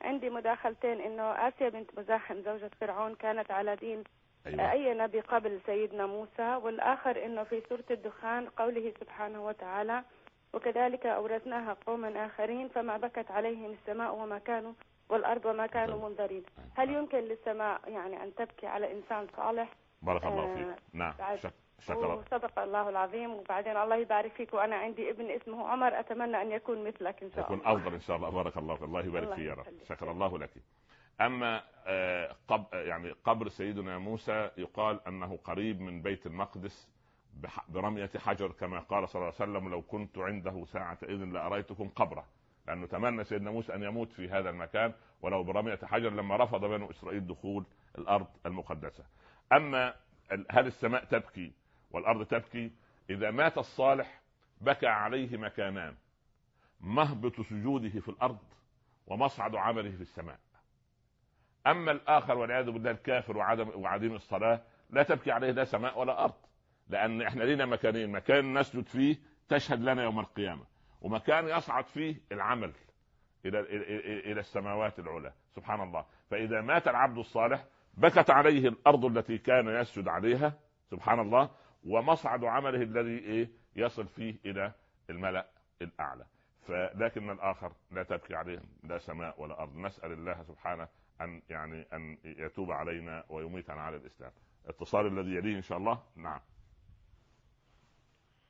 عندي 0.00 0.30
مداخلتين. 0.30 1.00
إنه 1.00 1.22
آسيا 1.22 1.68
بنت 1.68 1.98
مزاحم 1.98 2.42
زوجة 2.42 2.70
فرعون 2.80 3.14
كانت 3.14 3.50
على 3.50 3.76
دين 3.76 4.04
أيوة. 4.46 4.70
أي 4.72 4.94
نبي 4.94 5.20
قبل 5.20 5.60
سيدنا 5.66 6.06
موسى 6.06 6.54
والآخر 6.56 7.24
إنه 7.24 7.44
في 7.44 7.62
سورة 7.68 7.84
الدخان 7.90 8.48
قوله 8.48 8.92
سبحانه 9.00 9.46
وتعالى 9.46 10.04
وكذلك 10.52 11.06
أورثناها 11.06 11.76
قوما 11.86 12.26
آخرين 12.26 12.68
فما 12.68 12.96
بكت 12.96 13.30
عليهم 13.30 13.70
السماء 13.70 14.14
وما 14.14 14.38
كانوا 14.38 14.72
والأرض 15.08 15.46
وما 15.46 15.66
كانوا 15.66 15.98
نعم. 15.98 16.08
منذرين 16.10 16.42
هل. 16.74 16.90
يمكن 16.90 17.18
للسماء 17.18 17.80
يعني 17.86 18.22
أن 18.22 18.34
تبكي 18.34 18.66
على 18.66 18.92
إنسان 18.92 19.26
صالح؟ 19.36 19.68
بارك 20.02 20.24
الله 20.24 20.54
فيك. 20.54 20.66
آه 20.66 20.76
نعم 20.92 21.12
شكرا 21.78 22.14
وصدق 22.14 22.58
الله 22.58 22.88
العظيم. 22.88 23.34
وبعدين 23.34 23.76
الله 23.76 23.96
يبارك 23.96 24.32
فيك. 24.32 24.54
وأنا 24.54 24.76
عندي 24.76 25.10
ابن 25.10 25.30
اسمه 25.30 25.68
عمر. 25.68 26.00
أتمنى 26.00 26.42
أن 26.42 26.52
يكون 26.52 26.84
مثلك 26.84 27.22
إن 27.22 27.30
شاء 27.30 27.46
الله. 27.46 27.56
يكون 27.56 27.72
أفضل 27.72 27.94
إن 27.94 28.00
شاء 28.00 28.16
الله. 28.16 28.30
بارك 28.30 28.56
الله 28.56 28.74
فيك. 28.74 28.84
الله 28.84 29.00
يبارك 29.00 29.34
فيك 29.34 29.44
يا 29.44 29.54
رب. 29.54 29.66
شكر 29.88 30.10
الله 30.10 30.38
لك. 30.38 30.50
أما 31.20 31.62
آه 31.86 32.36
قب 32.48 32.64
يعني 32.72 33.10
قبر 33.24 33.48
سيدنا 33.48 33.98
موسى 33.98 34.50
يقال 34.56 35.00
أنه 35.06 35.38
قريب 35.44 35.80
من 35.80 36.02
بيت 36.02 36.26
المقدس 36.26 36.88
برمية 37.68 38.10
حجر 38.16 38.52
كما 38.52 38.80
قال 38.80 39.08
صلى 39.08 39.20
الله 39.20 39.34
عليه 39.40 39.50
وسلم 39.52 39.70
لو 39.70 39.82
كنت 39.82 40.18
عنده 40.18 40.64
ساعة 40.64 40.98
إذن 41.02 41.32
لأريتكم 41.32 41.88
قبره. 41.88 42.26
لأنه 42.66 42.86
تمنى 42.86 43.24
سيدنا 43.24 43.50
موسى 43.50 43.74
أن 43.74 43.82
يموت 43.82 44.12
في 44.12 44.30
هذا 44.30 44.50
المكان 44.50 44.92
ولو 45.22 45.42
برمية 45.42 45.78
حجر 45.82 46.10
لما 46.10 46.36
رفض 46.36 46.64
بنو 46.64 46.90
إسرائيل 46.90 47.26
دخول 47.26 47.64
الأرض 47.98 48.26
المقدسة. 48.46 49.04
أما 49.52 49.94
هل 50.50 50.66
السماء 50.66 51.04
تبكي 51.04 51.52
والأرض 51.90 52.26
تبكي؟ 52.26 52.72
إذا 53.10 53.30
مات 53.30 53.58
الصالح 53.58 54.20
بكى 54.60 54.86
عليه 54.86 55.36
مكانان 55.36 55.94
مهبط 56.80 57.40
سجوده 57.40 58.00
في 58.00 58.08
الأرض 58.08 58.38
ومصعد 59.06 59.54
عمله 59.54 59.90
في 59.90 60.02
السماء. 60.02 60.38
أما 61.66 61.92
الآخر 61.92 62.38
والعياذ 62.38 62.70
بالله 62.70 62.90
الكافر 62.90 63.36
وعدم 63.36 63.70
وعديم 63.74 64.14
الصلاة 64.14 64.60
لا 64.90 65.02
تبكي 65.02 65.32
عليه 65.32 65.50
لا 65.50 65.64
سماء 65.64 65.98
ولا 65.98 66.24
أرض. 66.24 66.34
لأن 66.92 67.22
إحنا 67.22 67.44
لينا 67.44 67.66
مكانين. 67.66 68.12
مكان 68.12 68.58
نسجد 68.58 68.86
فيه 68.86 69.16
تشهد 69.48 69.80
لنا 69.80 70.02
يوم 70.02 70.20
القيامة. 70.20 70.64
ومكان 71.00 71.48
يصعد 71.48 71.86
فيه 71.86 72.16
العمل 72.32 72.72
إلى 73.46 73.60
إلى 74.30 74.40
السماوات 74.40 74.98
العلى. 74.98 75.32
سبحان 75.56 75.80
الله. 75.80 76.06
فإذا 76.30 76.60
مات 76.60 76.88
العبد 76.88 77.18
الصالح 77.18 77.64
بكت 77.94 78.30
عليه 78.30 78.68
الأرض 78.68 79.04
التي 79.04 79.38
كان 79.38 79.68
يسجد 79.68 80.08
عليها. 80.08 80.58
سبحان 80.90 81.20
الله. 81.20 81.50
ومصعد 81.86 82.44
عمله 82.44 82.82
الذي 82.82 83.18
إيه؟ 83.18 83.50
يصل 83.76 84.06
فيه 84.06 84.34
إلى 84.46 84.72
الملأ 85.10 85.46
الأعلى. 85.82 86.24
فلكن 86.60 87.30
الآخر 87.30 87.72
لا 87.90 88.02
تبكي 88.02 88.34
عليه 88.34 88.58
لا 88.84 88.98
سماء 88.98 89.42
ولا 89.42 89.62
أرض. 89.62 89.76
نسأل 89.76 90.12
الله 90.12 90.42
سبحانه 90.42 90.88
أن 91.20 91.42
يعني 91.48 91.86
أن 91.92 92.18
يتوب 92.24 92.72
علينا 92.72 93.24
ويميتنا 93.28 93.82
على 93.82 93.96
الإسلام. 93.96 94.32
اتصال 94.66 95.06
الذي 95.06 95.34
يليه 95.34 95.56
إن 95.56 95.62
شاء 95.62 95.78
الله؟ 95.78 96.02
نعم. 96.16 96.40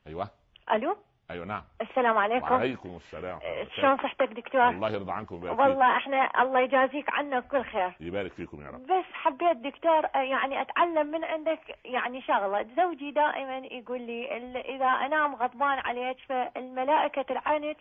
أيوه. 0.07 0.29
ألو؟ 0.73 0.97
أيوه 1.31 1.47
نعم. 1.47 1.63
السلام 1.81 2.19
عليكم. 2.19 2.53
وعليكم 2.53 2.97
السلام. 2.97 3.39
شلون 3.77 3.97
صحتك 3.97 4.33
دكتور؟ 4.33 4.69
الله 4.69 4.91
يرضى 4.91 5.13
عنكم 5.13 5.35
ويبارك 5.35 5.59
والله 5.59 5.97
إحنا 5.97 6.43
الله 6.43 6.61
يجازيك 6.61 7.11
عنا 7.11 7.41
كل 7.41 7.65
خير. 7.65 7.93
يبارك 8.01 8.33
فيكم 8.33 8.63
يا 8.63 8.71
رب. 8.71 8.83
بس 8.87 9.05
حبيت 9.13 9.57
دكتور 9.57 10.05
يعني 10.15 10.61
أتعلم 10.61 11.07
من 11.07 11.25
عندك 11.25 11.79
يعني 11.85 12.23
شغلة. 12.23 12.67
زوجي 12.77 13.11
دائما 13.11 13.59
يقول 13.59 14.01
لي 14.01 14.37
إذا 14.61 14.87
أنام 14.87 15.35
غضبان 15.35 15.79
عليك 15.79 16.17
فالملائكة 16.29 17.23
تلعنك 17.23 17.77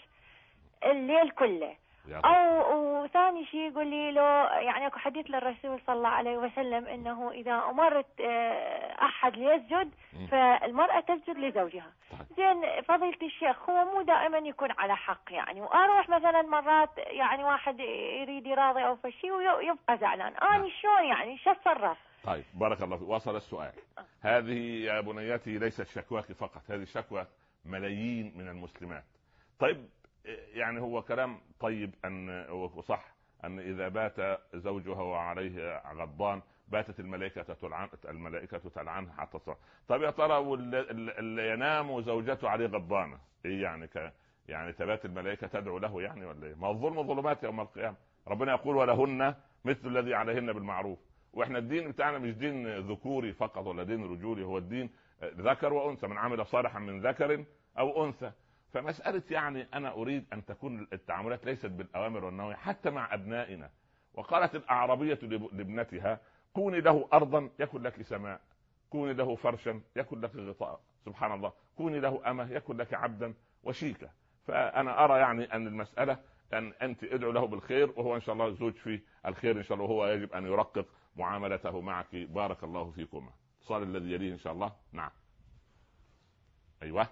الليل 0.85 1.29
كله. 1.29 1.75
أو 2.09 3.03
وثاني 3.03 3.45
شيء 3.45 3.71
يقول 3.71 3.87
لي 3.87 4.11
لو 4.11 4.23
يعني 4.43 4.87
أكو 4.87 4.99
حديث 4.99 5.25
للرسول 5.29 5.81
صلى 5.87 5.95
الله 5.95 6.09
عليه 6.09 6.37
وسلم 6.37 6.85
إنه 6.85 7.31
إذا 7.31 7.63
أمرت 7.69 8.21
آه، 8.21 9.05
أحد 9.05 9.37
ليسجد. 9.37 9.91
فالمرأة 10.31 10.99
تسجد 10.99 11.37
لزوجها. 11.37 11.91
طيب. 12.11 12.37
زين 12.37 12.81
فضيلة 12.81 13.17
الشيخ 13.21 13.69
هو 13.69 13.85
مو 13.85 14.01
دائما 14.01 14.37
يكون 14.37 14.71
على 14.71 14.95
حق 14.95 15.33
يعني. 15.33 15.61
وأروح 15.61 16.09
مثلا 16.09 16.41
مرات 16.41 16.89
يعني 16.97 17.43
واحد 17.43 17.79
يريد 17.79 18.47
يراضي 18.47 18.85
أو 18.85 18.95
فشي 18.95 19.31
ويبقى 19.31 19.97
زعلان. 19.97 20.33
نعم. 20.33 20.53
أنا 20.53 20.69
شلون 20.81 21.05
يعني؟ 21.05 21.37
شو 21.37 21.51
اتصرف 21.51 21.97
طيب 22.23 22.43
بارك 22.53 22.81
الله 22.83 22.97
فيك. 22.97 23.09
وصل 23.09 23.35
السؤال. 23.35 23.71
هذه 24.21 24.85
يا 24.85 25.01
بنيتي 25.01 25.57
ليست 25.57 25.87
شكواك 25.87 26.31
فقط. 26.31 26.61
هذه 26.69 26.83
شكوى 26.83 27.25
ملايين 27.65 28.33
من 28.37 28.47
المسلمات. 28.47 29.03
طيب 29.59 29.89
يعني 30.53 30.81
هو 30.81 31.01
كلام 31.01 31.39
طيب 31.59 31.95
أن 32.05 32.49
وصح 32.49 33.13
أن 33.43 33.59
إذا 33.59 33.87
بات 33.87 34.39
زوجها 34.53 35.01
وعليه 35.01 35.81
غضبان 35.93 36.41
باتت 36.67 36.99
الملائكة 36.99 37.53
تلعن 37.53 37.89
الملائكة 38.09 38.57
تلعنها 38.57 39.13
حتى 39.13 39.39
تصح 39.39 39.57
طيب 39.87 40.01
يا 40.01 40.11
ترى 40.11 40.37
اللي 41.19 41.49
ينام 41.53 42.01
زوجته 42.01 42.49
عليه 42.49 42.65
غضبانة 42.65 43.19
إيه 43.45 43.61
يعني 43.63 43.87
ك 43.87 44.13
يعني 44.47 44.73
تبات 44.73 45.05
الملائكة 45.05 45.47
تدعو 45.47 45.77
له 45.77 46.01
يعني 46.01 46.25
ولا 46.25 46.47
إيه؟ 46.47 46.55
ما 46.55 46.69
الظلم 46.69 47.07
ظلمات 47.07 47.43
يوم 47.43 47.59
القيامة. 47.61 47.97
ربنا 48.27 48.51
يقول 48.51 48.75
ولهن 48.75 49.35
مثل 49.65 49.87
الذي 49.87 50.13
عليهن 50.15 50.53
بالمعروف. 50.53 50.99
وإحنا 51.33 51.57
الدين 51.57 51.91
بتاعنا 51.91 52.17
مش 52.17 52.33
دين 52.33 52.77
ذكوري 52.79 53.33
فقط 53.33 53.67
ولا 53.67 53.83
دين 53.83 54.03
رجولي 54.11 54.43
هو 54.45 54.57
الدين 54.57 54.89
ذكر 55.23 55.73
وأنثى. 55.73 56.07
من 56.07 56.17
عمل 56.17 56.45
صالحا 56.45 56.79
من 56.79 57.01
ذكر 57.07 57.45
أو 57.77 58.05
أنثى. 58.05 58.31
فمسألة 58.73 59.23
يعني 59.31 59.67
أنا 59.73 59.91
أريد 59.93 60.25
أن 60.33 60.45
تكون 60.45 60.87
التعاملات 60.93 61.45
ليست 61.45 61.65
بالأوامر 61.65 62.25
والنواهي 62.25 62.55
حتى 62.55 62.89
مع 62.89 63.13
أبنائنا. 63.13 63.69
وقالت 64.13 64.55
الاعرابيه 64.55 65.19
لب- 65.23 65.53
لابنتها 65.53 66.19
كوني 66.53 66.81
له 66.81 67.07
ارضا 67.13 67.49
يكن 67.59 67.81
لك 67.81 68.01
سماء 68.01 68.41
كوني 68.89 69.13
له 69.13 69.35
فرشا 69.35 69.81
يكن 69.95 70.21
لك 70.21 70.35
غطاء. 70.35 70.79
سبحان 71.05 71.31
الله. 71.31 71.53
كوني 71.77 71.99
له 71.99 72.31
أمة 72.31 72.51
يكن 72.51 72.77
لك 72.77 72.93
عبدا 72.93 73.33
وشيكا 73.63 74.09
فأنا 74.47 75.03
أرى 75.05 75.19
يعني 75.19 75.53
أن 75.53 75.67
المسألة 75.67 76.17
أن 76.53 76.73
أنت 76.81 77.03
ادعو 77.03 77.31
له 77.31 77.47
بالخير 77.47 77.89
وهو 77.91 78.15
إن 78.15 78.21
شاء 78.21 78.33
الله 78.33 78.49
زوج 78.51 78.73
في 78.73 79.01
الخير 79.25 79.57
إن 79.57 79.63
شاء 79.63 79.73
الله 79.77 79.85
وهو 79.89 80.07
يجب 80.07 80.33
أن 80.33 80.45
يرقق 80.45 80.85
معاملته 81.15 81.81
معك. 81.81 82.15
بارك 82.15 82.63
الله 82.63 82.91
فيكما. 82.91 83.29
اتصال 83.61 83.83
الذي 83.83 84.11
يليه 84.11 84.33
إن 84.33 84.37
شاء 84.39 84.53
الله. 84.53 84.71
نعم. 84.91 85.11
أيوه. 86.83 87.07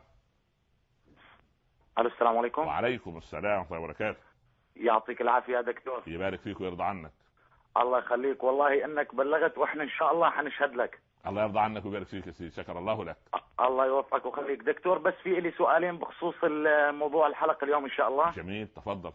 ألو 1.99 2.07
السلام 2.07 2.37
عليكم. 2.37 2.67
وعليكم 2.67 3.17
السلام 3.17 3.59
ورحمة 3.59 3.77
الله 3.77 3.79
وبركاته. 3.79 4.19
يعطيك 4.75 5.21
العافية 5.21 5.53
يا 5.53 5.61
دكتور. 5.61 6.01
يبارك 6.07 6.39
فيك 6.39 6.61
ويرضى 6.61 6.83
عنك. 6.83 7.11
الله 7.77 7.99
يخليك. 7.99 8.43
والله 8.43 8.85
إنك 8.85 9.15
بلغت 9.15 9.57
وإحنا 9.57 9.83
إن 9.83 9.89
شاء 9.89 10.13
الله 10.13 10.29
حنشهد 10.29 10.75
لك. 10.75 10.99
الله 11.27 11.41
يرضى 11.41 11.59
عنك 11.59 11.85
ويبارك 11.85 12.07
فيك 12.07 12.27
يا 12.27 12.31
سيدي. 12.31 12.51
شكر 12.51 12.77
الله 12.79 13.05
لك. 13.05 13.17
الله 13.59 13.85
يوفقك 13.85 14.25
ويخليك. 14.25 14.63
دكتور 14.63 14.97
بس 14.97 15.13
في 15.23 15.39
لي 15.39 15.51
سؤالين 15.51 15.97
بخصوص 15.97 16.35
موضوع 16.89 17.27
الحلقة 17.27 17.65
اليوم 17.65 17.83
إن 17.83 17.91
شاء 17.91 18.07
الله. 18.07 18.31
جميل 18.31 18.67
تفضل. 18.67 19.11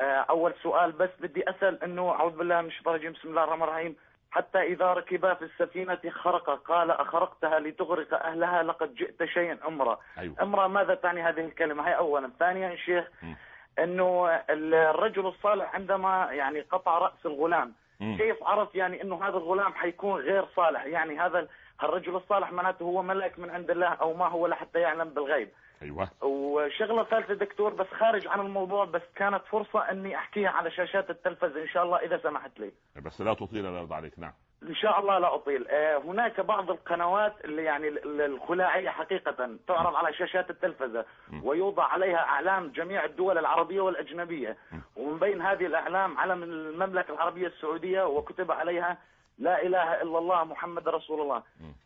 آه، 0.00 0.26
أول 0.30 0.54
سؤال 0.62 0.92
بس 0.92 1.10
بدي 1.20 1.50
أسأل 1.50 1.84
إنه 1.84 2.10
أعوذ 2.10 2.36
بالله 2.36 2.60
من 2.60 2.68
الشيطان 2.68 2.94
الرجيم 2.94 3.12
بسم 3.12 3.28
الله 3.28 3.44
الرحمن 3.44 3.62
الرحيم. 3.62 3.96
حتى 4.30 4.58
إذا 4.62 4.92
ركب 4.92 5.34
في 5.34 5.42
السفينة 5.44 5.98
خرق 6.10 6.62
قال 6.62 6.90
أخرقتها 6.90 7.58
لتغرق 7.58 8.24
أهلها 8.24 8.62
لقد 8.62 8.94
جئت 8.94 9.24
شيئا 9.24 9.58
امرا 9.68 9.98
أيوه 10.18 10.34
امرا 10.42 10.66
ماذا 10.66 10.94
تعني 10.94 11.22
هذه 11.22 11.40
الكلمة 11.44 11.86
هاي 11.86 11.96
اولا 11.96 12.30
ثانيا 12.38 12.76
شيخ 12.76 13.04
م. 13.22 13.34
إنه 13.78 14.40
الرجل 14.50 15.26
الصالح 15.26 15.74
عندما 15.74 16.28
يعني 16.32 16.60
قطع 16.60 16.98
رأس 16.98 17.26
الغلام. 17.26 17.74
كيف 18.00 18.42
عرف 18.42 18.74
يعني 18.74 19.02
إنه 19.02 19.24
هذا 19.24 19.36
الغلام 19.36 19.72
حيكون 19.72 20.20
غير 20.20 20.46
صالح؟ 20.56 20.84
يعني 20.84 21.18
هذا 21.20 21.48
الرجل 21.82 22.16
الصالح 22.16 22.52
معناته 22.52 22.82
هو 22.82 23.02
ملك 23.02 23.38
من 23.38 23.50
عند 23.50 23.70
الله 23.70 23.86
أو 23.86 24.14
ما 24.14 24.28
هو 24.28 24.46
لحتى 24.46 24.78
يعلم 24.78 25.08
بالغيب. 25.08 25.48
أيوه. 25.82 26.08
وشغلة 26.22 27.04
ثالثة 27.04 27.34
دكتور 27.34 27.74
بس 27.74 27.86
خارج 27.86 28.26
عن 28.26 28.40
الموضوع 28.40 28.84
بس 28.84 29.02
كانت 29.14 29.42
فرصة 29.50 29.90
إني 29.90 30.16
أحكيها 30.16 30.50
على 30.50 30.70
شاشات 30.70 31.10
التلفزه 31.10 31.62
إن 31.62 31.68
شاء 31.68 31.82
الله 31.84 31.98
إذا 31.98 32.18
سمحت 32.18 32.60
لي. 32.60 32.72
بس 32.96 33.20
لا 33.20 33.34
تطيل 33.34 33.66
الله 33.66 33.78
يرضى 33.78 33.94
عليك 33.94 34.18
نعم. 34.18 34.32
إن 34.62 34.74
شاء 34.74 35.00
الله 35.00 35.18
لا 35.18 35.34
أطيل 35.34 35.68
آه، 35.68 35.96
هناك 35.98 36.40
بعض 36.40 36.70
القنوات 36.70 37.44
اللي 37.44 37.64
يعني 37.64 37.88
ال- 37.88 38.04
ال- 38.04 38.20
الخلاعية 38.34 38.90
حقيقة 38.90 39.56
تعرض 39.68 39.94
على 39.96 40.12
شاشات 40.14 40.50
التلفزة. 40.50 41.04
ويوضع 41.42 41.84
عليها 41.84 42.18
أعلام 42.18 42.68
جميع 42.68 43.04
الدول 43.04 43.38
العربية 43.38 43.80
والأجنبية. 43.80 44.56
ومن 44.96 45.18
بين 45.18 45.42
هذه 45.42 45.66
الأعلام 45.66 46.18
علم 46.18 46.42
المملكة 46.42 47.14
العربية 47.14 47.46
السعودية 47.46 48.02
وكتب 48.06 48.50
عليها 48.52 48.98
لا 49.38 49.62
إله 49.62 50.02
إلا 50.02 50.18
الله 50.18 50.44
محمد 50.44 50.88
رسول 50.88 51.20
الله. 51.20 51.42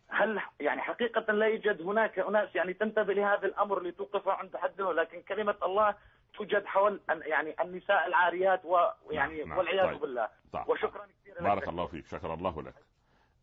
هل 0.09 0.41
يعني 0.61 0.81
حقيقة 0.81 1.33
لا 1.33 1.47
يوجد 1.47 1.83
هناك 1.83 2.19
أناس 2.19 2.55
يعني 2.57 2.73
تنتبه 2.73 3.13
لهذا 3.15 3.47
الأمر 3.47 3.83
لتوقفه 3.83 4.33
عند 4.33 4.57
حده 4.57 4.93
لكن 4.93 5.23
كلمة 5.29 5.55
الله 5.63 5.95
توجد 6.35 6.65
حول 6.67 7.01
يعني 7.09 7.55
النساء 7.61 8.07
العاريات 8.07 8.65
ويعني 8.65 9.39
نعم، 9.39 9.49
نعم. 9.49 9.59
والعياذ 9.59 9.91
طيب. 9.91 10.01
بالله 10.01 10.29
طيب. 10.53 10.69
وشكرا 10.69 11.07
كثيرا 11.07 11.37
لك 11.37 11.43
بارك 11.43 11.69
الله 11.69 11.87
فيك 11.87 12.07
شكر 12.07 12.35
الله 12.35 12.63
لك 12.63 12.75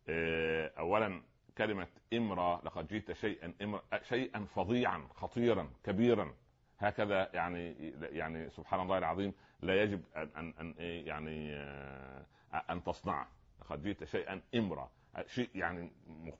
آه، 0.08 0.72
اولا 0.78 1.22
كلمة 1.58 1.86
إمرأة 2.12 2.60
لقد 2.64 2.86
جئت 2.88 3.12
شيئا 3.12 3.54
امرأ 3.62 3.82
شيئا 4.02 4.44
فظيعا 4.54 5.08
خطيرا 5.14 5.70
كبيرا 5.84 6.34
هكذا 6.78 7.30
يعني 7.34 7.92
يعني 8.00 8.50
سبحان 8.50 8.80
الله 8.80 8.98
العظيم 8.98 9.34
لا 9.62 9.82
يجب 9.82 10.02
ان 10.16 10.30
ان, 10.36 10.54
أن 10.60 10.74
إيه 10.78 11.06
يعني 11.06 11.54
آه، 11.54 12.24
أن 12.70 12.84
تصنعه 12.84 13.28
لقد 13.60 13.82
جئت 13.82 14.04
شيئا 14.04 14.42
إمرأة 14.54 14.90
شيء 15.26 15.50
يعني 15.54 15.92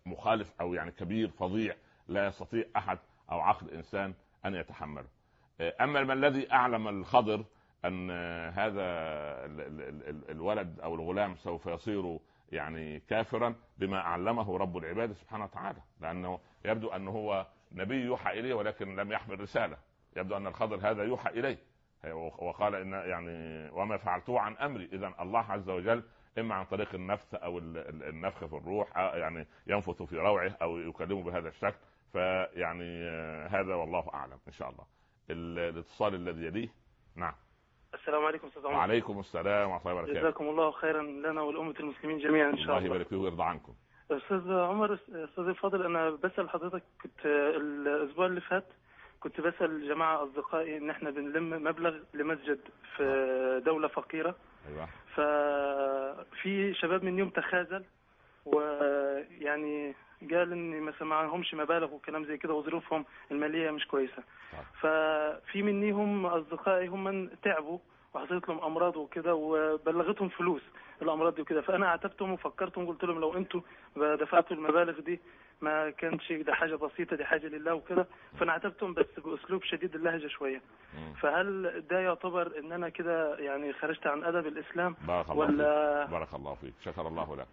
مخالف 0.06 0.54
أو 0.60 0.74
يعني 0.74 0.90
كبير 0.90 1.28
فظيع 1.28 1.76
لا 2.08 2.26
يستطيع 2.26 2.64
أحد 2.76 2.98
أو 3.30 3.40
عقل 3.40 3.70
إنسان 3.70 4.14
أن 4.44 4.54
يتحمله 4.54 5.08
أما 5.60 6.04
ما 6.04 6.12
الذي 6.12 6.52
أعلم 6.52 6.88
الخضر 6.88 7.44
أن 7.84 8.10
هذا 8.50 8.82
ال- 9.46 9.60
ال- 10.08 10.30
الولد 10.30 10.80
أو 10.80 10.94
الغلام 10.94 11.34
سوف 11.36 11.66
يصير 11.66 12.18
يعني 12.52 13.00
كافرا 13.00 13.54
بما 13.78 14.00
علمه 14.00 14.58
رب 14.58 14.76
العباد 14.76 15.12
سبحانه 15.12 15.44
وتعالى. 15.44 15.78
لأنه 16.00 16.40
يبدو 16.64 16.88
انه 16.88 17.10
هو 17.10 17.46
نبي 17.72 17.94
يوحى 18.04 18.40
إليه 18.40 18.54
ولكن 18.54 18.96
لم 18.96 19.12
يحمل 19.12 19.40
رسالة. 19.40 19.76
يبدو 20.16 20.36
أن 20.36 20.46
الخضر 20.46 20.90
هذا 20.90 21.02
يوحى 21.04 21.30
إليه. 21.30 21.58
وقال 22.38 22.74
إن 22.74 22.92
يعني 22.92 23.68
وما 23.72 23.96
فعلته 23.96 24.40
عن 24.40 24.56
أمري. 24.56 24.88
اذا 24.92 25.14
الله 25.20 25.40
عز 25.52 25.68
وجل 25.70 26.02
إما 26.38 26.54
عن 26.54 26.64
طريق 26.64 26.94
النفث 26.94 27.34
أو 27.34 27.58
ال- 27.58 27.78
ال- 27.78 28.02
النفخ 28.08 28.44
في 28.44 28.56
الروح 28.56 28.98
آه، 28.98 29.16
يعني 29.16 29.46
ينفث 29.66 30.02
في 30.02 30.16
روعه 30.16 30.56
أو 30.62 30.78
يكلمه 30.78 31.22
بهذا 31.22 31.48
الشكل. 31.48 31.78
فيعني 32.12 33.08
آه، 33.08 33.46
هذا 33.46 33.74
والله 33.74 34.10
أعلم 34.14 34.38
إن 34.48 34.52
شاء 34.52 34.70
الله. 34.70 34.84
ال- 34.84 34.99
الاتصال 35.32 36.14
الذي 36.14 36.46
يليه. 36.46 36.68
نعم. 37.16 37.34
السلام 37.94 38.24
عليكم 38.24 38.46
أستاذ 38.46 38.66
عمر. 38.66 38.76
وعليكم 38.76 39.20
السلام 39.20 39.70
ورحمة 39.70 39.90
الله 39.90 40.02
وبركاته. 40.02 40.20
جزاكم 40.20 40.48
الله 40.48 40.70
خيرا 40.70 41.02
لنا 41.02 41.42
ولأمة 41.42 41.74
المسلمين 41.80 42.18
جميعا 42.18 42.50
إن 42.50 42.56
شاء 42.56 42.64
الله 42.64 42.76
الله. 42.78 42.86
يبارك 42.86 43.08
فيك 43.08 43.20
ويرضى 43.20 43.42
عنكم. 43.42 43.74
أستاذ 44.10 44.52
عمر 44.52 44.94
أستاذ 44.94 45.44
الفاضل 45.44 45.84
أنا 45.84 46.10
بسأل 46.10 46.50
حضرتك 46.50 46.82
كنت 47.02 47.26
الأسبوع 47.26 48.26
اللي 48.26 48.40
فات 48.40 48.66
كنت 49.20 49.40
بسأل 49.40 49.88
جماعة 49.88 50.24
أصدقائي 50.24 50.76
إن 50.76 50.90
إحنا 50.90 51.10
بنلم 51.10 51.64
مبلغ 51.64 51.96
لمسجد 52.14 52.60
في 52.96 53.62
دولة 53.64 53.88
فقيرة. 53.88 54.34
أيوه. 54.68 54.88
ففي 55.14 56.74
شباب 56.74 57.04
من 57.04 57.18
يوم 57.18 57.28
تخاذل 57.28 57.84
ويعني 58.46 59.94
قال 60.30 60.52
إن 60.52 60.80
مثلا 60.80 61.08
معهمش 61.08 61.54
مبالغ 61.54 61.94
وكلام 61.94 62.24
زي 62.24 62.36
كده 62.36 62.54
وظروفهم 62.54 63.04
المالية 63.30 63.70
مش 63.70 63.86
كويسة. 63.86 64.22
طيب. 64.52 64.62
ففي 64.80 65.62
منيهم 65.62 66.26
أصدقائي 66.26 66.86
هم 66.88 67.04
من 67.04 67.30
تعبوا 67.42 67.78
وحصلت 68.14 68.48
لهم 68.48 68.64
أمراض 68.64 68.96
وكده 68.96 69.34
وبلغتهم 69.34 70.28
فلوس 70.28 70.62
الأمراض 71.02 71.34
دي 71.34 71.42
وكده. 71.42 71.60
فأنا 71.62 71.88
عاتبتهم 71.88 72.32
وفكرتهم 72.32 72.86
قلت 72.86 73.04
لهم 73.04 73.20
لو 73.20 73.36
أنتوا 73.36 73.60
دفعتوا 73.96 74.56
المبالغ 74.56 75.00
دي 75.00 75.20
ما 75.60 75.90
كانش 75.90 76.32
ده 76.32 76.54
حاجة 76.54 76.74
بسيطة 76.74 77.16
دي 77.16 77.24
حاجة 77.24 77.46
لله 77.46 77.74
وكده. 77.74 78.06
فأنا 78.38 78.52
عاتبتهم 78.52 78.94
بس 78.94 79.06
بأسلوب 79.24 79.62
شديد 79.64 79.94
اللهجة 79.94 80.26
شوية. 80.26 80.62
فهل 81.20 81.82
ده 81.90 82.00
يعتبر 82.00 82.58
إن 82.58 82.72
أنا 82.72 82.88
كده 82.88 83.38
يعني 83.38 83.72
خرجت 83.72 84.06
عن 84.06 84.24
أدب 84.24 84.46
الإسلام؟ 84.46 84.96
بارك 85.08 85.30
الله 85.30 85.40
ولا 85.46 86.04
فيك 86.04 86.10
بارك 86.12 86.34
الله 86.34 86.54
فيك. 86.54 86.74
شكر 86.84 87.08
الله 87.08 87.36
لك. 87.36 87.46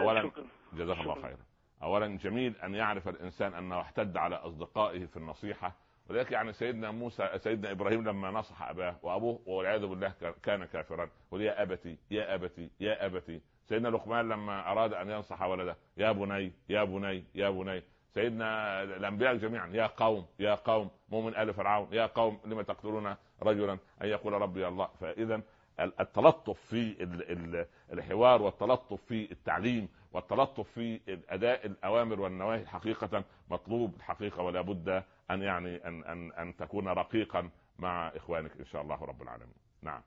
اولا 0.00 0.22
شكرا. 0.22 0.44
جزاك 0.72 0.98
الله. 1.00 1.14
خيرا. 1.14 1.38
اولا 1.82 2.06
جميل 2.18 2.56
أن 2.64 2.74
يعرف 2.74 3.08
الإنسان 3.08 3.54
أنه 3.54 3.80
احتد 3.80 4.16
على 4.16 4.36
أصدقائه 4.36 5.06
في 5.06 5.16
النصيحة. 5.16 5.72
ولذلك 6.10 6.32
يعني 6.32 6.52
سيدنا 6.52 6.90
موسى 6.90 7.30
سيدنا 7.38 7.70
إبراهيم 7.70 8.08
لما 8.08 8.30
نصح 8.30 8.62
أباه 8.62 8.96
وأبوه 9.02 9.40
والعياذ 9.46 9.86
بالله 9.86 10.12
كان- 10.42 10.64
كافرا. 10.64 11.08
قل 11.30 11.40
يا 11.40 11.62
أبتي 11.62 11.98
يا 12.10 12.34
أبتي 12.34 12.70
يا 12.80 13.06
أبتي. 13.06 13.40
سيدنا 13.68 13.88
لقمان 13.88 14.28
لما 14.28 14.72
أراد 14.72 14.92
أن 14.92 15.10
ينصح 15.10 15.42
ولده 15.42 15.76
يا 15.96 16.12
بني 16.12 16.52
يا 16.68 16.84
بني 16.84 17.24
يا 17.34 17.50
بني. 17.50 17.82
سيدنا 18.14 18.82
الأنبياء 18.82 19.36
جميعا 19.36 19.66
يا 19.66 19.86
قوم 19.86 20.26
يا 20.38 20.54
قوم 20.54 20.90
مؤمن 21.08 21.36
آل 21.36 21.54
فرعون 21.54 21.88
يا 21.92 22.06
قوم 22.06 22.40
لم 22.44 22.62
تقتلون 22.62 23.16
رجلا؟ 23.42 23.72
أن 24.02 24.08
يقول 24.08 24.32
ربي 24.32 24.68
الله. 24.68 24.88
فاذا 25.00 25.40
التلطف 25.80 26.60
في 26.60 27.02
ال- 27.02 27.30
ال- 27.30 27.66
الحوار 27.92 28.42
والتلطف 28.42 29.00
في 29.08 29.32
التعليم 29.32 29.88
والتلطف 30.12 30.68
في 30.70 31.00
اداء 31.28 31.66
الأوامر 31.66 32.20
والنواهي 32.20 32.66
حقيقة 32.66 33.24
مطلوب 33.50 33.94
الحقيقة 33.96 34.42
ولا 34.42 34.60
بد 34.60 35.02
أن 35.30 35.42
يعني 35.42 35.88
أن 35.88 36.04
أن 36.04 36.32
أن 36.32 36.56
تكون 36.56 36.88
رقيقا 36.88 37.50
مع 37.78 38.08
إخوانك 38.08 38.50
إن 38.60 38.64
شاء 38.66 38.82
الله 38.82 39.04
رب 39.04 39.22
العالمين. 39.22 39.54
نعم. 39.82 40.02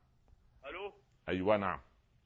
ألو 0.70 0.94
أيوه 1.30 1.58
نعم. 1.58 1.80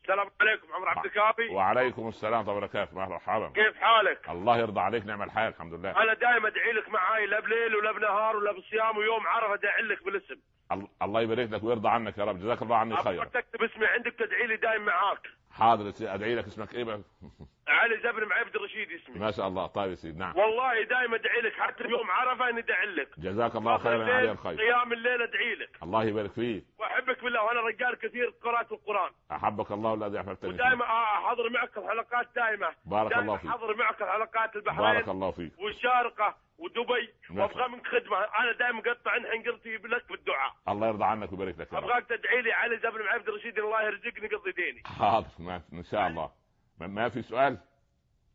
السلام 0.04 0.28
عليكم 0.42 0.74
عمر 0.74 0.90
عبد 0.90 1.06
الكافي 1.06 1.48
وعليكم 1.50 2.08
السلام 2.08 2.34
ورحمه 2.34 2.52
الله 2.52 2.58
وبركاته 2.58 2.96
مرحبا. 2.96 3.48
كيف 3.56 3.78
حالك؟ 3.78 4.30
الله 4.30 4.58
يرضى 4.58 4.80
عليك 4.80 5.06
نعم 5.06 5.22
الحال 5.24 5.48
الحمد 5.54 5.74
لله. 5.74 5.92
أنا 6.04 6.14
دائما 6.14 6.48
أدعي 6.48 6.72
لك 6.72 6.90
معاي 6.90 7.26
لا 7.26 7.40
بليل 7.40 7.76
ولا 7.76 7.92
بنهار 7.92 8.36
ولا 8.36 8.52
بصيام 8.52 8.98
ويوم 8.98 9.28
عرفة 9.28 9.54
أدعي 9.54 9.82
لك 9.82 10.04
بالاسم 10.06 10.36
ال- 10.72 10.88
الله 11.02 11.22
يبارك 11.22 11.50
لك 11.52 11.64
ويرضى 11.64 11.90
عنك 11.90 12.18
يا 12.18 12.24
رب 12.26 12.40
جزاك 12.40 12.62
الله 12.62 12.78
عني. 12.78 12.94
ابغاك 12.94 13.30
تكتب 13.30 13.64
اسمي 13.64 13.86
عندك 13.86 14.14
تدعي 14.20 14.48
لي 14.48 14.56
دائما 14.58 14.86
معاك 14.86 15.28
حاضر 15.54 15.94
أدعي 16.02 16.36
لك 16.36 16.46
اسمك 16.46 16.74
إيه 16.76 16.84
بقى؟ 16.84 17.02
علي 17.68 17.98
زبر 17.98 18.26
معبد 18.26 18.56
الرشيد 18.56 18.92
اسمي 18.92 19.20
ما 19.20 19.32
شاء 19.32 19.48
الله 19.48 19.68
طيب 19.68 19.90
يا 19.90 19.96
سيدي 19.96 20.20
نعم. 20.20 20.38
والله 20.38 20.84
دائما 20.84 21.16
أدعي 21.16 21.42
لك 21.42 21.54
حتى 21.54 21.84
يوم 21.84 22.12
عرفة 22.12 22.50
إني 22.50 22.60
أدعي 22.60 22.86
لك 22.86 23.20
جزاك 23.20 23.56
الله 23.56 23.78
خيرا 23.78 24.04
علي 24.14 24.32
الخير. 24.32 24.58
قيام 24.58 24.94
الليل 24.94 25.22
أدعي 25.22 25.56
لك 25.56 25.70
الله 25.84 26.04
يبارك 26.04 26.32
فيك. 26.32 26.66
وأحبك 26.80 27.24
بالله 27.24 27.44
وأنا 27.44 27.62
رجال 27.62 27.96
كثير 27.96 28.34
قراءة 28.44 28.74
القرآن 28.74 29.12
أحبك 29.32 29.72
الله 29.72 29.94
الذي 29.94 30.20
احببتني. 30.20 30.50
ودائما 30.50 30.86
أحضر 30.86 31.50
معك 31.50 31.78
الحلقات 31.78 32.28
دائما 32.36 32.72
بارك 32.86 33.12
الله 33.18 33.24
دائما 33.26 33.38
فيك. 33.38 33.50
أحضر 33.50 33.76
معك 33.76 34.02
الحلقات 34.02 34.54
بارك 34.54 34.56
البحرين 34.56 35.10
الله 35.10 35.32
فيك. 35.32 35.52
والشارقة 35.60 36.36
ودبي 36.62 37.14
نعم. 37.30 37.40
وأبغى 37.40 37.68
منك 37.68 37.88
خدمة. 37.88 38.18
أنا 38.18 38.52
دائما 38.60 38.82
قطع 38.82 39.12
عن 39.12 39.26
حنقرتي 39.26 39.78
لك 39.78 40.12
بالدعاء. 40.12 40.54
الله 40.68 40.88
يرضى 40.88 41.04
عنك 41.04 41.32
ويبارك 41.32 41.60
لك. 41.60 41.74
أبغاك 41.74 42.06
تدعي 42.06 42.42
لي 42.42 42.54
علي 42.54 42.78
زبر 42.78 43.04
معبد 43.04 43.30
الرشيد 43.30 43.60
الله 43.60 43.82
يرزقني 43.84 44.28
قضي 44.28 44.52
ديني. 44.52 44.82
حاضر 44.86 45.28
ما 45.40 45.62
إن 45.74 45.84
شاء 45.84 46.08
الله. 46.08 46.32
ما, 46.80 46.88
ما 46.88 47.10
في 47.10 47.22
سؤال؟ 47.22 47.58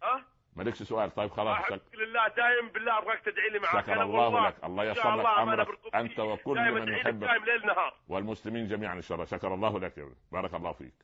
ها؟ 0.02 0.24
مالكش 0.56 0.82
سؤال؟ 0.82 1.14
طيب 1.14 1.30
خلاص 1.30 1.56
شك... 1.58 1.72
احبك 1.72 1.94
لله 1.94 2.28
دائم 2.28 2.68
بالله 2.68 2.98
أبغاك 2.98 3.20
تدعي 3.20 3.48
لي 3.50 3.58
معك 3.58 3.84
شكر 3.84 4.02
الله 4.02 4.48
لك. 4.48 4.64
الله 4.64 4.84
يسر 4.84 5.16
لك 5.16 5.26
أمرك. 5.26 5.68
أنت 5.94 6.20
وكل 6.20 6.72
من 6.72 6.88
يحبك. 6.92 7.26
دائما 7.26 7.44
ليل 7.44 7.66
نهار. 7.66 7.94
والمسلمين 8.08 8.66
جميعا 8.66 8.94
إن 8.94 9.02
شاء 9.02 9.14
الله. 9.14 9.26
شكر 9.26 9.54
الله 9.54 9.78
لك 9.80 9.98
يا 9.98 10.02
ابني 10.02 10.16
بارك 10.32 10.54
الله 10.54 10.72
فيك. 10.72 10.94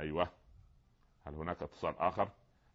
أيوه. 0.00 0.28
هل 1.26 1.34
هناك 1.34 1.62
اتصال 1.62 1.98
آخر؟ 1.98 2.28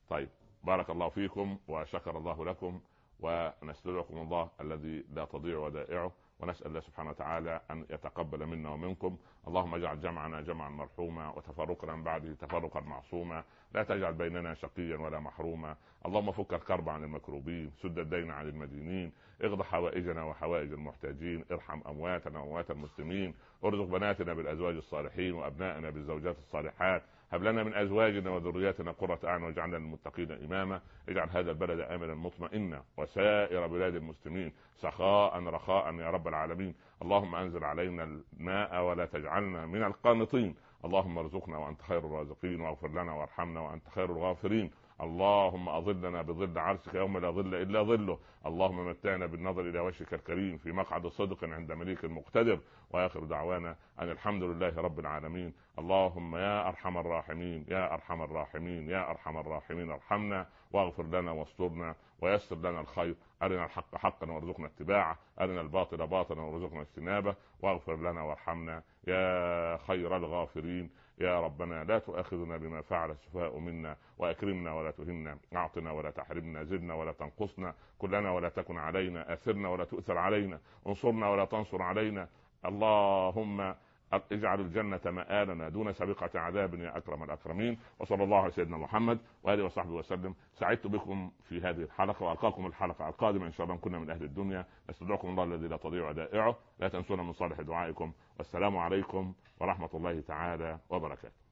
طيب 0.10 0.30
بارك 0.64 0.90
الله 0.90 1.10
فيكم 1.10 1.60
وشكر 1.68 2.18
الله 2.18 2.46
لكم. 2.46 2.82
ونستودعكم 3.20 4.18
الله 4.18 4.50
الذي 4.62 5.06
لا 5.14 5.26
تضيع 5.26 5.58
ودائعه 5.58 6.12
ونسأل 6.40 6.68
الله 6.68 6.80
سبحانه 6.80 7.10
وتعالى 7.10 7.62
أن 7.72 7.86
يتقبل 7.90 8.46
منا 8.46 8.70
ومنكم. 8.70 9.18
اللهم 9.48 9.76
اجعل 9.76 10.02
جمعنا 10.02 10.42
جمعا 10.42 10.70
مرحوما 10.70 11.30
وتفرقنا 11.30 11.96
من 11.96 12.04
بعده 12.04 12.34
تفرقا 12.34 12.80
معصوما. 12.80 13.44
لا 13.74 13.84
تجعل 13.84 14.14
بيننا 14.14 14.54
شقيا 14.54 14.98
ولا 14.98 15.20
محروما. 15.20 15.76
اللهم 16.06 16.32
فك 16.32 16.54
الكرب 16.54 16.90
عن 16.90 17.04
المكروبين 17.04 17.72
سد 17.82 18.00
الدين 18.00 18.32
عن 18.32 18.50
المدينين. 18.50 19.12
اغض 19.44 19.62
حوائجنا 19.62 20.24
وحوائج 20.24 20.72
المحتاجين. 20.72 21.46
ارحم 21.52 21.80
أمواتنا 21.88 22.40
وأموات 22.40 22.72
المسلمين. 22.72 23.34
ارزق 23.64 23.86
بناتنا 23.86 24.34
بالأزواج 24.34 24.76
الصالحين 24.76 25.34
وأبنائنا 25.34 25.90
بالزوجات 25.90 26.38
الصالحات. 26.38 27.04
هب 27.32 27.44
لنا 27.44 27.64
من 27.64 27.74
أزواجنا 27.74 28.30
وذرياتنا 28.30 28.92
قرة 28.92 29.20
أعين 29.24 29.44
واجعلنا 29.44 29.78
للمتقين 29.78 30.32
إماما. 30.32 30.82
اجعل 31.10 31.30
هذا 31.30 31.52
البلد 31.52 31.80
آمنا 31.80 32.16
مطمئنا 32.16 32.84
وسائر 32.98 33.68
بلاد 33.68 33.96
المسلمين 33.96 34.54
سخاء 34.76 35.44
رخاء 35.44 35.96
يا 35.96 36.10
رب 36.10 36.28
العالمين. 36.28 36.76
اللهم 37.02 37.36
أنزل 37.36 37.64
علينا 37.64 38.04
الماء 38.04 38.84
ولا 38.84 39.06
تجعلنا 39.06 39.66
من 39.66 39.84
القانطين. 39.84 40.56
اللهم 40.86 41.18
ارزقنا 41.18 41.58
وأنت 41.58 41.82
خير 41.82 42.00
الرازقين 42.00 42.62
واغفر 42.62 42.88
لنا 42.88 43.14
وارحمنا 43.14 43.60
وأنت 43.60 43.90
خير 43.90 44.06
الغافرين. 44.06 44.72
اللهم 45.02 45.70
أظلنا 45.70 46.22
بظل 46.22 46.58
عرشك 46.58 46.96
يوم 46.96 47.18
لا 47.18 47.32
ظل 47.32 47.56
إلا 47.56 47.84
ظله. 47.84 48.20
اللهم 48.46 48.88
متعنا 48.88 49.26
بالنظر 49.26 49.62
إلى 49.62 49.80
وجهك 49.80 50.14
الكريم 50.14 50.58
في 50.58 50.72
مقعد 50.72 51.08
صدق 51.08 51.44
عند 51.44 51.72
مليك 51.72 52.06
مقتدر. 52.06 52.60
وآخر 52.92 53.24
دعوانا 53.24 53.76
أن 54.00 54.12
الحمد 54.12 54.44
لله 54.44 54.78
رب 54.78 55.00
العالمين. 55.00 55.54
اللهم 55.80 56.36
يا 56.36 56.68
أرحم 56.68 56.98
الراحمين 56.98 57.66
يا 57.68 57.94
أرحم 57.94 58.22
الراحمين 58.22 58.90
يا 58.90 59.10
أرحم 59.12 59.38
الراحمين. 59.38 59.92
ارحمنا 59.92 60.48
واغفر 60.72 61.04
لنا 61.04 61.32
واسترنا 61.32 61.96
ويسر 62.22 62.56
لنا 62.56 62.80
الخير. 62.82 63.16
أرنا 63.44 63.66
الحق 63.66 63.96
حقا 63.96 64.32
وارزقنا 64.32 64.68
اتباعه. 64.68 65.18
أرنا 65.42 65.62
الباطل 65.62 66.08
باطلا 66.08 66.42
وارزقنا 66.42 66.82
اجتنابه. 66.82 67.36
واغفر 67.62 67.96
لنا 67.96 68.22
وارحمنا 68.22 68.84
يا 69.08 69.78
خير 69.78 70.18
الغافرين. 70.18 70.90
يا 71.20 71.40
ربنا 71.40 71.84
لا 71.84 72.00
تؤاخذنا 72.00 72.58
بما 72.58 72.82
فعل 72.82 73.12
السفهاء 73.12 73.58
منا 73.58 73.98
وأكرمنا 74.18 74.74
ولا 74.74 74.92
تهنا 74.92 75.38
أعطنا 75.56 75.92
ولا 75.92 76.12
تحرمنا 76.12 76.64
زدنا 76.64 76.94
ولا 76.94 77.12
تنقصنا 77.12 77.74
كلنا 78.00 78.32
ولا 78.32 78.50
تكن 78.50 78.78
علينا 78.78 79.34
أثرنا 79.34 79.70
ولا 79.70 79.84
تؤثر 79.84 80.18
علينا 80.18 80.60
انصرنا 80.88 81.30
ولا 81.30 81.46
تنصر 81.46 81.82
علينا. 81.82 82.28
اللهم 82.66 83.76
اجعل 84.14 84.60
الجنة 84.60 85.02
مآلنا 85.06 85.70
دون 85.70 85.94
سابقة 85.94 86.40
عذاب 86.40 86.74
يا 86.74 86.98
أكرم 86.98 87.24
الأكرمين. 87.24 87.80
وصلى 88.00 88.24
الله 88.24 88.38
على 88.38 88.52
سيدنا 88.52 88.78
محمد 88.78 89.20
وآله 89.44 89.64
وصحبه 89.64 89.92
وسلم. 89.92 90.36
سعدت 90.54 90.88
بكم 90.88 91.32
في 91.50 91.62
هذه 91.62 91.82
الحلقة 91.82 92.26
وألقاكم 92.26 92.66
الحلقة 92.66 93.10
القادمة 93.10 93.48
إن 93.48 93.52
شاء 93.52 93.66
الله. 93.66 93.78
كنا 93.78 94.00
من 94.00 94.10
أهل 94.10 94.24
الدنيا. 94.24 94.66
نستودعكم 94.90 95.28
الله 95.28 95.44
الذي 95.44 95.68
لا 95.68 95.78
تضيع 95.78 96.10
ودائعه 96.10 96.56
لا 96.80 96.88
تنسونا 96.88 97.24
من 97.24 97.34
صالح 97.34 97.62
دعائكم. 97.62 98.12
والسلام 98.38 98.78
عليكم 98.78 99.34
ورحمة 99.60 99.90
الله 99.94 100.22
تعالى 100.22 100.80
وبركاته. 100.90 101.45